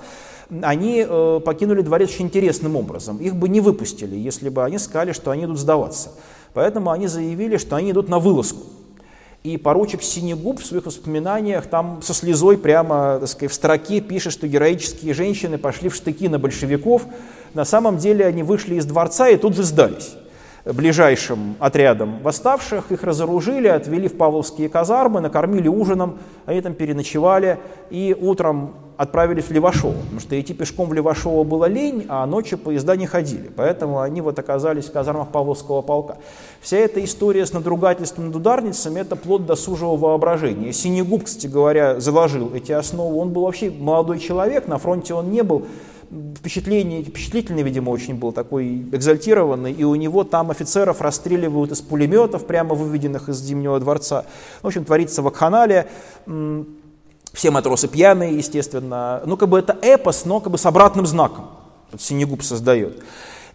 они 0.61 1.05
э, 1.07 1.39
покинули 1.43 1.81
дворец 1.81 2.09
очень 2.09 2.25
интересным 2.25 2.75
образом. 2.75 3.17
Их 3.17 3.35
бы 3.35 3.49
не 3.49 3.59
выпустили, 3.61 4.15
если 4.15 4.49
бы 4.49 4.63
они 4.63 4.77
сказали, 4.77 5.11
что 5.11 5.31
они 5.31 5.43
идут 5.43 5.59
сдаваться. 5.59 6.11
Поэтому 6.53 6.91
они 6.91 7.07
заявили, 7.07 7.57
что 7.57 7.75
они 7.75 7.91
идут 7.91 8.09
на 8.09 8.19
вылазку. 8.19 8.61
И 9.43 9.57
поручик 9.57 10.03
Синегуб 10.03 10.61
в 10.61 10.65
своих 10.65 10.85
воспоминаниях 10.85 11.65
там 11.65 12.01
со 12.03 12.13
слезой 12.13 12.57
прямо 12.59 13.17
так 13.19 13.29
сказать, 13.29 13.51
в 13.51 13.55
строке 13.55 13.99
пишет, 13.99 14.33
что 14.33 14.47
героические 14.47 15.15
женщины 15.15 15.57
пошли 15.57 15.89
в 15.89 15.95
штыки 15.95 16.27
на 16.27 16.37
большевиков. 16.37 17.03
На 17.55 17.65
самом 17.65 17.97
деле 17.97 18.25
они 18.25 18.43
вышли 18.43 18.75
из 18.75 18.85
дворца 18.85 19.29
и 19.29 19.37
тут 19.37 19.55
же 19.55 19.63
сдались 19.63 20.15
ближайшим 20.65 21.55
отрядом 21.59 22.19
восставших, 22.21 22.91
их 22.91 23.03
разоружили, 23.03 23.67
отвели 23.67 24.07
в 24.07 24.17
Павловские 24.17 24.69
казармы, 24.69 25.21
накормили 25.21 25.67
ужином, 25.67 26.19
они 26.45 26.61
там 26.61 26.73
переночевали 26.73 27.59
и 27.89 28.15
утром 28.19 28.73
отправились 29.01 29.45
в 29.45 29.51
Левашово, 29.51 29.95
потому 29.99 30.19
что 30.19 30.39
идти 30.39 30.53
пешком 30.53 30.87
в 30.87 30.93
Левашово 30.93 31.43
было 31.43 31.65
лень, 31.65 32.05
а 32.07 32.23
ночью 32.27 32.59
поезда 32.59 32.95
не 32.95 33.07
ходили, 33.07 33.49
поэтому 33.55 33.99
они 33.99 34.21
вот 34.21 34.37
оказались 34.37 34.85
в 34.85 34.91
казармах 34.91 35.29
Павловского 35.29 35.81
полка. 35.81 36.17
Вся 36.61 36.77
эта 36.77 37.03
история 37.03 37.47
с 37.47 37.51
надругательством 37.51 38.27
над 38.27 38.35
ударницами– 38.35 38.99
это 39.01 39.15
плод 39.15 39.47
досужего 39.47 39.97
воображения. 39.97 40.71
Синегуб, 40.71 41.23
кстати 41.23 41.47
говоря, 41.47 41.99
заложил 41.99 42.53
эти 42.53 42.73
основы, 42.73 43.17
он 43.17 43.31
был 43.31 43.41
вообще 43.43 43.71
молодой 43.71 44.19
человек, 44.19 44.67
на 44.67 44.77
фронте 44.77 45.15
он 45.15 45.31
не 45.31 45.41
был, 45.41 45.65
впечатление, 46.37 47.03
впечатлительный, 47.03 47.63
видимо, 47.63 47.89
очень 47.89 48.15
был 48.15 48.31
такой 48.31 48.81
экзальтированный, 48.91 49.71
и 49.71 49.83
у 49.83 49.95
него 49.95 50.23
там 50.23 50.51
офицеров 50.51 51.01
расстреливают 51.01 51.71
из 51.71 51.81
пулеметов, 51.81 52.45
прямо 52.45 52.75
выведенных 52.75 53.29
из 53.29 53.37
Зимнего 53.37 53.79
дворца. 53.79 54.25
В 54.61 54.67
общем, 54.67 54.83
творится 54.83 55.21
вакханалия. 55.21 55.87
Все 57.33 57.49
матросы 57.49 57.87
пьяные, 57.87 58.35
естественно. 58.35 59.21
Ну, 59.25 59.37
как 59.37 59.47
бы 59.47 59.57
это 59.57 59.77
эпос, 59.81 60.25
но 60.25 60.41
как 60.41 60.51
бы 60.51 60.57
с 60.57 60.65
обратным 60.65 61.05
знаком. 61.05 61.45
Синегуб 61.97 62.43
создает. 62.43 63.01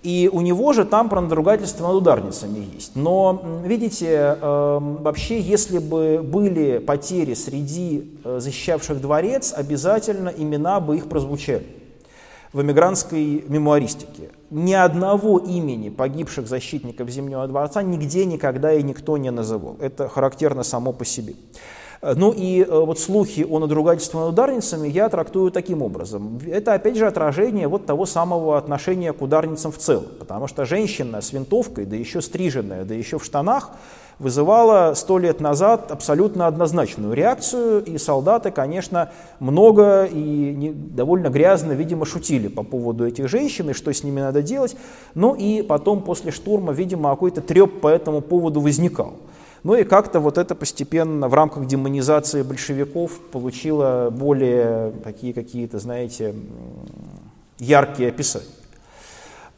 И 0.02 0.30
у 0.32 0.40
него 0.40 0.72
же 0.72 0.84
там 0.84 1.09
про 1.09 1.20
надругательство 1.20 1.88
над 1.88 1.96
ударницами 1.96 2.66
есть. 2.74 2.92
Но, 2.94 3.62
видите, 3.64 4.38
э, 4.40 4.78
вообще, 4.80 5.40
если 5.40 5.78
бы 5.78 6.20
были 6.22 6.78
потери 6.78 7.34
среди 7.34 8.18
э, 8.24 8.38
защищавших 8.40 9.00
дворец, 9.00 9.52
обязательно 9.54 10.28
имена 10.28 10.80
бы 10.80 10.96
их 10.96 11.09
прозвучали 11.09 11.66
в 12.57 12.62
эмигрантской 12.62 13.44
мемуаристике. 13.48 14.30
Ни 14.48 14.72
одного 14.72 15.38
имени 15.38 15.90
погибших 15.90 16.48
защитников 16.48 17.11
Зимнего 17.11 17.46
дворца 17.46 17.82
нигде 17.82 18.24
никогда 18.24 18.72
и 18.72 18.82
никто 18.82 19.18
не 19.18 19.30
называл. 19.30 19.76
Это 19.78 20.09
характерно 20.09 20.62
само 20.62 20.94
по 20.94 21.04
себе. 21.04 21.34
Ну 22.00 22.32
и 22.32 22.62
э, 22.62 22.66
вот 22.66 22.98
слухи 22.98 23.46
о 23.46 23.59
надругательстве 23.59 24.20
над 24.20 24.30
ударницами 24.30 24.88
я 24.88 25.11
трактую 25.11 25.50
таким 25.50 25.82
образом. 25.82 26.40
Это 26.46 26.72
опять 26.72 26.96
же 26.96 27.07
отражение 27.07 27.68
вот 27.68 27.84
того 27.84 28.07
самого 28.07 28.57
отношения 28.57 29.12
к 29.12 29.20
ударницам 29.20 29.70
в 29.70 29.76
целом. 29.76 30.07
Потому 30.18 30.46
что 30.46 30.64
женщина 30.64 31.20
с 31.20 31.34
винтовкой, 31.34 31.84
да 31.84 31.96
еще 31.96 32.22
стриженная, 32.22 32.84
да 32.84 32.94
еще 32.94 33.18
в 33.18 33.24
штанах, 33.24 33.72
вызывала 34.18 34.94
сто 34.94 35.18
лет 35.18 35.40
назад 35.40 35.90
абсолютно 35.90 36.46
однозначную 36.46 37.12
реакцию, 37.12 37.84
и 37.84 37.98
солдаты, 37.98 38.50
конечно, 38.50 39.10
много 39.40 40.04
и 40.04 40.72
довольно 40.74 41.28
грязно, 41.28 41.72
видимо, 41.72 42.06
шутили 42.06 42.48
по 42.48 42.62
поводу 42.62 43.06
этих 43.06 43.28
женщин 43.28 43.70
и 43.70 43.72
что 43.72 43.92
с 43.92 44.02
ними 44.02 44.20
надо 44.20 44.42
делать. 44.42 44.76
Ну 45.14 45.34
и 45.34 45.62
потом 45.62 46.02
после 46.02 46.30
штурма, 46.30 46.72
видимо, 46.72 47.10
какой-то 47.10 47.40
треп 47.40 47.80
по 47.80 47.88
этому 47.88 48.20
поводу 48.20 48.60
возникал. 48.60 49.14
Ну 49.62 49.74
и 49.74 49.84
как-то 49.84 50.20
вот 50.20 50.38
это 50.38 50.54
постепенно 50.54 51.28
в 51.28 51.34
рамках 51.34 51.66
демонизации 51.66 52.42
большевиков 52.42 53.18
получило 53.32 54.10
более 54.10 54.92
такие 55.02 55.34
какие-то, 55.34 55.78
знаете, 55.78 56.34
яркие 57.58 58.10
описания. 58.10 58.46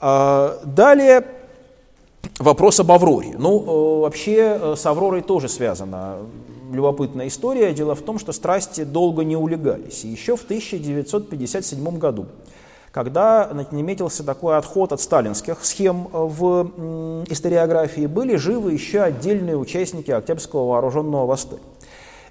А, 0.00 0.58
далее 0.64 1.24
Вопрос 2.38 2.78
об 2.78 2.92
Авроре. 2.92 3.34
Ну, 3.36 3.62
э, 3.62 4.00
вообще 4.02 4.58
э, 4.60 4.74
с 4.76 4.86
Авророй 4.86 5.22
тоже 5.22 5.48
связана 5.48 6.18
любопытная 6.70 7.26
история. 7.26 7.72
Дело 7.72 7.96
в 7.96 8.02
том, 8.02 8.20
что 8.20 8.32
страсти 8.32 8.84
долго 8.84 9.24
не 9.24 9.36
улегались. 9.36 10.04
И 10.04 10.08
еще 10.08 10.36
в 10.36 10.44
1957 10.44 11.98
году, 11.98 12.26
когда 12.92 13.50
наметился 13.72 14.22
такой 14.22 14.56
отход 14.56 14.92
от 14.92 15.00
сталинских 15.00 15.64
схем 15.64 16.08
э, 16.12 16.16
в 16.16 17.24
историографии, 17.28 18.06
были 18.06 18.36
живы 18.36 18.72
еще 18.72 19.00
отдельные 19.00 19.56
участники 19.56 20.12
Октябрьского 20.12 20.68
вооруженного 20.68 21.26
восстания. 21.26 21.62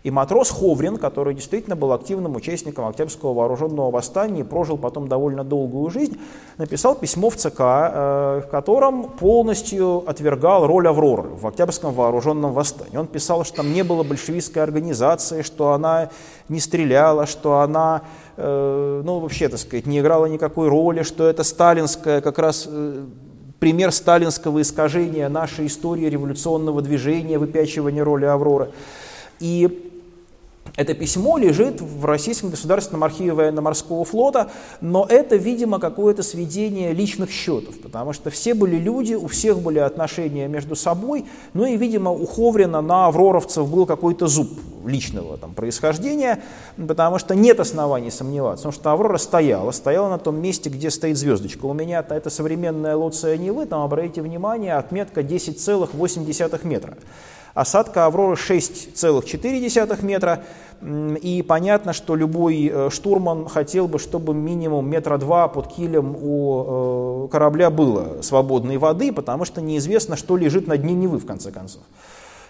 И 0.07 0.09
матрос 0.09 0.51
Ховрин, 0.51 0.95
который 0.95 1.33
действительно 1.33 1.75
был 1.75 1.91
активным 1.91 2.37
участником 2.37 2.87
Октябрьского 2.87 3.33
вооруженного 3.33 3.91
восстания 3.91 4.39
и 4.39 4.43
прожил 4.43 4.77
потом 4.77 5.09
довольно 5.09 5.43
долгую 5.43 5.89
жизнь, 5.89 6.17
написал 6.57 6.95
письмо 6.95 7.29
в 7.29 7.35
ЦК, 7.35 7.59
э, 7.59 8.41
в 8.45 8.47
котором 8.49 9.09
полностью 9.09 10.05
отвергал 10.07 10.65
роль 10.65 10.87
Авроры 10.87 11.23
в 11.23 11.45
Октябрьском 11.45 11.93
вооруженном 11.93 12.53
восстании. 12.53 12.95
Он 12.95 13.07
писал, 13.07 13.43
что 13.43 13.57
там 13.57 13.73
не 13.73 13.83
было 13.83 14.03
большевистской 14.03 14.63
организации, 14.63 15.41
что 15.41 15.73
она 15.73 16.09
не 16.47 16.61
стреляла, 16.61 17.25
что 17.25 17.59
она 17.59 18.03
э, 18.37 19.01
ну, 19.03 19.19
вообще, 19.19 19.49
так 19.49 19.59
сказать, 19.59 19.87
не 19.87 19.99
играла 19.99 20.27
никакой 20.27 20.69
роли, 20.69 21.03
что 21.03 21.27
это 21.27 21.43
сталинская 21.43 22.21
как 22.21 22.39
раз 22.39 22.65
э, 22.71 23.03
пример 23.59 23.91
сталинского 23.91 24.61
искажения 24.61 25.27
нашей 25.27 25.67
истории 25.67 26.05
революционного 26.05 26.81
движения, 26.81 27.37
выпячивания 27.37 28.05
роли 28.05 28.23
Авроры. 28.23 28.69
И 29.41 29.86
это 30.77 30.93
письмо 30.93 31.37
лежит 31.37 31.81
в 31.81 32.05
Российском 32.05 32.51
государственном 32.51 33.03
архиве 33.03 33.33
военно-морского 33.33 34.05
флота, 34.05 34.51
но 34.79 35.05
это, 35.09 35.35
видимо, 35.35 35.79
какое-то 35.79 36.21
сведение 36.21 36.93
личных 36.93 37.31
счетов, 37.31 37.79
потому 37.79 38.13
что 38.13 38.29
все 38.29 38.53
были 38.53 38.75
люди, 38.75 39.15
у 39.15 39.27
всех 39.27 39.59
были 39.59 39.79
отношения 39.79 40.47
между 40.47 40.75
собой, 40.75 41.25
ну 41.53 41.65
и, 41.65 41.75
видимо, 41.77 42.11
у 42.11 42.25
Ховрина 42.27 42.81
на 42.81 43.07
авроровцев 43.07 43.67
был 43.67 43.87
какой-то 43.87 44.27
зуб. 44.27 44.49
личного 44.85 45.37
там, 45.37 45.53
происхождения, 45.53 46.43
потому 46.77 47.17
что 47.17 47.35
нет 47.35 47.59
оснований 47.59 48.11
сомневаться, 48.11 48.63
потому 48.69 48.79
что 48.79 48.91
Аврора 48.91 49.17
стояла, 49.17 49.71
стояла 49.71 50.09
на 50.09 50.19
том 50.19 50.39
месте, 50.39 50.69
где 50.69 50.89
стоит 50.91 51.17
звездочка. 51.17 51.65
У 51.65 51.73
меня 51.73 52.05
это 52.07 52.29
современная 52.29 52.95
Луция 52.95 53.35
Нивы, 53.37 53.65
там, 53.65 53.81
обратите 53.81 54.21
внимание, 54.21 54.75
отметка 54.75 55.21
10,8 55.21 56.67
метра. 56.67 56.97
Осадка 57.57 58.05
Авроры 58.05 58.35
6,4 58.35 60.05
метра, 60.05 60.43
и 60.79 61.43
понятно, 61.47 61.91
что 61.91 62.15
любой 62.15 62.69
э, 62.71 62.89
штурман 62.91 63.47
хотел 63.47 63.87
бы, 63.87 63.97
чтобы 63.97 64.35
минимум 64.35 64.87
метра 64.87 65.17
два 65.17 65.47
под 65.47 65.73
килем 65.73 66.15
у 66.21 67.25
э, 67.25 67.27
корабля 67.31 67.71
было 67.71 68.21
свободной 68.21 68.77
воды, 68.77 69.11
потому 69.11 69.43
что 69.43 69.59
неизвестно, 69.59 70.15
что 70.15 70.37
лежит 70.37 70.67
на 70.67 70.77
дне 70.77 70.93
Невы, 70.93 71.17
в 71.17 71.25
конце 71.25 71.51
концов. 71.51 71.81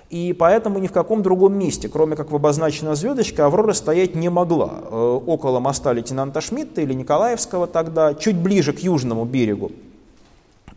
И 0.10 0.34
поэтому 0.34 0.78
ни 0.80 0.88
в 0.88 0.92
каком 0.92 1.24
другом 1.24 1.58
месте, 1.58 1.88
кроме 1.88 2.18
как 2.18 2.30
в 2.30 2.36
обозначенной 2.36 2.98
звездочке, 2.98 3.44
Аврора 3.44 3.72
стоять 3.72 4.14
не 4.14 4.28
могла. 4.28 4.74
Э, 4.92 5.20
около 5.26 5.62
моста 5.62 5.94
лейтенанта 5.94 6.42
Шмидта 6.42 6.82
или 6.82 6.94
Николаевского 6.94 7.68
тогда, 7.68 8.14
чуть 8.14 8.36
ближе 8.36 8.74
к 8.74 8.80
южному 8.80 9.24
берегу 9.24 9.72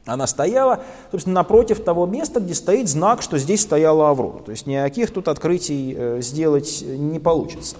она 0.06 0.26
стояла, 0.26 0.80
собственно, 1.10 1.34
напротив 1.34 1.84
того 1.84 2.06
места, 2.06 2.40
где 2.40 2.54
стоит 2.54 2.88
знак, 2.88 3.22
что 3.22 3.38
здесь 3.38 3.62
стояла 3.62 4.10
Аврора. 4.10 4.42
То 4.42 4.50
есть 4.50 4.66
никаких 4.66 5.10
тут 5.10 5.28
открытий 5.28 5.94
э, 5.96 6.18
сделать 6.22 6.82
не 6.86 7.18
получится. 7.18 7.76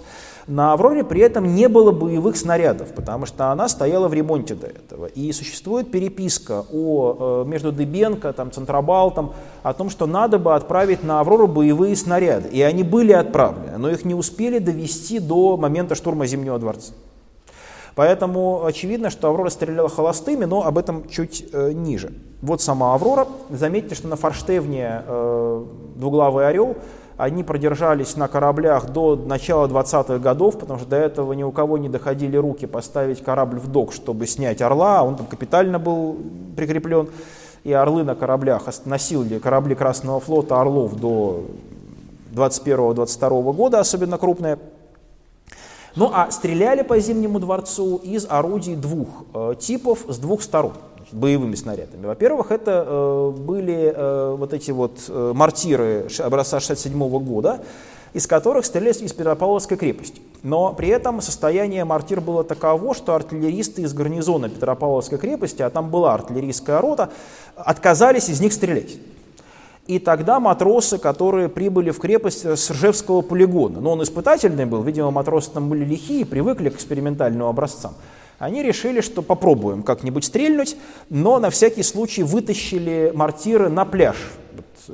На 0.47 0.73
«Авроре» 0.73 1.03
при 1.03 1.21
этом 1.21 1.55
не 1.55 1.67
было 1.67 1.91
боевых 1.91 2.35
снарядов, 2.35 2.93
потому 2.93 3.25
что 3.25 3.51
она 3.51 3.69
стояла 3.69 4.07
в 4.07 4.13
ремонте 4.13 4.55
до 4.55 4.67
этого. 4.67 5.05
И 5.05 5.31
существует 5.31 5.91
переписка 5.91 6.65
о, 6.71 7.43
э, 7.43 7.49
между 7.49 7.71
Дыбенко, 7.71 8.33
там, 8.33 8.51
Центробалтом 8.51 9.33
о 9.63 9.73
том, 9.73 9.89
что 9.89 10.07
надо 10.07 10.39
бы 10.39 10.55
отправить 10.55 11.03
на 11.03 11.19
«Аврору» 11.19 11.47
боевые 11.47 11.95
снаряды. 11.95 12.49
И 12.49 12.61
они 12.61 12.83
были 12.83 13.11
отправлены, 13.11 13.77
но 13.77 13.89
их 13.89 14.03
не 14.03 14.15
успели 14.15 14.59
довести 14.59 15.19
до 15.19 15.57
момента 15.57 15.95
штурма 15.95 16.25
Зимнего 16.25 16.57
дворца. 16.57 16.93
Поэтому 17.95 18.65
очевидно, 18.65 19.09
что 19.09 19.29
Аврора 19.29 19.49
стреляла 19.49 19.89
холостыми, 19.89 20.45
но 20.45 20.65
об 20.65 20.77
этом 20.77 21.07
чуть 21.09 21.45
э, 21.51 21.71
ниже. 21.73 22.13
Вот 22.41 22.61
сама 22.61 22.93
Аврора. 22.93 23.27
Заметьте, 23.49 23.95
что 23.95 24.07
на 24.07 24.15
форштевне 24.15 25.03
э, 25.05 25.65
двуглавый 25.95 26.47
орел 26.47 26.77
они 27.21 27.43
продержались 27.43 28.15
на 28.15 28.27
кораблях 28.27 28.89
до 28.89 29.15
начала 29.15 29.67
20-х 29.67 30.17
годов, 30.17 30.57
потому 30.57 30.79
что 30.79 30.89
до 30.89 30.95
этого 30.95 31.33
ни 31.33 31.43
у 31.43 31.51
кого 31.51 31.77
не 31.77 31.87
доходили 31.87 32.35
руки 32.35 32.65
поставить 32.65 33.23
корабль 33.23 33.59
в 33.59 33.67
док, 33.67 33.93
чтобы 33.93 34.25
снять 34.25 34.59
орла, 34.59 35.03
он 35.03 35.17
там 35.17 35.27
капитально 35.27 35.77
был 35.77 36.17
прикреплен, 36.55 37.09
и 37.63 37.73
орлы 37.73 38.03
на 38.03 38.15
кораблях 38.15 38.63
носили 38.85 39.37
корабли 39.37 39.75
Красного 39.75 40.19
флота 40.19 40.59
орлов 40.59 40.95
до 40.95 41.43
21-22 42.33 43.53
года, 43.53 43.79
особенно 43.79 44.17
крупные. 44.17 44.57
Ну 45.95 46.09
а 46.13 46.31
стреляли 46.31 46.83
по 46.83 46.99
Зимнему 46.99 47.39
дворцу 47.39 47.97
из 47.97 48.25
орудий 48.29 48.75
двух 48.75 49.07
э, 49.33 49.55
типов 49.59 50.05
с 50.07 50.17
двух 50.17 50.41
сторон 50.41 50.73
значит, 50.97 51.15
боевыми 51.15 51.55
снарядами. 51.55 52.05
Во-первых, 52.05 52.51
это 52.51 52.85
э, 52.87 53.33
были 53.37 53.93
э, 53.95 54.35
вот 54.37 54.53
эти 54.53 54.71
вот 54.71 54.99
э, 55.07 55.31
мортиры 55.35 56.07
образца 56.19 56.59
67 56.59 56.97
года, 57.19 57.61
из 58.13 58.27
которых 58.27 58.65
стрелялись 58.65 59.01
из 59.01 59.13
Петропавловской 59.13 59.77
крепости. 59.77 60.21
Но 60.43 60.73
при 60.73 60.89
этом 60.89 61.21
состояние 61.21 61.85
мортир 61.85 62.19
было 62.19 62.43
таково, 62.43 62.93
что 62.93 63.13
артиллеристы 63.15 63.83
из 63.83 63.93
гарнизона 63.93 64.49
Петропавловской 64.49 65.17
крепости, 65.17 65.61
а 65.61 65.69
там 65.69 65.89
была 65.89 66.13
артиллерийская 66.13 66.79
рота, 66.81 67.09
отказались 67.55 68.29
из 68.29 68.41
них 68.41 68.53
стрелять. 68.53 68.97
И 69.91 69.99
тогда 69.99 70.39
матросы, 70.39 70.97
которые 70.97 71.49
прибыли 71.49 71.91
в 71.91 71.99
крепость 71.99 72.45
с 72.45 72.71
Ржевского 72.71 73.21
полигона, 73.21 73.81
но 73.81 73.91
он 73.91 74.01
испытательный 74.01 74.63
был, 74.63 74.83
видимо, 74.83 75.11
матросы 75.11 75.51
там 75.51 75.67
были 75.67 75.83
лихие, 75.83 76.25
привыкли 76.25 76.69
к 76.69 76.75
экспериментальным 76.75 77.45
образцам, 77.45 77.95
они 78.39 78.63
решили, 78.63 79.01
что 79.01 79.21
попробуем 79.21 79.83
как-нибудь 79.83 80.23
стрельнуть, 80.23 80.77
но 81.09 81.39
на 81.39 81.49
всякий 81.49 81.83
случай 81.83 82.23
вытащили 82.23 83.11
мортиры 83.13 83.67
на 83.67 83.83
пляж 83.83 84.15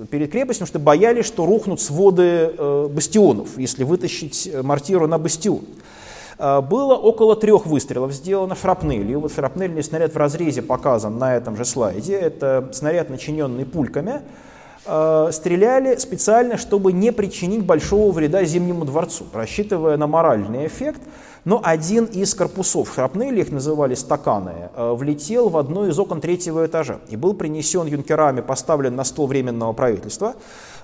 перед 0.10 0.32
крепостью, 0.32 0.66
потому 0.66 0.68
что 0.68 0.80
боялись, 0.80 1.26
что 1.26 1.45
рухнут 1.45 1.80
своды 1.80 2.52
э, 2.58 2.88
бастионов, 2.91 3.56
если 3.56 3.84
вытащить 3.84 4.50
э, 4.52 4.64
мортиру 4.64 5.06
на 5.06 5.20
бастион. 5.20 5.62
Э, 6.39 6.62
было 6.62 6.95
около 6.95 7.36
трех 7.36 7.68
выстрелов 7.68 8.14
сделано 8.14 8.56
шрапнелью. 8.56 9.20
Вот 9.20 9.32
шрапнельный 9.32 9.84
снаряд 9.84 10.16
в 10.16 10.18
разрезе 10.18 10.64
показан 10.64 11.20
на 11.20 11.36
этом 11.36 11.56
же 11.56 11.66
слайде. 11.66 12.16
Это 12.16 12.70
снаряд, 12.74 13.12
начиненный 13.12 13.64
пульками, 13.64 14.24
Э, 14.90 15.30
стреляли 15.34 15.98
специально, 15.98 16.58
чтобы 16.58 16.94
не 16.94 17.12
причинить 17.12 17.66
большого 17.66 18.14
вреда 18.14 18.46
Зимнему 18.46 18.86
дворцу, 18.86 19.26
рассчитывая 19.34 19.98
на 19.98 20.08
моральный 20.08 20.66
эффект. 20.66 21.02
Но 21.44 21.62
один 21.64 22.06
из 22.06 22.34
корпусов 22.34 22.94
шрапнели, 22.94 23.42
их 23.42 23.52
называли 23.52 23.96
стаканы, 23.96 24.70
э, 24.76 24.94
влетел 24.94 25.50
в 25.50 25.58
одно 25.58 25.88
из 25.88 26.00
окон 26.00 26.22
третьего 26.22 26.66
этажа 26.66 27.00
и 27.10 27.18
был 27.18 27.34
принесен 27.34 27.86
юнкерами, 27.86 28.40
поставлен 28.40 28.96
на 28.96 29.04
стол 29.04 29.28
Временного 29.28 29.74
правительства. 29.74 30.36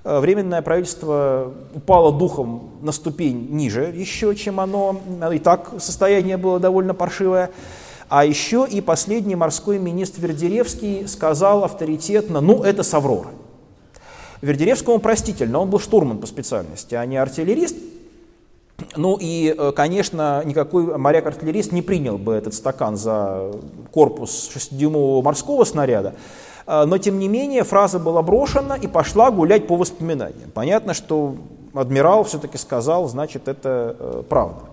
Э, 0.03 0.19
Временное 0.19 0.61
правительство 0.61 1.53
упало 1.73 2.11
духом 2.11 2.71
на 2.81 2.91
ступень 2.91 3.47
ниже 3.51 3.83
еще, 3.95 4.35
чем 4.35 4.59
оно. 4.59 4.97
И 5.31 5.39
так 5.39 5.71
состояние 5.79 6.35
было 6.35 6.59
довольно 6.59 6.93
паршивое. 6.93 7.51
А 8.09 8.25
еще 8.25 8.67
и 8.69 8.81
последний 8.81 9.35
морской 9.35 9.79
министр 9.79 10.27
Вердеревский 10.27 11.07
сказал 11.07 11.63
авторитетно, 11.63 12.41
ну 12.41 12.63
это 12.63 12.83
с 12.83 12.93
Авроры. 12.93 13.29
Вердеревскому 14.43 14.99
простительно, 14.99 15.59
он 15.59 15.69
был 15.69 15.79
штурман 15.79 16.17
по 16.17 16.27
специальности, 16.27 16.95
а 16.95 17.05
не 17.05 17.15
артиллерист. 17.15 17.77
Ну 18.97 19.17
и, 19.17 19.55
э, 19.57 19.71
конечно, 19.71 20.43
никакой 20.43 20.97
моряк-артиллерист 20.97 21.71
не 21.71 21.81
принял 21.81 22.17
бы 22.17 22.33
этот 22.33 22.53
стакан 22.53 22.97
за 22.97 23.53
корпус 23.91 24.51
6-дюймового 24.53 25.21
морского 25.23 25.63
снаряда. 25.63 26.15
Э, 26.67 26.83
но, 26.83 26.97
тем 26.97 27.19
не 27.19 27.29
менее, 27.29 27.63
фраза 27.63 27.99
была 27.99 28.21
брошена 28.21 28.75
и 28.75 28.87
пошла 28.87 29.31
гулять 29.31 29.65
по 29.65 29.77
воспоминаниям. 29.77 30.51
Понятно, 30.53 30.93
что 30.93 31.35
адмирал 31.73 32.25
все-таки 32.25 32.57
сказал, 32.57 33.07
значит, 33.07 33.47
это 33.47 33.95
э, 33.97 34.23
правда. 34.27 34.72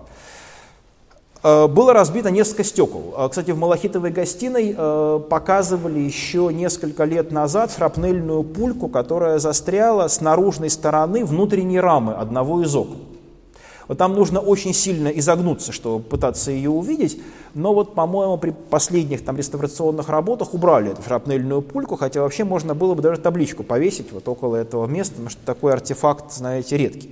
Э, 1.43 1.67
было 1.67 1.93
разбито 1.93 2.29
несколько 2.29 2.63
стекол. 2.63 3.13
Э, 3.17 3.27
кстати, 3.29 3.51
в 3.51 3.57
Малахитовой 3.57 4.11
гостиной 4.11 4.75
э, 4.77 5.19
показывали 5.29 5.99
еще 5.99 6.51
несколько 6.53 7.03
лет 7.05 7.31
назад 7.31 7.71
шрапнельную 7.71 8.43
пульку, 8.43 8.87
которая 8.87 9.39
застряла 9.39 10.07
с 10.07 10.21
наружной 10.21 10.69
стороны 10.69 11.25
внутренней 11.25 11.79
рамы 11.79 12.13
одного 12.13 12.61
из 12.61 12.75
окон. 12.75 12.97
Вот 13.87 13.97
там 13.97 14.13
нужно 14.13 14.39
очень 14.39 14.73
сильно 14.73 15.09
изогнуться, 15.09 15.73
чтобы 15.73 16.01
пытаться 16.01 16.51
ее 16.51 16.69
увидеть, 16.69 17.19
но 17.55 17.73
вот, 17.73 17.93
по-моему, 17.93 18.37
при 18.37 18.51
последних 18.51 19.25
там 19.25 19.35
реставрационных 19.35 20.07
работах 20.07 20.53
убрали 20.53 20.91
эту 20.91 21.01
шрапнельную 21.01 21.61
пульку, 21.61 21.97
хотя 21.97 22.21
вообще 22.21 22.45
можно 22.45 22.73
было 22.73 22.93
бы 22.93 23.01
даже 23.01 23.19
табличку 23.19 23.63
повесить 23.63 24.13
вот 24.13 24.27
около 24.29 24.55
этого 24.55 24.85
места, 24.85 25.15
потому 25.15 25.29
что 25.29 25.41
такой 25.43 25.73
артефакт, 25.73 26.31
знаете, 26.31 26.77
редкий. 26.77 27.09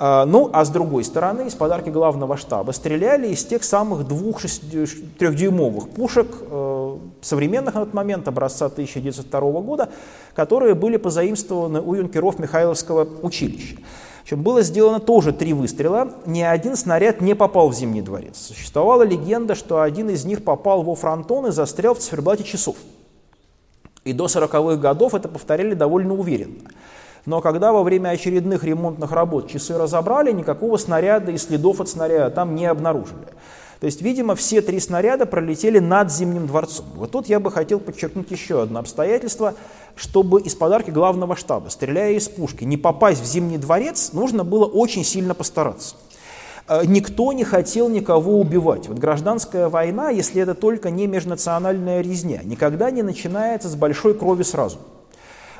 А, 0.00 0.24
ну, 0.26 0.48
а 0.52 0.64
с 0.64 0.70
другой 0.70 1.02
стороны, 1.02 1.48
из 1.48 1.54
подарки 1.54 1.90
главного 1.90 2.36
штаба 2.36 2.70
стреляли 2.70 3.28
из 3.28 3.44
тех 3.44 3.64
самых 3.64 4.06
двух 4.06 4.42
трехдюймовых 4.42 5.90
пушек 5.90 6.28
э, 6.40 6.96
современных 7.20 7.74
на 7.74 7.84
тот 7.84 7.94
момент, 7.94 8.28
образца 8.28 8.66
1902 8.66 9.40
года, 9.60 9.88
которые 10.34 10.74
были 10.74 10.98
позаимствованы 10.98 11.80
у 11.80 11.94
юнкеров 11.94 12.38
Михайловского 12.38 13.08
училища. 13.22 13.76
Причем 14.22 14.42
было 14.42 14.62
сделано 14.62 15.00
тоже 15.00 15.32
три 15.32 15.52
выстрела, 15.52 16.12
ни 16.26 16.42
один 16.42 16.76
снаряд 16.76 17.20
не 17.20 17.34
попал 17.34 17.70
в 17.70 17.74
Зимний 17.74 18.02
дворец. 18.02 18.36
Существовала 18.36 19.02
легенда, 19.02 19.56
что 19.56 19.80
один 19.80 20.10
из 20.10 20.24
них 20.24 20.44
попал 20.44 20.82
во 20.82 20.94
фронтон 20.94 21.46
и 21.46 21.50
застрял 21.50 21.94
в 21.94 21.98
циферблате 21.98 22.44
часов. 22.44 22.76
И 24.04 24.12
до 24.12 24.26
40-х 24.26 24.76
годов 24.76 25.14
это 25.14 25.28
повторяли 25.28 25.74
довольно 25.74 26.14
уверенно. 26.14 26.70
Но 27.28 27.42
когда 27.42 27.72
во 27.72 27.82
время 27.82 28.08
очередных 28.08 28.64
ремонтных 28.64 29.12
работ 29.12 29.50
часы 29.50 29.76
разобрали, 29.76 30.32
никакого 30.32 30.78
снаряда 30.78 31.30
и 31.30 31.36
следов 31.36 31.78
от 31.78 31.90
снаряда 31.90 32.30
там 32.30 32.54
не 32.54 32.64
обнаружили. 32.64 33.26
То 33.80 33.84
есть, 33.84 34.00
видимо, 34.00 34.34
все 34.34 34.62
три 34.62 34.80
снаряда 34.80 35.26
пролетели 35.26 35.78
над 35.78 36.10
Зимним 36.10 36.46
дворцом. 36.46 36.86
Вот 36.94 37.10
тут 37.10 37.26
я 37.26 37.38
бы 37.38 37.50
хотел 37.50 37.80
подчеркнуть 37.80 38.30
еще 38.30 38.62
одно 38.62 38.80
обстоятельство, 38.80 39.52
чтобы 39.94 40.40
из 40.40 40.54
подарки 40.54 40.90
главного 40.90 41.36
штаба, 41.36 41.68
стреляя 41.68 42.12
из 42.12 42.30
пушки, 42.30 42.64
не 42.64 42.78
попасть 42.78 43.20
в 43.20 43.26
Зимний 43.26 43.58
дворец, 43.58 44.14
нужно 44.14 44.42
было 44.42 44.64
очень 44.64 45.04
сильно 45.04 45.34
постараться. 45.34 45.96
Э, 46.66 46.80
никто 46.86 47.34
не 47.34 47.44
хотел 47.44 47.90
никого 47.90 48.40
убивать. 48.40 48.88
Вот 48.88 48.98
гражданская 48.98 49.68
война, 49.68 50.08
если 50.08 50.40
это 50.40 50.54
только 50.54 50.88
не 50.88 51.06
межнациональная 51.06 52.00
резня, 52.00 52.40
никогда 52.42 52.90
не 52.90 53.02
начинается 53.02 53.68
с 53.68 53.74
большой 53.76 54.14
крови 54.14 54.44
сразу. 54.44 54.78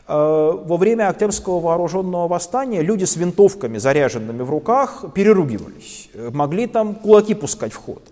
Э, 0.09 0.59
во 0.65 0.79
время 0.79 1.11
Октябрьского 1.11 1.61
вооруженного 1.61 2.29
восстания 2.29 2.81
люди 2.81 3.05
с 3.05 3.17
винтовками, 3.17 3.77
заряженными 3.77 4.43
в 4.43 4.49
руках, 4.49 5.05
переругивались, 5.15 6.09
э, 6.15 6.31
могли 6.33 6.67
там 6.67 6.95
кулаки 6.95 7.35
пускать 7.35 7.75
в 7.75 7.77
ход. 7.77 8.03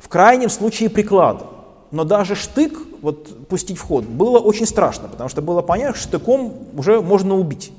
В 0.00 0.08
крайнем 0.08 0.50
случае 0.50 0.90
прикладом. 0.90 1.46
Но 1.92 2.02
даже 2.02 2.34
штык 2.34 2.76
вот, 3.02 3.46
пустить 3.46 3.78
в 3.78 3.82
ход 3.82 4.04
было 4.04 4.40
очень 4.40 4.66
страшно, 4.66 5.06
потому 5.06 5.28
что 5.28 5.42
было 5.42 5.62
понятно, 5.62 5.94
что 5.94 6.08
штыком 6.08 6.54
уже 6.76 7.00
можно 7.00 7.36
убить. 7.36 7.72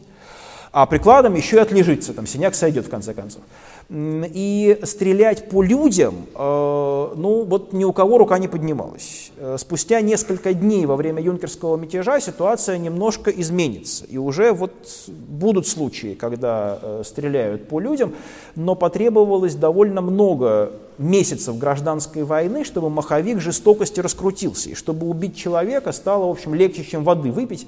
а 0.71 0.86
прикладом 0.86 1.36
еще 1.36 1.57
и 1.57 1.59
отлежится, 1.59 2.13
там 2.13 2.28
синяк 2.28 2.55
сойдет 2.55 2.86
в 2.86 2.89
конце 2.89 3.13
концов. 3.13 3.41
И 3.88 4.80
стрелять 4.82 5.48
по 5.50 5.62
людям, 5.62 6.26
э, 6.34 7.14
ну 7.16 7.44
вот 7.44 7.72
ни 7.72 7.84
у 7.84 7.94
кого 7.94 8.18
рука 8.18 8.40
не 8.40 8.48
поднималась. 8.48 9.32
Э, 9.38 9.58
спустя 9.60 10.02
несколько 10.02 10.56
дней 10.56 10.88
во 10.88 10.96
время 10.96 11.22
юнкерского 11.22 11.78
мятежа 11.78 12.20
ситуация 12.20 12.80
немножко 12.80 13.30
изменится. 13.30 14.06
И 14.06 14.18
уже 14.18 14.54
вот 14.54 14.72
будут 15.08 15.68
случаи, 15.68 16.16
когда 16.16 16.80
э, 16.82 17.04
стреляют 17.06 17.68
по 17.68 17.80
людям, 17.80 18.16
но 18.56 18.74
потребовалось 18.74 19.54
довольно 19.54 20.02
много 20.02 20.72
месяцев 20.98 21.56
гражданской 21.60 22.24
войны, 22.24 22.64
чтобы 22.64 22.90
маховик 22.90 23.40
жестокости 23.40 24.00
раскрутился. 24.00 24.72
И 24.72 24.74
чтобы 24.74 25.08
убить 25.08 25.36
человека 25.36 25.92
стало, 25.92 26.26
в 26.26 26.32
общем, 26.32 26.56
легче, 26.56 26.84
чем 26.84 27.04
воды 27.04 27.32
выпить. 27.32 27.68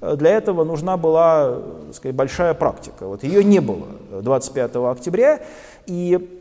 Для 0.00 0.30
этого 0.30 0.64
нужна 0.64 0.96
была 0.96 1.60
так 1.86 1.94
сказать, 1.94 2.14
большая 2.14 2.54
практика. 2.54 3.06
Вот 3.06 3.24
ее 3.24 3.42
не 3.42 3.60
было 3.60 3.86
25 4.10 4.76
октября, 4.76 5.40
и 5.86 6.38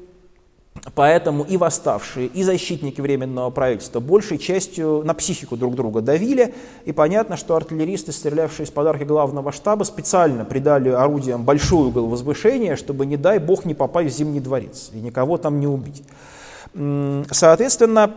Поэтому 0.95 1.43
и 1.43 1.57
восставшие, 1.57 2.27
и 2.27 2.43
защитники 2.43 3.01
Временного 3.01 3.49
правительства 3.49 3.99
большей 3.99 4.37
частью 4.37 5.03
на 5.03 5.13
психику 5.13 5.57
друг 5.57 5.75
друга 5.75 6.01
давили. 6.01 6.53
И 6.85 6.91
понятно, 6.91 7.37
что 7.37 7.55
артиллеристы, 7.55 8.11
стрелявшие 8.11 8.65
из 8.65 8.71
подарки 8.71 9.03
главного 9.03 9.51
штаба, 9.51 9.83
специально 9.83 10.45
придали 10.45 10.89
орудиям 10.89 11.43
большой 11.43 11.87
угол 11.87 12.07
возвышения, 12.07 12.75
чтобы, 12.75 13.05
не 13.05 13.17
дай 13.17 13.39
бог, 13.39 13.65
не 13.65 13.73
попасть 13.73 14.13
в 14.13 14.17
Зимний 14.17 14.39
дворец 14.39 14.91
и 14.93 14.97
никого 14.97 15.37
там 15.37 15.59
не 15.59 15.67
убить. 15.67 16.03
Соответственно, 17.31 18.13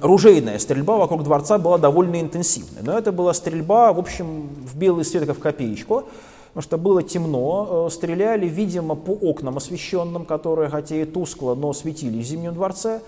ружейная 0.00 0.58
стрельба 0.58 0.96
вокруг 0.96 1.24
дворца 1.24 1.58
была 1.58 1.78
довольно 1.78 2.20
интенсивной. 2.20 2.82
Но 2.82 2.96
это 2.96 3.12
была 3.12 3.34
стрельба, 3.34 3.92
в 3.92 3.98
общем, 3.98 4.48
в 4.64 4.76
белый 4.76 5.04
свет, 5.04 5.26
как 5.26 5.36
в 5.36 5.40
копеечку, 5.40 6.04
потому 6.48 6.62
что 6.62 6.78
было 6.78 7.02
темно. 7.02 7.86
Э, 7.88 7.90
стреляли, 7.90 8.46
видимо, 8.46 8.94
по 8.94 9.10
окнам 9.10 9.56
освещенным, 9.56 10.24
которые, 10.24 10.68
хотя 10.70 10.96
и 10.96 11.04
тускло, 11.04 11.54
но 11.54 11.72
светили 11.72 12.22
в 12.22 12.24
Зимнем 12.24 12.54
дворце. 12.54 13.00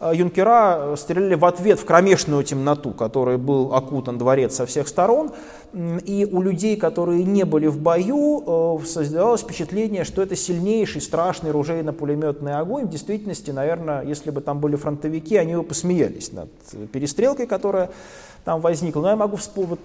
Э, 0.00 0.12
юнкера 0.14 0.76
э, 0.78 0.96
стреляли 0.96 1.34
в 1.34 1.44
ответ 1.44 1.78
в 1.78 1.84
кромешную 1.84 2.42
темноту, 2.42 2.90
которой 2.90 3.36
был 3.36 3.74
окутан 3.74 4.18
дворец 4.18 4.56
со 4.56 4.66
всех 4.66 4.88
сторон. 4.88 5.30
И 5.72 6.28
у 6.30 6.42
людей, 6.42 6.76
которые 6.76 7.22
не 7.22 7.44
были 7.44 7.68
в 7.68 7.78
бою, 7.78 8.80
создавалось 8.84 9.42
впечатление, 9.42 10.04
что 10.04 10.20
это 10.20 10.34
сильнейший, 10.34 11.00
страшный 11.00 11.50
ружейно-пулеметный 11.50 12.58
огонь. 12.58 12.86
В 12.86 12.90
действительности, 12.90 13.52
наверное, 13.52 14.02
если 14.02 14.30
бы 14.30 14.40
там 14.40 14.58
были 14.58 14.76
фронтовики, 14.76 15.36
они 15.36 15.54
бы 15.54 15.62
посмеялись 15.62 16.32
над 16.32 16.50
перестрелкой, 16.90 17.46
которая 17.46 17.90
там 18.44 18.60
возникло. 18.60 19.02
Но 19.02 19.10
я 19.10 19.16
могу 19.16 19.38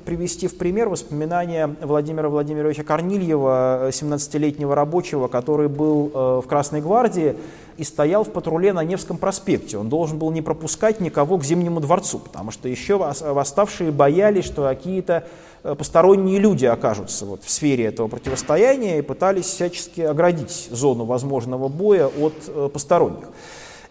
привести 0.05 0.47
в 0.47 0.57
пример 0.57 0.89
воспоминания 0.89 1.75
Владимира 1.81 2.29
Владимировича 2.29 2.83
Корнильева, 2.83 3.89
17-летнего 3.89 4.73
рабочего, 4.73 5.27
который 5.27 5.67
был 5.67 6.07
в 6.13 6.45
Красной 6.47 6.81
гвардии 6.81 7.35
и 7.77 7.83
стоял 7.83 8.23
в 8.23 8.31
патруле 8.31 8.73
на 8.73 8.83
Невском 8.83 9.17
проспекте. 9.17 9.77
Он 9.77 9.89
должен 9.89 10.17
был 10.17 10.31
не 10.31 10.41
пропускать 10.41 11.01
никого 11.01 11.37
к 11.37 11.43
Зимнему 11.43 11.81
дворцу, 11.81 12.19
потому 12.19 12.51
что 12.51 12.69
еще 12.69 12.95
восставшие 12.95 13.91
боялись, 13.91 14.45
что 14.45 14.63
какие-то 14.63 15.27
э, 15.63 15.74
посторонние 15.75 16.39
люди 16.39 16.65
окажутся 16.65 17.25
вот 17.25 17.43
в 17.43 17.49
сфере 17.49 17.85
этого 17.85 18.07
противостояния 18.07 18.99
и 18.99 19.01
пытались 19.01 19.45
всячески 19.45 20.01
оградить 20.01 20.69
зону 20.71 21.05
возможного 21.05 21.67
боя 21.67 22.07
от 22.07 22.33
э, 22.47 22.69
посторонних. 22.73 23.25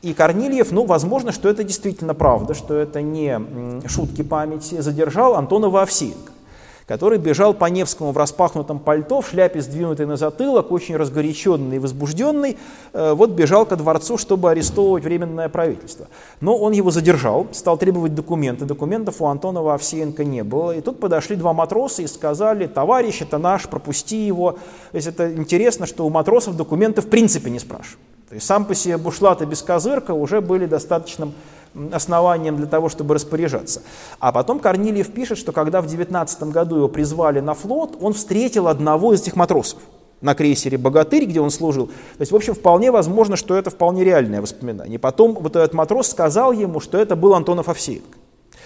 И 0.03 0.13
Корнильев, 0.13 0.71
ну, 0.71 0.85
возможно, 0.85 1.33
что 1.33 1.49
это 1.49 1.65
действительно 1.65 2.13
правда, 2.13 2.53
что 2.53 2.75
это 2.75 3.01
не 3.01 3.41
шутки 3.89 4.23
памяти, 4.23 4.81
задержал 4.81 5.35
Антонова 5.35 5.81
Овсеенко 5.81 6.34
который 6.87 7.19
бежал 7.19 7.55
по 7.55 7.67
Невскому 7.67 8.13
в 8.13 8.19
распахнутом 8.19 8.79
пальто, 8.79 9.21
в 9.21 9.29
шляпе 9.29 9.61
сдвинутой 9.61 10.07
на 10.07 10.17
затылок, 10.17 10.71
очень 10.71 10.97
разгоряченный 10.97 11.77
и 11.77 11.79
возбужденный, 11.79 12.59
э, 12.93 13.13
вот 13.15 13.31
бежал 13.31 13.65
ко 13.67 13.77
дворцу, 13.77 14.19
чтобы 14.19 14.51
арестовывать 14.51 15.05
Временное 15.05 15.49
правительство. 15.49 16.09
Но 16.41 16.57
он 16.57 16.73
его 16.73 16.91
задержал, 16.91 17.47
стал 17.53 17.79
требовать 17.79 18.15
документы. 18.15 18.65
Документов 18.65 19.21
у 19.21 19.27
Антонова 19.27 19.75
Овсеенко 19.75 20.25
не 20.25 20.45
было. 20.45 20.73
И 20.73 20.81
тут 20.81 21.01
подошли 21.01 21.37
два 21.37 21.53
матроса 21.53 22.03
и 22.03 22.07
сказали, 22.07 22.67
товарищ, 22.67 23.23
это 23.23 23.39
наш, 23.39 23.69
пропусти 23.69 24.27
его. 24.27 24.53
То 24.53 24.97
есть 24.97 25.07
это 25.07 25.33
интересно, 25.33 25.87
что 25.87 26.07
у 26.07 26.11
матросов 26.11 26.57
документы 26.57 27.01
в 27.01 27.09
принципе 27.09 27.51
не 27.51 27.59
спрашивают. 27.59 28.01
То 28.29 28.35
есть 28.35 28.47
сам 28.47 28.65
по 28.65 28.75
себе 28.75 28.97
бушлат 28.97 29.43
и 29.43 29.47
бескозырка 29.47 30.13
уже 30.13 30.41
были 30.41 30.67
достаточным 30.67 31.35
основанием 31.93 32.57
для 32.57 32.67
того, 32.67 32.89
чтобы 32.89 33.15
распоряжаться. 33.15 33.83
А 34.19 34.33
потом 34.33 34.61
Корнилиев 34.61 35.13
пишет, 35.13 35.39
что 35.39 35.53
когда 35.53 35.81
в 35.81 35.87
19 35.87 36.45
году 36.45 36.77
его 36.77 36.89
призвали 36.89 37.41
на 37.41 37.55
флот, 37.55 37.97
он 38.01 38.13
встретил 38.13 38.69
одного 38.69 39.13
из 39.13 39.23
этих 39.23 39.37
матросов 39.37 39.81
на 40.21 40.35
крейсере 40.35 40.79
«Богатырь», 40.79 41.27
где 41.27 41.41
он 41.41 41.51
служил. 41.51 41.89
То 41.89 42.21
есть, 42.21 42.33
в 42.33 42.37
общем, 42.37 42.55
вполне 42.55 42.91
возможно, 42.91 43.37
что 43.37 43.57
это 43.57 43.71
вполне 43.71 44.05
реальное 44.05 44.41
воспоминание. 44.41 44.99
Потом 44.99 45.35
вот 45.35 45.55
этот 45.55 45.75
матрос 45.75 46.09
сказал 46.09 46.53
ему, 46.53 46.81
что 46.81 46.99
это 46.99 47.15
был 47.15 47.35
Антонов 47.35 47.69
Овсеенко. 47.69 48.19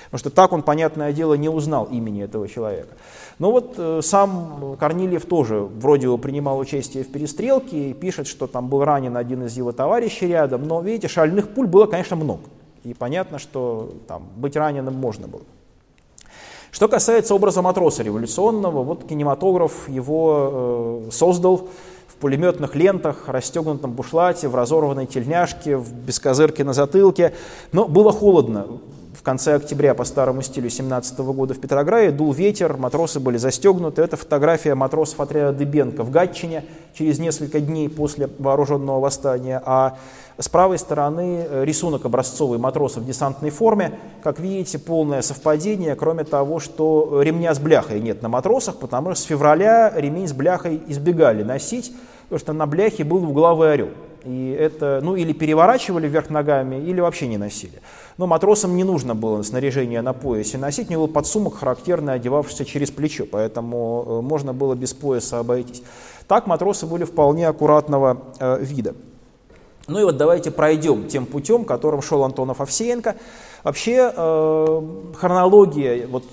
Потому 0.05 0.19
что 0.21 0.31
так 0.31 0.53
он, 0.53 0.63
понятное 0.63 1.13
дело, 1.13 1.35
не 1.35 1.51
узнал 1.51 1.87
имени 1.87 2.23
этого 2.23 2.49
человека. 2.49 2.95
Но 3.39 3.51
вот 3.51 3.75
э, 3.77 4.01
сам 4.03 4.77
Корнилиев 4.81 5.27
тоже 5.27 5.61
вроде 5.61 6.09
бы 6.09 6.17
принимал 6.17 6.59
участие 6.59 7.05
в 7.05 7.13
перестрелке 7.13 7.91
и 7.91 7.93
пишет, 7.93 8.27
что 8.27 8.47
там 8.47 8.69
был 8.69 8.85
ранен 8.85 9.17
один 9.17 9.45
из 9.45 9.57
его 9.57 9.73
товарищей 9.73 10.29
рядом. 10.29 10.67
Но, 10.67 10.81
видите, 10.81 11.09
шальных 11.09 11.49
пуль 11.49 11.67
было, 11.67 11.87
конечно, 11.87 12.17
много. 12.17 12.43
И 12.89 12.95
понятно, 12.95 13.39
что 13.39 13.93
там, 14.07 14.29
быть 14.37 14.57
раненым 14.57 14.95
можно 14.95 15.29
было. 15.29 15.43
Что 16.71 16.89
касается 16.89 17.35
образа 17.35 17.61
матроса 17.61 18.03
революционного, 18.03 18.83
вот 18.83 19.05
кинематограф 19.07 19.91
его 19.91 21.05
э, 21.09 21.11
создал 21.11 21.69
в 22.07 22.17
пулеметных 22.17 22.75
лентах, 22.75 23.29
расстегнутом 23.29 23.93
бушлате, 23.93 24.49
в 24.49 24.55
разорванной 24.55 25.05
тельняшке, 25.05 25.77
в 25.77 25.93
бескозырке 25.93 26.65
на 26.65 26.73
затылке. 26.73 27.35
Но 27.73 27.87
было 27.87 28.11
холодно 28.11 28.67
в 29.19 29.23
конце 29.23 29.57
октября 29.57 29.95
по 29.95 30.05
старому 30.05 30.43
стилю 30.43 30.71
17 30.71 31.19
года 31.19 31.53
в 31.53 31.61
Петрограде 31.61 32.13
дул 32.13 32.33
ветер, 32.33 32.77
матросы 32.77 33.19
были 33.19 33.37
застегнуты. 33.37 34.01
Это 34.01 34.17
фотография 34.17 34.77
матросов 34.77 35.21
отряда 35.21 35.59
Дыбенко 35.59 36.05
в 36.05 36.11
Гатчине 36.11 36.65
через 36.95 37.19
несколько 37.19 37.59
дней 37.59 37.89
после 37.89 38.31
вооруженного 38.39 39.01
восстания. 39.01 39.61
А 39.65 39.99
с 40.39 40.49
правой 40.49 40.79
стороны 40.79 41.45
э, 41.49 41.65
рисунок 41.65 42.05
образцовый 42.05 42.61
матросов 42.61 43.03
в 43.03 43.07
десантной 43.07 43.51
форме. 43.51 43.99
Как 44.23 44.39
видите, 44.39 44.79
полное 44.79 45.23
совпадение, 45.23 45.97
кроме 45.97 46.23
того, 46.23 46.61
что 46.61 47.21
ремня 47.21 47.53
с 47.53 47.59
бляхой 47.59 47.99
нет 47.99 48.23
на 48.23 48.29
матросах, 48.29 48.77
потому 48.77 49.15
что 49.15 49.23
с 49.23 49.25
февраля 49.25 49.93
ремень 49.97 50.29
с 50.29 50.33
бляхой 50.33 50.81
избегали 50.87 51.43
носить, 51.43 51.93
потому 52.25 52.39
что 52.39 52.53
на 52.53 52.67
бляхе 52.67 53.03
был 53.03 53.29
угловый 53.29 53.73
орел. 53.73 53.89
И 54.25 54.57
это, 54.59 55.01
ну, 55.03 55.17
или 55.17 55.33
переворачивали 55.33 56.09
вверх 56.09 56.31
ногами, 56.31 56.77
или 56.77 57.01
вообще 57.01 57.27
не 57.29 57.39
носили. 57.39 57.81
Но 58.17 58.27
матросам 58.27 58.77
не 58.77 58.85
нужно 58.85 59.15
было 59.15 59.43
снаряжение 59.43 60.03
на 60.03 60.13
поясе 60.13 60.59
носить, 60.59 60.89
у 60.89 60.93
него 60.93 61.07
подсумок 61.07 61.57
характерный, 61.57 62.15
одевавшийся 62.15 62.65
через 62.65 62.91
плечо, 62.91 63.27
поэтому 63.31 64.05
э, 64.07 64.21
можно 64.23 64.53
было 64.53 64.75
без 64.75 64.93
пояса 64.93 65.39
обойтись. 65.39 65.83
Так 66.27 66.47
матросы 66.47 66.87
были 66.87 67.05
вполне 67.05 67.49
аккуратного 67.49 68.23
э, 68.39 68.59
вида. 68.61 68.95
Ну 69.89 69.99
и 69.99 70.05
вот 70.05 70.19
давайте 70.19 70.51
пройдем 70.51 71.09
тем 71.09 71.25
путем, 71.25 71.65
которым 71.65 72.03
шел 72.03 72.23
Антонов 72.23 72.61
Овсеенко. 72.61 73.17
Вообще 73.65 74.13
э, 74.15 74.83
хронология 75.17 76.07
вот, 76.07 76.25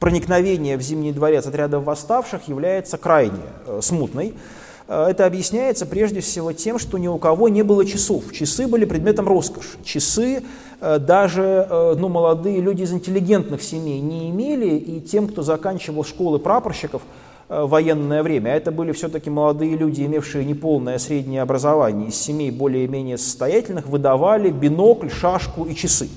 проникновения 0.00 0.76
в 0.76 0.82
Зимний 0.82 1.12
дворец 1.12 1.46
отрядов 1.46 1.84
восставших 1.84 2.48
является 2.48 2.98
крайне 2.98 3.38
э, 3.66 3.78
смутной. 3.82 4.34
Э, 4.88 5.06
это 5.10 5.26
объясняется 5.26 5.86
прежде 5.86 6.20
всего 6.20 6.52
тем, 6.52 6.80
что 6.80 6.98
ни 6.98 7.06
у 7.06 7.18
кого 7.18 7.48
не 7.48 7.62
было 7.62 7.86
часов. 7.86 8.32
Часы 8.32 8.66
были 8.66 8.84
предметом 8.84 9.28
роскоши. 9.28 9.78
Часы 9.84 10.42
э, 10.80 10.98
даже 10.98 11.68
э, 11.70 11.94
ну, 11.96 12.08
молодые 12.08 12.60
люди 12.60 12.82
из 12.82 12.92
интеллигентных 12.92 13.62
семей 13.62 14.00
не 14.00 14.30
имели, 14.30 14.76
и 14.76 15.00
тем, 15.00 15.28
кто 15.28 15.42
заканчивал 15.42 16.04
школы 16.04 16.40
прапорщиков, 16.40 17.02
Э, 17.50 17.64
военное 17.64 18.22
время. 18.22 18.50
А 18.50 18.56
это 18.56 18.70
были 18.70 18.92
все-таки 18.92 19.30
молодые 19.30 19.74
люди, 19.74 20.02
имевшие 20.02 20.44
неполное 20.44 20.98
среднее 20.98 21.40
образование, 21.40 22.08
из 22.08 22.16
семей 22.16 22.50
более-менее 22.50 23.16
состоятельных, 23.16 23.86
выдавали 23.86 24.50
бинокль, 24.50 25.08
шашку 25.08 25.64
и 25.64 25.74
часы. 25.74 26.10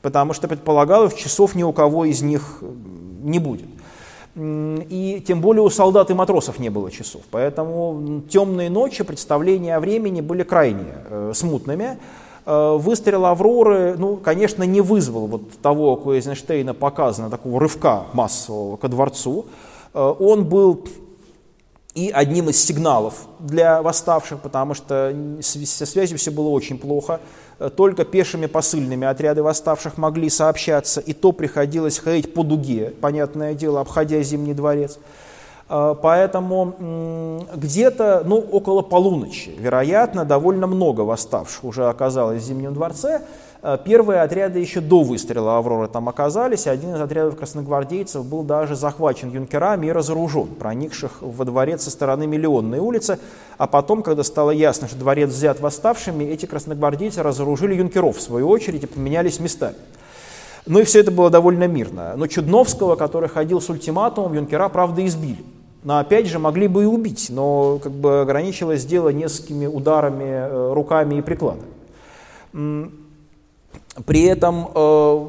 Потому 0.00 0.34
что 0.34 0.46
предполагалось, 0.46 1.14
часов 1.14 1.56
ни 1.56 1.64
у 1.64 1.72
кого 1.72 2.04
из 2.04 2.22
них 2.22 2.62
не 3.20 3.40
будет. 3.40 3.66
И 4.36 5.24
тем 5.26 5.40
более 5.40 5.62
у 5.62 5.70
солдат 5.70 6.10
и 6.10 6.14
матросов 6.14 6.58
не 6.58 6.68
было 6.68 6.90
часов. 6.90 7.22
Поэтому 7.30 8.22
темные 8.28 8.70
ночи, 8.70 9.02
представления 9.02 9.76
о 9.76 9.80
времени 9.80 10.20
были 10.20 10.42
крайне 10.42 10.94
э, 11.08 11.32
смутными. 11.34 11.98
Э, 12.46 12.76
выстрел 12.78 13.26
Авроры, 13.26 13.96
ну, 13.98 14.16
конечно, 14.16 14.62
не 14.62 14.80
вызвал 14.80 15.26
вот 15.26 15.58
того, 15.60 16.00
у 16.02 16.12
Эйзенштейна 16.12 16.72
показано, 16.72 17.30
такого 17.30 17.60
рывка 17.60 18.04
массового 18.12 18.76
ко 18.76 18.88
дворцу. 18.88 19.46
Э, 19.92 20.14
он 20.18 20.44
был 20.44 20.84
и 21.98 22.12
одним 22.12 22.48
из 22.48 22.64
сигналов 22.64 23.26
для 23.40 23.82
восставших, 23.82 24.38
потому 24.38 24.74
что 24.74 25.12
со 25.40 25.84
связью 25.84 26.16
все 26.16 26.30
было 26.30 26.48
очень 26.48 26.78
плохо. 26.78 27.18
Э, 27.58 27.70
только 27.70 28.04
пешими 28.04 28.46
посыльными 28.46 29.04
отряды 29.04 29.42
восставших 29.42 29.98
могли 29.98 30.30
сообщаться, 30.30 31.00
и 31.00 31.12
то 31.12 31.32
приходилось 31.32 31.98
ходить 31.98 32.34
по 32.34 32.44
дуге, 32.44 32.94
понятное 33.00 33.54
дело, 33.54 33.80
обходя 33.80 34.22
Зимний 34.22 34.54
дворец. 34.54 35.00
Э, 35.68 35.96
поэтому 36.00 37.42
где-то 37.52 38.22
ну, 38.24 38.36
около 38.38 38.82
полуночи, 38.82 39.50
вероятно, 39.58 40.24
довольно 40.24 40.68
много 40.68 41.00
восставших 41.00 41.64
уже 41.64 41.88
оказалось 41.88 42.44
в 42.44 42.46
Зимнем 42.46 42.74
дворце. 42.74 43.22
Э, 43.60 43.76
первые 43.84 44.20
отряды 44.20 44.60
еще 44.60 44.80
до 44.80 45.02
выстрела 45.02 45.58
«Авроры» 45.58 45.88
там 45.88 46.08
оказались. 46.08 46.66
Один 46.66 46.94
из 46.94 47.00
отрядов 47.00 47.36
красногвардейцев 47.36 48.24
был 48.24 48.42
даже 48.42 48.76
захвачен 48.76 49.30
юнкерами 49.30 49.86
и 49.86 49.92
разоружен, 49.92 50.46
проникших 50.46 51.20
во 51.20 51.44
дворец 51.44 51.82
со 51.82 51.90
стороны 51.90 52.26
Миллионной 52.26 52.78
улицы. 52.78 53.18
А 53.56 53.66
потом, 53.66 54.02
когда 54.02 54.22
стало 54.22 54.52
ясно, 54.52 54.86
что 54.86 54.96
дворец 54.96 55.30
взят 55.30 55.60
восставшими, 55.60 56.24
эти 56.24 56.46
красногвардейцы 56.46 57.22
разоружили 57.22 57.74
юнкеров 57.74 58.16
в 58.16 58.22
свою 58.22 58.48
очередь 58.48 58.84
и 58.84 58.86
поменялись 58.86 59.40
местами. 59.40 59.76
Ну 60.66 60.80
и 60.80 60.84
все 60.84 61.00
это 61.00 61.10
было 61.10 61.30
довольно 61.30 61.66
мирно. 61.66 62.14
Но 62.16 62.26
Чудновского, 62.26 62.94
который 62.94 63.28
ходил 63.28 63.60
с 63.60 63.68
ультиматумом, 63.70 64.34
юнкера, 64.34 64.68
правда, 64.68 65.04
избили. 65.04 65.44
Но 65.82 65.98
опять 65.98 66.26
же 66.26 66.38
могли 66.38 66.68
бы 66.68 66.82
и 66.82 66.86
убить, 66.86 67.28
но 67.30 67.78
как 67.82 67.92
бы 67.92 68.20
ограничилось 68.20 68.84
дело 68.84 69.08
несколькими 69.08 69.66
ударами 69.66 70.24
э, 70.24 70.72
руками 70.74 71.16
и 71.16 71.22
прикладом. 71.22 71.64
При 74.06 74.22
этом 74.22 74.70
э, 74.74 75.26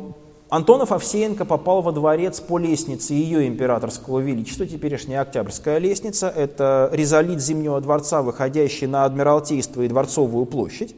Антонов 0.50 0.91
Овсеенко 0.91 1.45
попал 1.45 1.82
во 1.82 1.91
дворец 1.91 2.39
по 2.39 2.58
лестнице 2.58 3.14
ее 3.14 3.47
императорского 3.47 4.20
величества, 4.20 4.66
теперешняя 4.66 5.22
Октябрьская 5.22 5.78
лестница. 5.78 6.28
Это 6.28 6.89
резолит 6.91 7.39
Зимнего 7.39 7.80
дворца, 7.82 8.22
выходящий 8.22 8.88
на 8.88 9.06
Адмиралтейство 9.06 9.84
и 9.84 9.88
Дворцовую 9.88 10.45
площадь. 10.45 10.95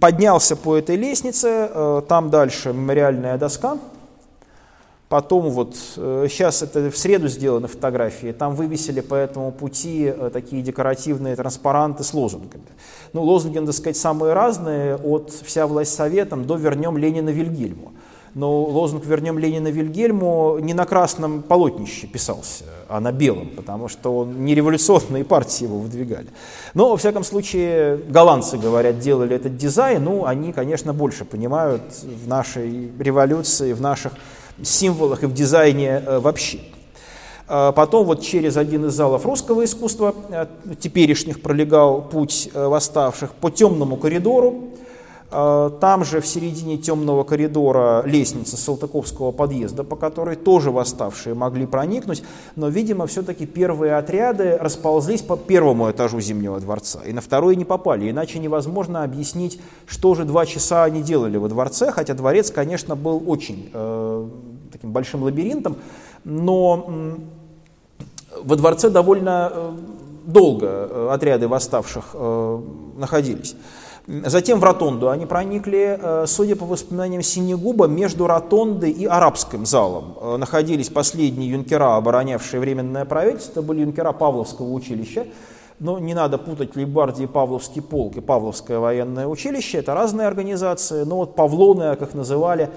Поднялся 0.00 0.56
по 0.56 0.76
этой 0.76 0.96
лестнице, 0.96 1.68
э, 1.70 2.02
там 2.08 2.30
дальше 2.30 2.72
мемориальная 2.72 3.38
доска, 3.38 3.78
Потом 5.08 5.50
вот, 5.50 5.76
сейчас 5.76 6.62
э, 6.62 6.64
это 6.64 6.90
в 6.90 6.98
среду 6.98 7.28
сделаны 7.28 7.68
фотографии, 7.68 8.32
там 8.32 8.56
вывесили 8.56 9.00
по 9.00 9.14
этому 9.14 9.52
пути 9.52 10.06
э, 10.06 10.30
такие 10.32 10.62
декоративные 10.62 11.36
транспаранты 11.36 12.02
с 12.02 12.12
лозунгами. 12.12 12.64
Ну, 13.12 13.22
лозунги, 13.22 13.58
надо 13.58 13.72
сказать, 13.72 13.96
самые 13.96 14.32
разные, 14.32 14.96
от 14.96 15.30
«Вся 15.30 15.68
власть 15.68 15.94
советом» 15.94 16.44
до 16.44 16.56
«Вернем 16.56 16.98
Ленина 16.98 17.28
Вильгельму». 17.28 17.92
Но 18.34 18.64
лозунг 18.64 19.06
«Вернем 19.06 19.38
Ленина 19.38 19.68
Вильгельму» 19.68 20.58
не 20.58 20.74
на 20.74 20.84
красном 20.84 21.42
полотнище 21.42 22.08
писался, 22.08 22.64
а 22.88 22.98
на 22.98 23.12
белом, 23.12 23.50
потому 23.56 23.86
что 23.86 24.18
он 24.18 24.44
не 24.44 24.56
революционные 24.56 25.24
партии 25.24 25.64
его 25.64 25.78
выдвигали. 25.78 26.26
Но, 26.74 26.90
во 26.90 26.96
всяком 26.96 27.22
случае, 27.22 27.96
голландцы, 27.96 28.58
говорят, 28.58 28.98
делали 28.98 29.36
этот 29.36 29.56
дизайн, 29.56 30.02
ну, 30.02 30.26
они, 30.26 30.52
конечно, 30.52 30.92
больше 30.92 31.24
понимают 31.24 31.82
в 32.02 32.26
нашей 32.26 32.90
революции, 32.98 33.72
в 33.72 33.80
наших 33.80 34.12
символах 34.62 35.22
и 35.22 35.26
в 35.26 35.34
дизайне 35.34 36.02
э, 36.04 36.18
вообще. 36.18 36.58
А 37.48 37.72
потом 37.72 38.06
вот 38.06 38.22
через 38.22 38.56
один 38.56 38.86
из 38.86 38.94
залов 38.94 39.24
русского 39.24 39.64
искусства 39.64 40.14
э, 40.30 40.46
теперешних 40.80 41.40
пролегал 41.40 42.02
путь 42.02 42.50
э, 42.52 42.66
восставших 42.66 43.34
по 43.34 43.50
темному 43.50 43.96
коридору, 43.96 44.70
там 45.30 46.04
же 46.04 46.20
в 46.20 46.26
середине 46.26 46.76
темного 46.76 47.24
коридора 47.24 48.02
лестница 48.06 48.56
Салтыковского 48.56 49.32
подъезда, 49.32 49.82
по 49.84 49.96
которой 49.96 50.36
тоже 50.36 50.70
восставшие 50.70 51.34
могли 51.34 51.66
проникнуть, 51.66 52.22
но, 52.54 52.68
видимо, 52.68 53.06
все-таки 53.06 53.46
первые 53.46 53.96
отряды 53.96 54.56
расползлись 54.56 55.22
по 55.22 55.36
первому 55.36 55.90
этажу 55.90 56.20
Зимнего 56.20 56.60
дворца, 56.60 57.00
и 57.04 57.12
на 57.12 57.20
второй 57.20 57.56
не 57.56 57.64
попали, 57.64 58.10
иначе 58.10 58.38
невозможно 58.38 59.02
объяснить, 59.02 59.60
что 59.86 60.14
же 60.14 60.24
два 60.24 60.46
часа 60.46 60.84
они 60.84 61.02
делали 61.02 61.36
во 61.36 61.48
дворце, 61.48 61.90
хотя 61.90 62.14
дворец, 62.14 62.50
конечно, 62.50 62.94
был 62.94 63.22
очень 63.26 63.70
э, 63.72 64.28
таким 64.72 64.92
большим 64.92 65.22
лабиринтом, 65.22 65.76
но 66.24 66.84
э, 66.88 67.16
во 68.44 68.56
дворце 68.56 68.90
довольно 68.90 69.50
э, 69.52 69.76
долго 70.26 70.66
э, 70.66 71.08
отряды 71.12 71.48
восставших 71.48 72.10
э, 72.14 72.60
находились. 72.96 73.56
Затем 74.06 74.60
в 74.60 74.64
ротонду. 74.64 75.10
Они 75.10 75.26
проникли, 75.26 75.98
э, 76.00 76.24
судя 76.28 76.54
по 76.54 76.64
воспоминаниям 76.64 77.22
Синегуба, 77.22 77.86
между 77.86 78.28
ротондой 78.28 78.92
и 78.92 79.04
арабским 79.04 79.66
залом. 79.66 80.16
Э, 80.20 80.36
находились 80.36 80.88
последние 80.88 81.50
юнкера, 81.50 81.96
оборонявшие 81.96 82.60
временное 82.60 83.04
правительство, 83.04 83.62
были 83.62 83.80
юнкера 83.80 84.12
Павловского 84.12 84.72
училища, 84.72 85.26
но 85.80 85.98
не 85.98 86.14
надо 86.14 86.38
путать 86.38 86.76
Лейбардии 86.76 87.26
Павловский 87.26 87.82
полк 87.82 88.16
и 88.16 88.20
Павловское 88.20 88.78
военное 88.78 89.26
училище, 89.26 89.78
это 89.78 89.94
разные 89.94 90.28
организации, 90.28 91.02
но 91.02 91.16
вот 91.16 91.34
павлоны, 91.34 91.96
как 91.96 92.02
их 92.02 92.14
называли, 92.14 92.70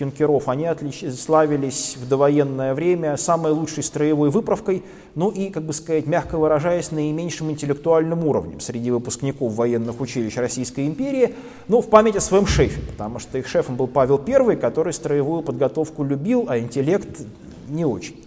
юнкеров, 0.00 0.48
они 0.48 0.66
отлич... 0.66 1.04
славились 1.14 1.96
в 1.96 2.08
довоенное 2.08 2.74
время 2.74 3.16
самой 3.16 3.52
лучшей 3.52 3.82
строевой 3.82 4.30
выправкой, 4.30 4.82
ну 5.14 5.30
и, 5.30 5.50
как 5.50 5.64
бы 5.64 5.72
сказать, 5.72 6.06
мягко 6.06 6.38
выражаясь, 6.38 6.90
наименьшим 6.90 7.50
интеллектуальным 7.50 8.26
уровнем 8.26 8.60
среди 8.60 8.90
выпускников 8.90 9.54
военных 9.54 10.00
училищ 10.00 10.36
Российской 10.36 10.86
империи, 10.86 11.34
ну, 11.68 11.80
в 11.80 11.88
память 11.88 12.16
о 12.16 12.20
своем 12.20 12.46
шефе, 12.46 12.80
потому 12.80 13.18
что 13.18 13.38
их 13.38 13.46
шефом 13.46 13.76
был 13.76 13.86
Павел 13.86 14.20
I, 14.26 14.56
который 14.56 14.92
строевую 14.92 15.42
подготовку 15.42 16.04
любил, 16.04 16.46
а 16.48 16.58
интеллект 16.58 17.20
не 17.68 17.84
очень. 17.84 18.24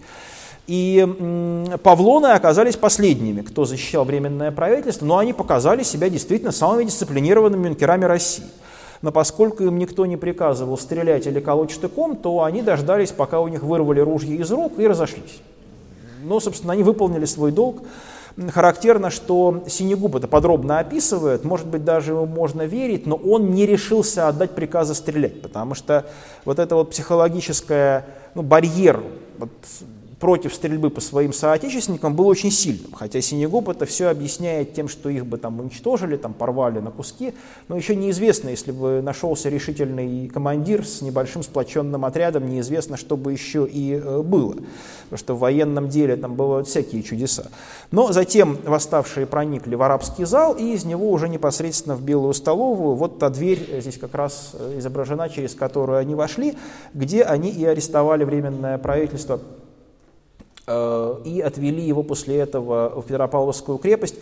И 0.67 1.77
павлоны 1.81 2.27
оказались 2.27 2.75
последними, 2.75 3.41
кто 3.41 3.63
защищал 3.63 4.03
Временное 4.03 4.51
правительство, 4.51 5.05
но 5.05 5.17
они 5.17 5.31
показали 5.31 5.83
себя 5.83 6.09
действительно 6.09 6.51
самыми 6.51 6.83
дисциплинированными 6.85 7.67
юнкерами 7.67 8.05
России– 8.05 8.45
но 9.01 9.11
поскольку 9.11 9.63
им 9.63 9.77
никто 9.77 10.05
не 10.05 10.17
приказывал 10.17 10.77
стрелять 10.77 11.27
или 11.27 11.39
колоть 11.39 11.71
штыком, 11.71 12.15
то 12.15 12.43
они 12.43 12.61
дождались, 12.61 13.11
пока 13.11 13.39
у 13.39 13.47
них 13.47 13.63
вырвали 13.63 13.99
ружья 13.99 14.35
из 14.35 14.51
рук 14.51 14.73
и 14.77 14.87
разошлись. 14.87 15.41
Ну, 16.23 16.39
собственно, 16.39 16.73
они 16.73 16.83
выполнили 16.83 17.25
свой 17.25 17.51
долг. 17.51 17.83
Характерно, 18.49 19.09
что 19.09 19.63
Синегуб 19.67 20.15
это 20.15 20.27
подробно 20.27 20.77
описывает, 20.77 21.43
может 21.43 21.65
быть, 21.65 21.83
даже 21.83 22.11
ему 22.11 22.27
можно 22.27 22.63
верить, 22.63 23.07
но 23.07 23.15
он 23.15 23.51
не 23.51 23.65
решился 23.65 24.27
отдать 24.27 24.51
приказы 24.51 24.93
стрелять, 24.93 25.41
потому 25.41 25.73
что 25.73 26.05
вот 26.45 26.59
это 26.59 26.75
вот 26.75 26.91
психологическое 26.91 28.05
ну, 28.35 28.43
барьер, 28.43 29.01
вот, 29.39 29.49
против 30.19 30.53
стрельбы 30.53 30.89
по 30.89 30.99
своим 30.99 31.31
соотечественникам 31.31 32.15
был 32.15 32.27
очень 32.27 32.51
сильным. 32.51 32.91
Хотя 32.93 33.21
Синегуб 33.21 33.69
это 33.69 33.85
все 33.85 34.07
объясняет 34.07 34.73
тем, 34.73 34.87
что 34.87 35.09
их 35.09 35.25
бы 35.25 35.37
там 35.37 35.59
уничтожили, 35.59 36.17
там 36.17 36.33
порвали 36.33 36.79
на 36.79 36.91
куски. 36.91 37.33
Но 37.67 37.77
еще 37.77 37.95
неизвестно, 37.95 38.49
если 38.49 38.71
бы 38.71 39.01
нашелся 39.01 39.49
решительный 39.49 40.27
командир 40.27 40.85
с 40.85 41.01
небольшим 41.01 41.43
сплоченным 41.43 42.03
отрядом, 42.03 42.49
неизвестно, 42.49 42.97
что 42.97 43.15
бы 43.15 43.31
еще 43.31 43.67
и 43.71 43.93
э, 43.93 44.21
было. 44.21 44.55
Потому 45.03 45.17
что 45.17 45.35
в 45.35 45.39
военном 45.39 45.89
деле 45.89 46.15
там 46.15 46.35
бывают 46.35 46.67
всякие 46.67 47.03
чудеса. 47.03 47.47
Но 47.91 48.11
затем 48.11 48.57
восставшие 48.65 49.27
проникли 49.27 49.75
в 49.75 49.83
арабский 49.83 50.25
зал, 50.25 50.53
и 50.53 50.73
из 50.73 50.83
него 50.83 51.11
уже 51.11 51.29
непосредственно 51.29 51.95
в 51.95 52.01
Белую 52.01 52.33
столовую. 52.33 52.95
Вот 52.95 53.19
та 53.19 53.29
дверь 53.29 53.79
здесь 53.81 53.97
как 53.97 54.15
раз 54.15 54.51
э, 54.53 54.79
изображена, 54.79 55.29
через 55.29 55.53
которую 55.53 55.99
они 55.99 56.15
вошли, 56.15 56.55
где 56.93 57.21
они 57.23 57.49
и 57.51 57.63
арестовали 57.65 58.23
Временное 58.23 58.77
правительство 58.77 59.37
Э, 59.37 59.66
и 60.69 61.41
отвели 61.45 61.81
его 61.81 62.03
после 62.03 62.39
этого 62.39 62.99
в 62.99 63.05
Петропавловскую 63.05 63.77
крепость. 63.77 64.15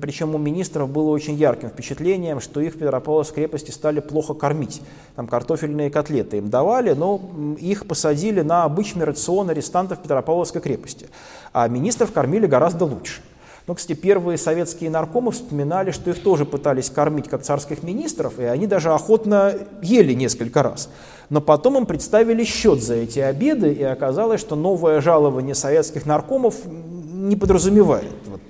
Причем 0.00 0.34
у 0.34 0.38
министров 0.38 0.90
было 0.90 1.08
очень 1.08 1.36
ярким 1.36 1.70
впечатлением, 1.70 2.40
что 2.40 2.60
их 2.60 2.74
в 2.74 2.78
Петропавловской 2.78 3.44
крепости 3.44 3.70
стали 3.70 4.00
плохо 4.00 4.34
кормить. 4.34 4.82
Там 5.14 5.26
картофельные 5.26 5.90
котлеты 5.90 6.36
им 6.36 6.50
давали, 6.50 6.92
но 6.92 7.18
их 7.58 7.86
посадили 7.86 8.42
на 8.42 8.64
обычный 8.64 9.06
рацион 9.06 9.48
арестантов 9.48 10.02
Петропавловской 10.02 10.60
крепости. 10.60 11.08
А 11.54 11.66
министров 11.66 12.12
кормили 12.12 12.46
гораздо 12.46 12.84
лучше. 12.84 13.22
Но, 13.66 13.74
кстати, 13.74 13.98
первые 13.98 14.38
советские 14.38 14.90
наркомы 14.90 15.32
вспоминали, 15.32 15.90
что 15.90 16.10
их 16.10 16.22
тоже 16.22 16.44
пытались 16.44 16.88
кормить 16.88 17.28
как 17.28 17.42
царских 17.42 17.82
министров, 17.82 18.38
и 18.38 18.44
они 18.44 18.68
даже 18.68 18.92
охотно 18.92 19.54
ели 19.82 20.12
несколько 20.12 20.62
раз. 20.62 20.88
Но 21.30 21.40
потом 21.40 21.78
им 21.78 21.86
представили 21.86 22.44
счет 22.44 22.80
за 22.80 22.94
эти 22.94 23.18
обеды, 23.18 23.72
и 23.72 23.82
оказалось, 23.82 24.40
что 24.40 24.54
новое 24.54 25.00
жалование 25.00 25.56
советских 25.56 26.06
наркомов 26.06 26.54
не 26.64 27.34
подразумевает 27.34 28.14
вот, 28.26 28.40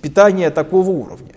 питание 0.00 0.48
такого 0.48 0.88
уровня. 0.88 1.31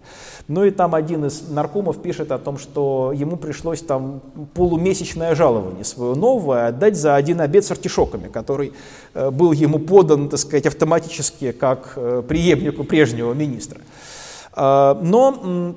Ну 0.48 0.64
и 0.64 0.70
там 0.70 0.94
один 0.94 1.26
из 1.26 1.50
наркомов 1.50 2.02
пишет 2.02 2.32
о 2.32 2.38
том, 2.38 2.60
что 2.60 3.12
ему 3.16 3.36
пришлось 3.36 3.82
там 3.82 4.22
полумесячное 4.54 5.34
жалование 5.34 5.84
свое 5.84 6.14
новое 6.14 6.68
отдать 6.68 6.96
за 6.96 7.16
один 7.16 7.42
обед 7.42 7.66
с 7.66 7.72
артишоками, 7.72 8.28
который 8.28 8.74
э, 9.16 9.32
был 9.32 9.54
ему 9.54 9.80
подан, 9.80 10.30
так 10.30 10.40
сказать, 10.40 10.68
автоматически 10.68 11.52
как 11.52 11.94
э, 11.96 12.22
преемнику 12.28 12.84
прежнего 12.84 13.34
министра. 13.34 13.82
Э, 14.56 14.96
но 15.02 15.76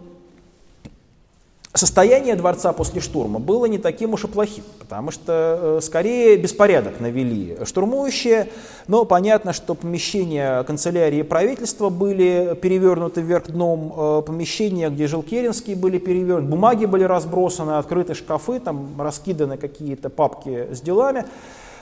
Состояние 1.78 2.34
дворца 2.34 2.72
после 2.72 3.00
штурма 3.00 3.38
было 3.38 3.66
не 3.66 3.78
таким 3.78 4.12
уж 4.12 4.24
и 4.24 4.26
плохим, 4.26 4.64
потому 4.80 5.12
что 5.12 5.76
э, 5.78 5.80
скорее 5.80 6.36
беспорядок 6.36 6.98
навели 6.98 7.56
штурмующие, 7.64 8.48
но 8.88 9.04
понятно, 9.04 9.52
что 9.52 9.76
помещения 9.76 10.64
канцелярии 10.64 11.22
правительства 11.22 11.88
были 11.88 12.58
перевернуты 12.60 13.20
вверх 13.20 13.46
дном, 13.46 13.94
э, 13.96 14.22
помещения, 14.26 14.90
где 14.90 15.06
жил 15.06 15.22
Керенский, 15.22 15.76
были 15.76 15.98
перевернуты, 15.98 16.50
бумаги 16.50 16.84
были 16.84 17.04
разбросаны, 17.04 17.78
открыты 17.78 18.14
шкафы, 18.14 18.58
там 18.58 19.00
раскиданы 19.00 19.56
какие-то 19.56 20.10
папки 20.10 20.66
с 20.72 20.80
делами. 20.80 21.26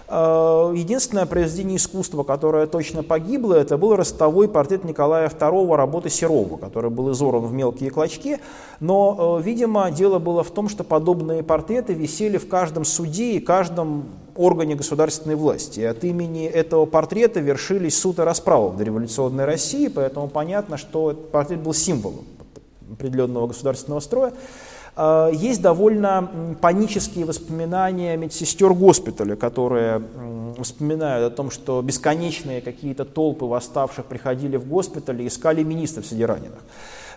Э, 0.09 0.73
единственное 0.77 1.27
произведение 1.27 1.79
искусства, 1.79 2.23
которое 2.23 2.67
точно 2.67 3.03
погибло, 3.03 3.55
это 3.55 3.77
был 3.77 3.97
ростовой 3.97 4.49
портрет 4.49 4.85
Николая 4.85 5.29
II 5.29 5.75
работы 5.75 6.11
Серова, 6.11 6.57
который 6.57 6.91
был 6.91 7.11
изорван 7.13 7.47
в 7.47 7.53
мелкие 7.53 7.91
клочки. 7.91 8.39
Но, 8.79 9.39
э, 9.41 9.43
видимо, 9.43 9.91
дело 9.91 10.21
было 10.21 10.45
в 10.45 10.51
том, 10.51 10.69
что 10.69 10.85
подобные 10.85 11.43
портреты 11.43 11.93
висели 11.93 12.37
в 12.39 12.49
каждом 12.49 12.85
суде 12.85 13.33
и 13.33 13.41
каждом 13.41 14.05
органе 14.37 14.77
государственной 14.77 15.35
власти. 15.35 15.81
И 15.81 15.85
от 15.85 16.05
имени 16.05 16.47
этого 16.47 16.87
портрета 16.87 17.41
вершились 17.41 17.99
суд 17.99 18.21
и 18.21 18.23
расправа 18.23 18.69
в 18.69 18.77
дореволюционной 18.77 19.45
России, 19.45 19.89
поэтому 19.89 20.29
понятно, 20.29 20.77
что 20.77 21.13
этот 21.13 21.31
портрет 21.31 21.61
был 21.61 21.75
символом 21.75 22.25
определенного 22.93 23.49
государственного 23.49 24.01
строя. 24.01 24.33
А, 24.97 25.29
есть 25.31 25.61
довольно 25.61 26.57
панические 26.61 27.27
воспоминания 27.27 28.17
медсестер 28.17 28.73
госпиталя, 28.73 29.37
которые 29.37 30.03
вспоминают 30.61 31.33
о 31.33 31.37
том, 31.37 31.51
что 31.51 31.83
бесконечные 31.83 32.63
какие-то 32.63 33.05
толпы 33.05 33.45
восставших 33.45 34.07
приходили 34.07 34.57
в 34.57 34.67
госпиталь 34.67 35.23
и 35.23 35.27
искали 35.27 35.63
министров 35.63 36.07
среди 36.07 36.25
раненых. 36.25 36.61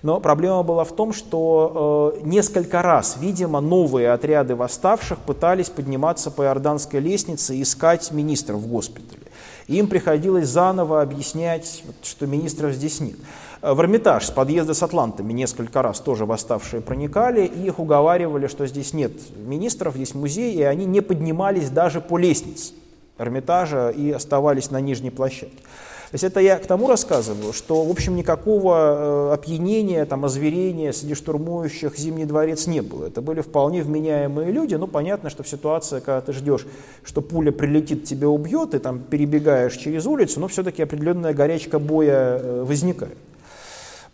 Но 0.01 0.19
проблема 0.19 0.63
была 0.63 0.83
в 0.85 0.93
том, 0.93 1.11
что 1.11 2.15
э, 2.21 2.25
несколько 2.25 2.81
раз, 2.81 3.17
видимо, 3.19 3.59
новые 3.59 4.11
отряды 4.11 4.55
восставших 4.55 5.19
пытались 5.19 5.69
подниматься 5.69 6.31
по 6.31 6.43
Иорданской 6.43 7.01
лестнице 7.01 7.55
и 7.55 7.63
искать 7.63 8.11
министров 8.11 8.59
в 8.59 8.67
госпитале. 8.67 9.23
Им 9.67 9.87
приходилось 9.87 10.47
заново 10.47 11.01
объяснять, 11.01 11.83
что 12.01 12.27
министров 12.27 12.73
здесь 12.73 13.01
нет. 13.01 13.17
Э, 13.61 13.73
в 13.73 13.81
Эрмитаж 13.81 14.25
с 14.25 14.31
подъезда 14.31 14.73
с 14.73 14.83
атлантами 14.83 15.33
несколько 15.33 15.81
раз 15.81 15.99
тоже 15.99 16.25
восставшие 16.25 16.81
проникали, 16.81 17.45
и 17.45 17.67
их 17.67 17.79
уговаривали, 17.79 18.47
что 18.47 18.65
здесь 18.67 18.93
нет 18.93 19.11
министров, 19.37 19.95
есть 19.95 20.15
музей, 20.15 20.53
и 20.53 20.61
они 20.61 20.85
не 20.85 21.01
поднимались 21.01 21.69
даже 21.69 22.01
по 22.01 22.17
лестнице 22.17 22.73
Эрмитажа 23.17 23.89
и 23.89 24.11
оставались 24.11 24.71
на 24.71 24.79
нижней 24.79 25.09
площадке. 25.11 25.63
То 26.11 26.15
есть 26.15 26.23
это 26.23 26.39
я 26.39 26.57
к 26.57 26.65
тому 26.65 26.87
рассказываю, 26.87 27.53
что, 27.53 27.83
в 27.83 27.91
общем, 27.91 28.15
никакого 28.15 29.29
э, 29.29 29.33
опьянения, 29.35 30.03
там, 30.05 30.25
озверения 30.25 30.91
среди 30.91 31.13
штурмующих 31.13 31.95
Зимний 31.99 32.25
дворец 32.25 32.65
не 32.65 32.81
было. 32.81 33.05
Это 33.05 33.21
были 33.21 33.41
вполне 33.41 33.83
вменяемые 33.83 34.51
люди. 34.51 34.73
Ну, 34.73 34.87
понятно, 34.87 35.29
что 35.29 35.43
в 35.43 35.47
ситуации, 35.47 35.99
когда 35.99 36.21
ты 36.21 36.33
ждешь, 36.33 36.65
что 37.03 37.21
пуля 37.21 37.51
прилетит, 37.51 38.05
тебя 38.05 38.27
убьет, 38.27 38.73
и 38.73 38.79
там 38.79 39.01
перебегаешь 39.01 39.75
через 39.75 40.07
улицу, 40.07 40.39
но 40.39 40.47
все-таки 40.47 40.81
определенная 40.81 41.35
горячка 41.35 41.77
боя 41.77 42.39
э, 42.39 42.63
возникает. 42.63 43.17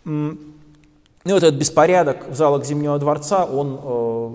Ну, 0.06 0.38
вот 1.24 1.42
этот 1.42 1.56
беспорядок 1.56 2.28
в 2.28 2.34
залах 2.36 2.64
Зимнего 2.64 2.96
дворца, 3.00 3.44
он 3.44 3.80
э, 3.82 4.34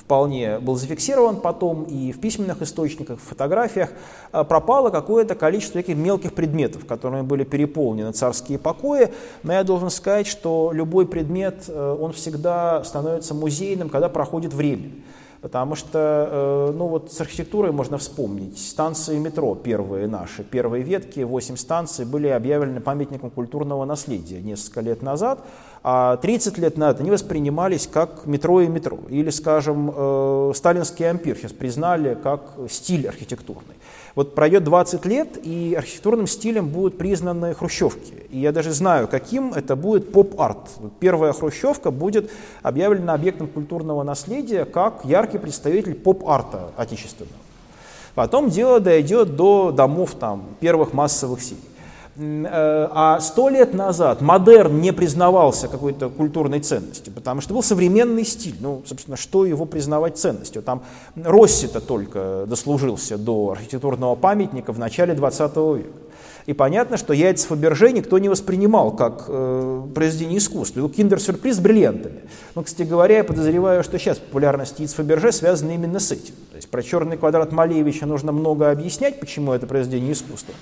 вполне 0.00 0.58
был 0.58 0.74
зафиксирован 0.74 1.36
потом 1.36 1.84
и 1.84 2.10
в 2.10 2.18
письменных 2.18 2.60
источниках, 2.60 3.20
в 3.20 3.22
фотографиях. 3.22 3.90
Э, 4.32 4.42
пропало 4.42 4.90
какое-то 4.90 5.36
количество 5.36 5.80
таких 5.80 5.96
мелких 5.96 6.32
предметов, 6.32 6.86
которыми 6.86 7.22
были 7.22 7.44
переполнены 7.44 8.10
царские 8.10 8.58
покои. 8.58 9.12
Но 9.44 9.52
я 9.52 9.62
должен 9.62 9.90
сказать, 9.90 10.26
что 10.26 10.72
любой 10.74 11.06
предмет, 11.06 11.66
э, 11.68 11.96
он 12.00 12.12
всегда 12.12 12.82
становится 12.82 13.32
музейным, 13.32 13.88
когда 13.88 14.08
проходит 14.08 14.52
время. 14.52 14.90
Потому 15.46 15.76
что, 15.76 16.28
э, 16.28 16.72
ну 16.76 16.88
вот 16.88 17.12
с 17.12 17.20
архитектурой 17.20 17.70
можно 17.70 17.98
вспомнить. 17.98 18.58
Станции 18.58 19.16
метро 19.16 19.54
первые 19.54 20.08
наши, 20.08 20.42
первые 20.42 20.82
ветки, 20.82 21.20
8 21.20 21.56
станций 21.56 22.04
были 22.04 22.26
объявлены 22.26 22.80
памятником 22.80 23.30
культурного 23.30 23.84
наследия 23.84 24.42
несколько 24.42 24.80
лет 24.80 25.02
назад, 25.02 25.38
а 25.84 26.16
30 26.16 26.58
лет 26.58 26.76
назад 26.76 26.98
они 26.98 27.12
воспринимались 27.12 27.86
как 27.86 28.26
метро 28.26 28.60
и 28.60 28.66
метро. 28.66 28.98
Или, 29.08 29.30
скажем, 29.30 29.92
э, 29.94 30.52
сталинский 30.52 31.08
ампир 31.08 31.36
сейчас 31.36 31.52
признали 31.52 32.18
как 32.20 32.40
стиль 32.68 33.06
архитектурный. 33.06 33.76
Вот 34.16 34.34
пройдет 34.34 34.64
20 34.64 35.04
лет, 35.04 35.38
и 35.46 35.74
архитектурным 35.76 36.26
стилем 36.26 36.68
будут 36.68 36.96
признаны 36.96 37.54
хрущевки. 37.54 38.14
И 38.30 38.38
я 38.38 38.50
даже 38.50 38.72
знаю, 38.72 39.08
каким 39.08 39.52
это 39.52 39.76
будет 39.76 40.10
поп-арт. 40.10 40.70
Первая 41.00 41.34
хрущевка 41.34 41.90
будет 41.90 42.30
объявлена 42.62 43.12
объектом 43.12 43.46
культурного 43.46 44.02
наследия 44.02 44.64
как 44.64 45.04
яркий 45.04 45.35
представитель 45.38 45.94
поп-арта 45.94 46.70
отечественного. 46.76 47.36
Потом 48.14 48.48
дело 48.48 48.80
дойдет 48.80 49.36
до 49.36 49.72
домов 49.72 50.14
там, 50.18 50.44
первых 50.60 50.92
массовых 50.92 51.42
серий. 51.42 51.60
Э, 52.18 52.88
а 52.92 53.20
сто 53.20 53.50
лет 53.50 53.74
назад 53.74 54.22
модерн 54.22 54.80
не 54.80 54.92
признавался 54.92 55.68
какой-то 55.68 56.08
культурной 56.08 56.60
ценностью, 56.60 57.12
потому 57.12 57.42
что 57.42 57.52
был 57.52 57.62
современный 57.62 58.24
стиль. 58.24 58.56
Ну, 58.58 58.82
собственно, 58.86 59.18
что 59.18 59.44
его 59.44 59.66
признавать 59.66 60.16
ценностью? 60.16 60.62
Там 60.62 60.82
Росси-то 61.14 61.80
только 61.82 62.46
дослужился 62.48 63.18
до 63.18 63.50
архитектурного 63.50 64.14
памятника 64.14 64.72
в 64.72 64.78
начале 64.78 65.12
20 65.12 65.56
века. 65.56 65.90
И 66.46 66.52
понятно, 66.52 66.96
что 66.96 67.12
яйца 67.12 67.48
Фаберже 67.48 67.90
никто 67.92 68.18
не 68.18 68.28
воспринимал 68.28 68.92
как 68.92 69.24
э, 69.26 69.82
произведение 69.94 70.38
искусства. 70.38 70.78
Его 70.78 70.88
киндер-сюрприз 70.88 71.56
с 71.56 71.58
бриллиантами. 71.58 72.20
Но, 72.54 72.62
кстати 72.62 72.86
говоря, 72.86 73.18
я 73.18 73.24
подозреваю, 73.24 73.82
что 73.82 73.98
сейчас 73.98 74.18
популярность 74.18 74.78
яиц 74.78 74.94
Фаберже 74.94 75.32
связана 75.32 75.72
именно 75.72 75.98
с 75.98 76.12
этим. 76.12 76.34
То 76.50 76.56
есть 76.56 76.68
про 76.68 76.84
черный 76.84 77.16
квадрат 77.16 77.50
Малевича 77.50 78.06
нужно 78.06 78.30
много 78.30 78.70
объяснять, 78.70 79.18
почему 79.18 79.52
это 79.52 79.66
произведение 79.66 80.12
искусства. 80.12 80.54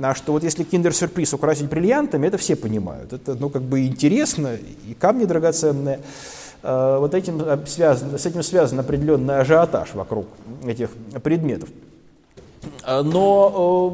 А 0.00 0.14
что 0.14 0.32
вот 0.32 0.42
если 0.42 0.64
киндер-сюрприз 0.64 1.32
украсить 1.34 1.68
бриллиантами, 1.68 2.26
это 2.26 2.36
все 2.36 2.56
понимают. 2.56 3.12
Это 3.12 3.36
ну, 3.36 3.48
как 3.48 3.62
бы 3.62 3.86
интересно, 3.86 4.56
и 4.88 4.94
камни 4.94 5.24
драгоценные. 5.24 6.00
А, 6.64 6.98
вот 6.98 7.14
этим 7.14 7.40
связан, 7.66 8.18
с 8.18 8.26
этим 8.26 8.42
связан 8.42 8.80
определенный 8.80 9.38
ажиотаж 9.38 9.94
вокруг 9.94 10.26
этих 10.66 10.90
предметов. 11.22 11.68
А, 12.82 13.02
но 13.02 13.92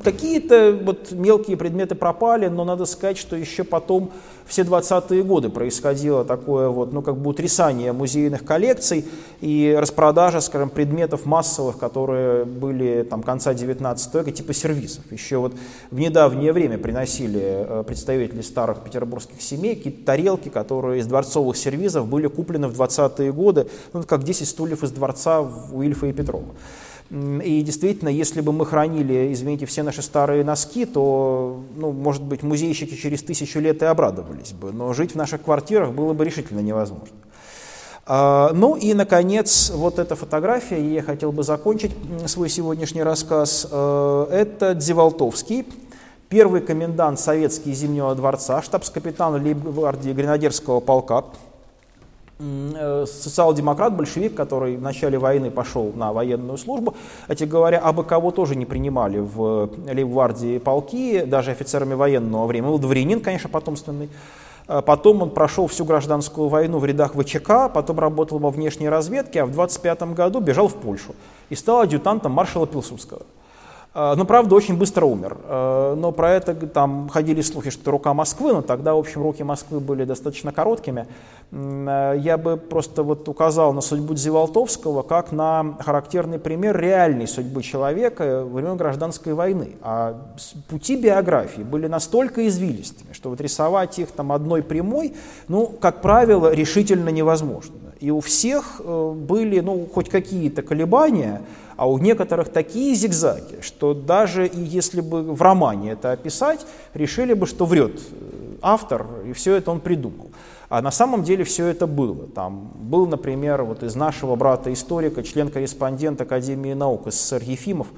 э, 0.00 0.02
какие-то 0.02 0.78
вот 0.82 1.12
мелкие 1.12 1.56
предметы 1.56 1.94
пропали, 1.94 2.48
но 2.48 2.64
надо 2.64 2.84
сказать, 2.86 3.18
что 3.18 3.36
еще 3.36 3.64
потом 3.64 4.10
все 4.46 4.62
20-е 4.62 5.22
годы 5.22 5.48
происходило 5.48 6.24
такое 6.24 6.68
вот, 6.68 6.92
ну, 6.92 7.02
как 7.02 7.16
бы 7.16 7.30
утрясание 7.30 7.92
музейных 7.92 8.44
коллекций 8.44 9.04
и 9.40 9.74
распродажа, 9.78 10.40
скажем, 10.40 10.70
предметов 10.70 11.24
массовых, 11.24 11.78
которые 11.78 12.44
были 12.44 13.02
там 13.08 13.22
конца 13.22 13.54
19 13.54 14.14
века, 14.14 14.30
типа 14.30 14.52
сервисов. 14.52 15.04
Еще 15.10 15.38
вот 15.38 15.54
в 15.90 15.98
недавнее 15.98 16.52
время 16.52 16.78
приносили 16.78 17.40
э, 17.42 17.84
представители 17.86 18.42
старых 18.42 18.80
петербургских 18.80 19.40
семей 19.40 19.76
какие-то 19.76 20.04
тарелки, 20.04 20.48
которые 20.48 21.00
из 21.00 21.06
дворцовых 21.06 21.56
сервизов 21.56 22.06
были 22.06 22.26
куплены 22.26 22.68
в 22.68 22.80
20-е 22.80 23.32
годы, 23.32 23.68
ну, 23.92 24.02
как 24.02 24.24
10 24.24 24.48
стульев 24.48 24.82
из 24.82 24.90
дворца 24.90 25.40
у 25.40 25.82
Ильфа 25.82 26.06
и 26.06 26.12
Петрова. 26.12 26.54
И 27.12 27.60
действительно, 27.60 28.08
если 28.08 28.40
бы 28.40 28.52
мы 28.52 28.64
хранили, 28.64 29.34
извините, 29.34 29.66
все 29.66 29.82
наши 29.82 30.00
старые 30.00 30.44
носки, 30.44 30.86
то, 30.86 31.60
ну, 31.76 31.92
может 31.92 32.22
быть, 32.22 32.42
музейщики 32.42 32.94
через 32.94 33.22
тысячу 33.22 33.60
лет 33.60 33.82
и 33.82 33.84
обрадовались 33.84 34.52
бы, 34.52 34.72
но 34.72 34.94
жить 34.94 35.12
в 35.12 35.14
наших 35.14 35.42
квартирах 35.42 35.90
было 35.90 36.14
бы 36.14 36.24
решительно 36.24 36.60
невозможно. 36.60 37.14
А, 38.06 38.52
ну 38.54 38.76
и, 38.76 38.94
наконец, 38.94 39.70
вот 39.74 39.98
эта 39.98 40.16
фотография, 40.16 40.80
и 40.80 40.94
я 40.94 41.02
хотел 41.02 41.32
бы 41.32 41.42
закончить 41.42 41.92
свой 42.24 42.48
сегодняшний 42.48 43.02
рассказ. 43.02 43.68
А, 43.70 44.26
это 44.30 44.74
Дзеволтовский, 44.74 45.66
первый 46.30 46.62
комендант 46.62 47.20
советский 47.20 47.74
Зимнего 47.74 48.14
дворца, 48.14 48.62
штабс-капитан 48.62 49.34
лейб-гвардии 49.34 50.12
гренадерского 50.12 50.80
полка, 50.80 51.26
социал-демократ, 53.06 53.94
большевик, 53.94 54.34
который 54.34 54.76
в 54.76 54.82
начале 54.82 55.18
войны 55.18 55.50
пошел 55.50 55.92
на 55.94 56.12
военную 56.12 56.58
службу, 56.58 56.94
эти 57.28 57.44
говоря, 57.44 57.78
абы 57.78 58.04
кого 58.04 58.30
тоже 58.30 58.56
не 58.56 58.64
принимали 58.64 59.18
в 59.18 59.70
лейб-гвардии 59.86 60.58
полки, 60.58 61.22
даже 61.24 61.50
офицерами 61.50 61.94
военного 61.94 62.46
времени. 62.46 62.70
Был 62.70 62.78
дворянин, 62.78 63.20
конечно, 63.20 63.48
потомственный. 63.48 64.08
Э, 64.68 64.82
потом 64.84 65.22
он 65.22 65.30
прошел 65.30 65.66
всю 65.66 65.84
гражданскую 65.84 66.48
войну 66.48 66.78
в 66.78 66.84
рядах 66.84 67.14
ВЧК, 67.14 67.68
потом 67.72 67.98
работал 67.98 68.38
во 68.38 68.50
внешней 68.50 68.88
разведке, 68.88 69.42
а 69.42 69.46
в 69.46 69.52
25 69.52 70.02
году 70.14 70.40
бежал 70.40 70.68
в 70.68 70.74
Польшу 70.74 71.14
и 71.50 71.54
стал 71.54 71.80
адъютантом 71.80 72.32
маршала 72.32 72.66
Пилсудского. 72.66 73.22
Э, 73.94 74.14
но, 74.16 74.24
правда, 74.24 74.54
очень 74.54 74.76
быстро 74.76 75.04
умер. 75.06 75.36
Э, 75.44 75.94
но 75.96 76.12
про 76.12 76.32
это 76.32 76.54
там 76.54 77.08
ходили 77.08 77.42
слухи, 77.42 77.70
что 77.70 77.90
рука 77.90 78.14
Москвы, 78.14 78.52
но 78.52 78.62
тогда, 78.62 78.94
в 78.94 78.98
общем, 78.98 79.22
руки 79.22 79.42
Москвы 79.42 79.80
были 79.80 80.04
достаточно 80.04 80.52
короткими. 80.52 81.06
Э, 81.50 82.14
я 82.18 82.38
бы 82.38 82.56
просто 82.56 83.02
вот 83.02 83.28
указал 83.28 83.72
на 83.72 83.80
судьбу 83.80 84.14
Дзиволтовского 84.14 85.02
как 85.02 85.32
на 85.32 85.76
характерный 85.80 86.38
пример 86.38 86.78
реальной 86.78 87.26
судьбы 87.26 87.62
человека 87.62 88.44
во 88.44 88.60
время 88.60 88.74
гражданской 88.74 89.34
войны. 89.34 89.76
А 89.82 90.16
пути 90.68 90.96
биографии 90.96 91.62
были 91.62 91.86
настолько 91.86 92.46
извилистыми, 92.48 93.12
что 93.12 93.30
вот 93.30 93.40
рисовать 93.40 93.98
их 93.98 94.10
там 94.12 94.32
одной 94.32 94.62
прямой, 94.62 95.14
ну, 95.48 95.66
как 95.66 96.00
правило, 96.00 96.52
решительно 96.52 97.10
невозможно. 97.10 97.74
И 98.00 98.10
у 98.10 98.20
всех 98.20 98.80
были, 98.84 99.60
ну, 99.60 99.86
хоть 99.92 100.08
какие-то 100.08 100.62
колебания, 100.62 101.42
а 101.76 101.88
у 101.88 101.98
некоторых 101.98 102.48
такие 102.48 102.94
зигзаги, 102.94 103.60
что 103.60 103.94
даже 103.94 104.46
и 104.46 104.60
если 104.60 105.00
бы 105.00 105.22
в 105.22 105.40
романе 105.42 105.92
это 105.92 106.12
описать, 106.12 106.66
решили 106.94 107.34
бы, 107.34 107.46
что 107.46 107.66
врет 107.66 108.00
э, 108.10 108.56
автор, 108.62 109.06
и 109.26 109.32
все 109.32 109.54
это 109.54 109.70
он 109.70 109.80
придумал. 109.80 110.30
А 110.68 110.80
на 110.80 110.90
самом 110.90 111.22
деле 111.22 111.44
все 111.44 111.66
это 111.66 111.86
было. 111.86 112.28
Там 112.28 112.70
был, 112.74 113.06
например, 113.06 113.62
вот 113.62 113.82
из 113.82 113.94
нашего 113.94 114.36
брата-историка, 114.36 115.22
член-корреспондент 115.22 116.20
Академии 116.20 116.72
наук 116.72 117.12
СССР 117.12 117.42
Ефимов, 117.42 117.88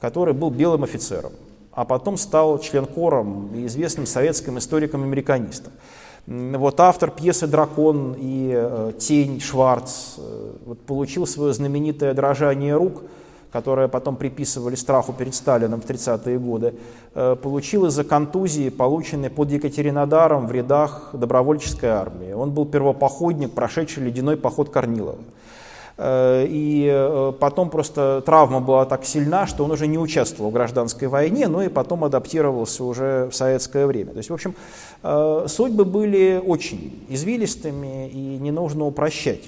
который 0.00 0.34
был 0.34 0.50
белым 0.50 0.84
офицером, 0.84 1.32
а 1.72 1.84
потом 1.84 2.16
стал 2.18 2.58
член-кором 2.58 3.54
и 3.54 3.66
известным 3.66 4.04
советским 4.04 4.58
историком-американистом. 4.58 5.72
Вот 6.28 6.78
автор 6.80 7.10
пьесы 7.10 7.46
«Дракон» 7.46 8.14
и 8.18 8.52
э, 8.54 8.92
«Тень» 8.98 9.40
Шварц 9.40 10.16
э, 10.18 10.52
вот, 10.66 10.78
получил 10.80 11.26
свое 11.26 11.54
знаменитое 11.54 12.12
дрожание 12.12 12.76
рук– 12.76 13.02
которое 13.52 13.88
потом 13.88 14.16
приписывали 14.16 14.74
страху 14.74 15.12
перед 15.12 15.34
Сталином 15.34 15.80
в 15.80 15.86
30-е 15.86 16.38
годы, 16.38 16.74
э, 17.14 17.36
получил 17.42 17.86
из-за 17.86 18.04
контузии, 18.04 18.68
полученной 18.68 19.30
под 19.30 19.50
Екатеринодаром 19.50 20.46
в 20.46 20.52
рядах 20.52 21.10
добровольческой 21.12 21.90
армии. 21.90 22.32
Он 22.32 22.50
был 22.50 22.66
первопоходник, 22.66 23.52
прошедший 23.52 24.04
ледяной 24.04 24.36
поход 24.36 24.70
Корнилова. 24.70 25.18
Э, 25.98 26.46
и 26.48 26.88
э, 26.88 27.32
потом 27.38 27.70
просто 27.70 28.22
травма 28.24 28.60
была 28.60 28.84
так 28.84 29.04
сильна, 29.04 29.48
что 29.48 29.64
он 29.64 29.72
уже 29.72 29.88
не 29.88 29.98
участвовал 29.98 30.50
в 30.50 30.54
гражданской 30.54 31.08
войне, 31.08 31.48
но 31.48 31.62
и 31.62 31.68
потом 31.68 32.04
адаптировался 32.04 32.84
уже 32.84 33.28
в 33.30 33.34
советское 33.34 33.86
время. 33.86 34.12
То 34.12 34.18
есть, 34.18 34.30
в 34.30 34.34
общем, 34.34 34.54
судьбы 35.48 35.84
были 35.84 36.40
очень 36.44 37.04
извилистыми, 37.08 38.08
и 38.08 38.38
не 38.38 38.50
нужно 38.50 38.84
упрощать 38.86 39.42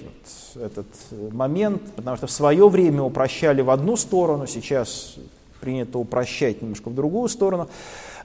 этот 0.57 0.86
момент, 1.32 1.82
потому 1.96 2.16
что 2.16 2.26
в 2.26 2.30
свое 2.30 2.68
время 2.68 3.03
упрощали 3.03 3.62
в 3.62 3.70
одну 3.70 3.96
сторону, 3.96 4.46
сейчас 4.46 5.16
принято 5.61 5.98
упрощать 5.98 6.62
немножко 6.62 6.88
в 6.88 6.94
другую 6.94 7.28
сторону. 7.28 7.68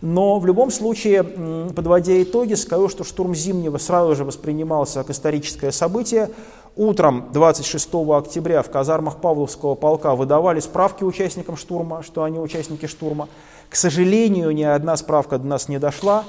Но 0.01 0.39
в 0.39 0.45
любом 0.45 0.71
случае, 0.71 1.23
подводя 1.23 2.21
итоги, 2.21 2.53
скажу, 2.53 2.89
что 2.89 3.03
штурм 3.03 3.33
Зимнего 3.33 3.77
сразу 3.77 4.15
же 4.15 4.23
воспринимался 4.23 5.01
как 5.01 5.11
историческое 5.11 5.71
событие. 5.71 6.29
Утром 6.77 7.29
26 7.31 7.89
октября 7.93 8.61
в 8.61 8.69
казармах 8.69 9.21
Павловского 9.21 9.75
полка 9.75 10.13
выдавали 10.13 10.59
справки 10.59 11.05
участникам 11.05 11.55
штурма, 11.55 12.03
что 12.03 12.23
они 12.23 12.37
участники 12.37 12.85
штурма. 12.85 13.29
К 13.69 13.77
сожалению, 13.77 14.51
ни 14.51 14.63
одна 14.63 14.97
справка 14.97 15.37
до 15.37 15.47
нас 15.47 15.69
не 15.69 15.79
дошла. 15.79 16.25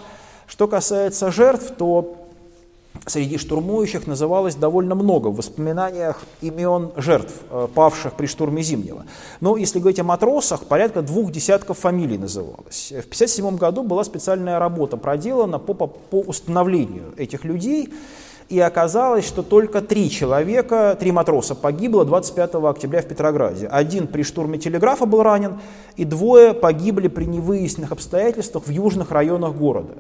Что 0.47 0.69
касается 0.69 1.33
жертв, 1.33 1.73
то 1.77 2.29
среди 3.07 3.39
штурмующих 3.39 4.07
называлось 4.07 4.55
довольно 4.55 4.95
много 4.95 5.29
в 5.29 5.37
воспоминаниях 5.37 6.23
имен 6.41 6.93
жертв, 6.97 7.35
э, 7.51 7.67
павших 7.75 8.15
при 8.15 8.27
штурме 8.27 8.63
Зимнего. 8.63 9.05
Но 9.41 9.57
если 9.57 9.81
говорить 9.81 9.99
о 9.99 10.05
матросах, 10.05 10.67
порядка 10.67 11.03
двух 11.03 11.33
десятков 11.33 11.81
фамилий 11.81 12.19
называлось. 12.19 12.93
В 12.93 13.11
1957 13.11 13.57
году 13.57 13.83
была 13.83 14.05
специальная 14.05 14.61
работа 14.61 14.97
проделана 14.97 15.59
по, 15.59 15.75
по, 15.75 15.89
по 15.89 16.21
установлению 16.21 17.15
этих 17.17 17.45
людей, 17.45 17.93
и 18.49 18.61
оказалось, 18.61 19.27
что 19.27 19.43
только 19.43 19.81
три 19.81 20.09
человека, 20.09 20.97
три 20.99 21.11
матроса 21.11 21.55
погибло 21.55 22.05
25 22.05 22.55
октября 22.55 23.03
в 23.03 23.07
Петрограде. 23.07 23.67
Один 23.67 24.07
при 24.07 24.23
штурме 24.23 24.59
телеграфа 24.59 25.05
был 25.05 25.23
ранен, 25.23 25.59
и 25.97 26.05
двое 26.05 26.55
погибли 26.55 27.09
при 27.09 27.25
невыясненных 27.25 27.93
обстоятельствах 27.93 28.67
в 28.67 28.71
южных 28.71 29.11
районах 29.11 29.55
города 29.55 29.95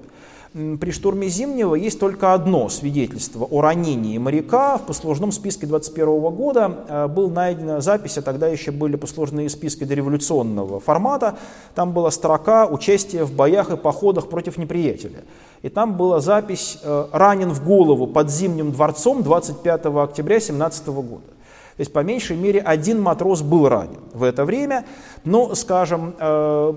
при 0.57 0.91
штурме 0.91 1.29
Зимнего 1.29 1.75
есть 1.75 2.01
только 2.01 2.33
одно 2.33 2.71
свидетельство 2.71 3.45
о 3.45 3.61
ранении 3.61 4.17
моряка. 4.17 4.79
В 4.79 4.87
послужном 4.87 5.31
списке 5.31 5.67
21 5.67 6.07
года 6.31 6.79
э, 6.89 7.09
был 7.09 7.29
найдена 7.29 7.83
запись, 7.83 8.17
а 8.17 8.23
тогда 8.23 8.49
еще 8.49 8.71
были 8.71 8.97
послужные 8.97 9.51
списки 9.51 9.85
дореволюционного 9.85 10.81
формата. 10.81 11.37
Там 11.75 11.93
была 11.93 12.11
строка 12.11 12.67
«Участие 12.67 13.25
в 13.25 13.35
боях 13.35 13.71
и 13.71 13.77
походах 13.77 14.31
против 14.31 14.57
неприятеля». 14.57 15.25
И 15.61 15.69
там 15.69 15.99
была 15.99 16.21
запись 16.21 16.79
э, 16.83 17.07
«Ранен 17.13 17.51
в 17.51 17.63
голову 17.63 18.07
под 18.07 18.31
Зимним 18.31 18.73
дворцом 18.73 19.23
25 19.23 19.87
октября 19.87 20.41
17 20.41 20.87
года». 20.87 21.27
То 21.77 21.81
есть, 21.81 21.93
по 21.93 21.99
меньшей 21.99 22.39
мере, 22.39 22.61
один 22.61 23.03
матрос 23.03 23.43
был 23.43 23.69
ранен 23.69 24.01
в 24.15 24.23
это 24.23 24.47
время. 24.47 24.87
Но, 25.25 25.55
скажем, 25.55 26.15
э, 26.19 26.75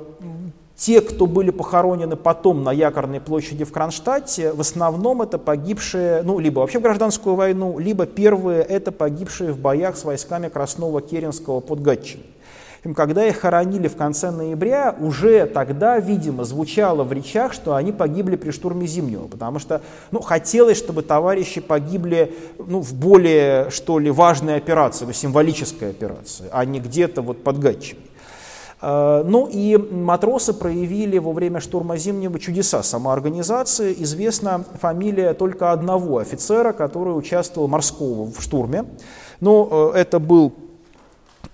те, 0.80 1.02
кто 1.02 1.26
были 1.26 1.50
похоронены 1.52 2.16
потом 2.16 2.64
на 2.64 2.72
Якорной 2.72 3.20
площади 3.20 3.66
в 3.66 3.72
Кронштадте, 3.72 4.54
в 4.54 4.62
основном 4.62 5.22
это 5.22 5.38
погибшие, 5.38 6.22
ну, 6.24 6.40
либо 6.40 6.62
вообще 6.62 6.80
в 6.80 6.82
гражданскую 6.82 7.36
войну, 7.36 7.78
либо 7.80 8.06
первые 8.06 8.62
это 8.62 8.94
погибшие 8.94 9.52
в 9.52 9.60
боях 9.60 9.98
с 9.98 10.06
войсками 10.06 10.48
Красного 10.48 11.02
Керенского 11.02 11.60
под 11.60 11.82
Гатчиной. 11.82 12.26
Когда 12.96 13.28
их 13.28 13.40
хоронили 13.40 13.90
в 13.90 13.98
конце 13.98 14.32
ноября, 14.32 14.96
уже 15.02 15.46
тогда, 15.48 16.00
видимо, 16.00 16.46
звучало 16.46 17.04
в 17.04 17.12
речах, 17.12 17.52
что 17.52 17.76
они 17.76 17.92
погибли 17.92 18.38
при 18.38 18.52
штурме 18.52 18.88
Зимнего, 18.88 19.28
потому 19.28 19.60
что 19.60 19.82
ну, 20.12 20.22
хотелось, 20.22 20.78
чтобы 20.78 21.02
товарищи 21.02 21.60
погибли 21.60 22.34
ну, 22.58 22.80
в 22.80 22.94
более, 22.94 23.70
что 23.70 24.00
ли, 24.00 24.10
важной 24.10 24.56
операции, 24.56 25.04
ну, 25.04 25.12
символической 25.12 25.90
операции, 25.90 26.46
а 26.54 26.64
не 26.64 26.80
где-то 26.80 27.22
вот 27.22 27.44
под 27.44 27.60
Гатчиной. 27.60 28.09
Э, 28.82 29.24
ну 29.26 29.48
и 29.52 29.78
матросы 29.78 30.54
проявили 30.54 31.18
во 31.18 31.34
время 31.34 31.60
штурма 31.60 31.98
Зимнего 31.98 32.40
чудеса 32.40 32.84
самоорганизации. 32.84 33.96
Известна 34.00 34.64
фамилия 34.80 35.34
только 35.34 35.72
одного 35.72 36.20
офицера, 36.20 36.72
который 36.72 37.18
участвовал 37.18 37.68
морского 37.68 38.32
в 38.32 38.42
штурме. 38.42 38.86
Ну, 39.42 39.92
э, 39.94 40.00
это 40.00 40.20
был 40.20 40.54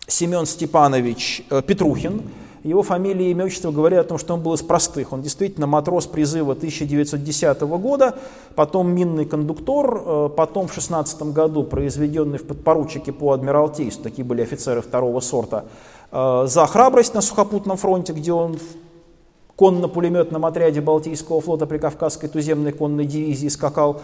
Семен 0.08 0.46
Степанович 0.46 1.44
э, 1.50 1.62
Петрухин. 1.62 2.22
Его 2.64 2.82
фамилия 2.82 3.28
и 3.28 3.32
имя 3.32 3.46
отчество 3.46 3.70
говорят 3.70 4.08
о 4.08 4.10
том, 4.10 4.18
что 4.18 4.34
он 4.34 4.42
был 4.42 4.56
из 4.56 4.64
простых. 4.64 5.14
Он 5.14 5.22
действительно 5.22 5.68
матрос 5.68 6.08
призыва 6.08 6.54
1910 6.54 7.62
года, 7.62 8.18
потом 8.56 8.90
минный 8.90 9.26
кондуктор, 9.26 10.30
потом 10.30 10.68
в 10.68 10.74
16 10.74 11.22
году 11.32 11.64
произведенный 11.64 12.40
в 12.40 12.48
подпоручике 12.48 13.14
по 13.14 13.34
адмиралтейству, 13.34 14.04
такие 14.04 14.26
были 14.26 14.42
офицеры 14.42 14.82
второго 14.82 15.20
сорта, 15.20 15.66
за 16.12 16.66
храбрость 16.68 17.14
на 17.14 17.22
сухопутном 17.22 17.78
фронте, 17.78 18.14
где 18.14 18.32
он 18.32 18.58
в 18.58 19.58
конно-пулеметном 19.58 20.46
отряде 20.46 20.82
Балтийского 20.82 21.42
флота 21.42 21.66
при 21.66 21.78
Кавказской 21.78 22.28
туземной 22.28 22.72
конной 22.72 23.06
дивизии 23.06 23.48
скакал. 23.48 24.02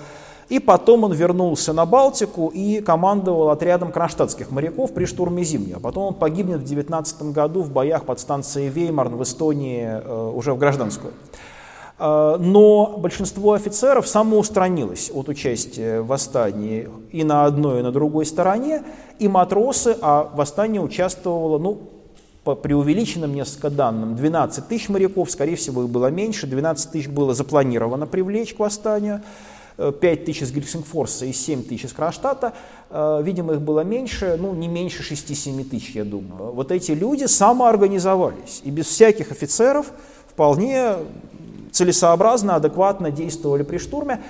И 0.50 0.60
потом 0.60 1.06
он 1.06 1.14
вернулся 1.14 1.72
на 1.72 1.86
Балтику 1.86 2.52
и 2.54 2.82
командовал 2.82 3.52
отрядом 3.52 3.92
кронштадтских 3.94 4.52
моряков 4.52 4.94
при 4.94 5.06
штурме 5.06 5.46
Зимнего. 5.46 5.80
Потом 5.80 6.04
он 6.04 6.14
погибнет 6.14 6.60
в 6.60 6.64
19 6.66 7.32
году 7.32 7.62
в 7.62 7.72
боях 7.72 8.04
под 8.04 8.20
станцией 8.20 8.68
Веймарн 8.68 9.16
в 9.16 9.24
Эстонии, 9.24 9.86
э, 9.86 10.32
уже 10.36 10.54
в 10.54 10.58
гражданскую. 10.58 11.14
Э, 12.02 12.38
но 12.40 12.98
большинство 12.98 13.54
офицеров 13.54 14.08
самоустранилось 14.08 15.12
от 15.14 15.30
участия 15.30 16.02
в 16.02 16.08
восстании 16.08 16.90
и 17.12 17.24
на 17.24 17.46
одной, 17.46 17.82
и 17.82 17.84
на 17.84 17.92
другой 17.92 18.26
стороне, 18.26 18.82
и 19.20 19.28
матросы, 19.28 19.96
а 20.02 20.24
в 20.24 20.36
восстании 20.36 20.80
участвовало, 20.80 21.60
ну, 21.60 21.80
по 22.44 22.56
преувеличенным 22.56 23.36
несколько 23.36 23.70
данным, 23.70 24.16
12 24.16 24.68
тысяч 24.68 24.90
моряков, 24.90 25.30
скорее 25.30 25.56
всего, 25.56 25.84
их 25.84 25.90
было 25.90 26.08
меньше, 26.08 26.48
12 26.48 26.92
тысяч 26.92 27.08
было 27.08 27.36
запланировано 27.36 28.08
привлечь 28.08 28.56
к 28.56 28.60
восстанию, 28.60 29.22
5 29.78 30.04
э, 30.04 30.16
тысяч 30.16 30.42
из 30.42 30.52
Гельсингфорса 30.52 31.28
и 31.28 31.34
7 31.34 31.62
тысяч 31.66 31.86
из 31.86 31.94
Кронштадта, 31.94 32.54
э, 32.90 33.22
видимо, 33.24 33.54
их 33.54 33.62
было 33.62 33.82
меньше, 33.82 34.40
ну, 34.42 34.56
не 34.56 34.68
меньше 34.68 35.04
6-7 35.04 35.64
тысяч, 35.66 35.92
я 35.92 36.04
думаю. 36.04 36.52
Вот 36.52 36.72
эти 36.72 36.94
люди 36.94 37.26
самоорганизовались, 37.26 38.62
и 38.64 38.72
без 38.72 38.88
всяких 38.88 39.32
офицеров 39.32 39.92
вполне 40.28 40.96
целесообразно, 41.72 42.56
адекватно 42.56 43.12
действовали 43.12 43.64
при 43.64 43.78
штурме, 43.78 44.22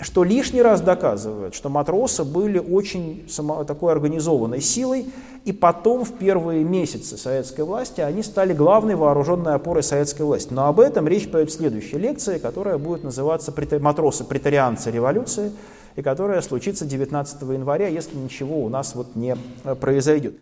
что 0.00 0.24
лишний 0.24 0.62
раз 0.62 0.80
доказывает, 0.80 1.54
что 1.54 1.68
матросы 1.68 2.24
были 2.24 2.58
очень 2.58 3.26
само, 3.28 3.64
такой 3.64 3.92
организованной 3.92 4.60
силой, 4.60 5.06
и 5.44 5.52
потом 5.52 6.04
в 6.04 6.12
первые 6.14 6.64
месяцы 6.64 7.16
советской 7.16 7.62
власти 7.62 8.00
они 8.00 8.22
стали 8.22 8.52
главной 8.52 8.96
вооруженной 8.96 9.54
опорой 9.54 9.82
советской 9.82 10.22
власти. 10.22 10.52
Но 10.52 10.66
об 10.66 10.80
этом 10.80 11.06
речь 11.06 11.30
пойдет 11.30 11.50
в 11.50 11.56
следующей 11.56 11.98
лекции, 11.98 12.38
которая 12.38 12.78
будет 12.78 13.04
называться 13.04 13.52
«Матросы-претарианцы 13.80 14.90
революции», 14.90 15.52
и 15.94 16.02
которая 16.02 16.42
случится 16.42 16.84
19 16.84 17.42
января, 17.42 17.88
если 17.88 18.16
ничего 18.16 18.62
у 18.62 18.68
нас 18.68 18.94
вот 18.94 19.16
не 19.16 19.36
э, 19.64 19.74
произойдет. 19.74 20.36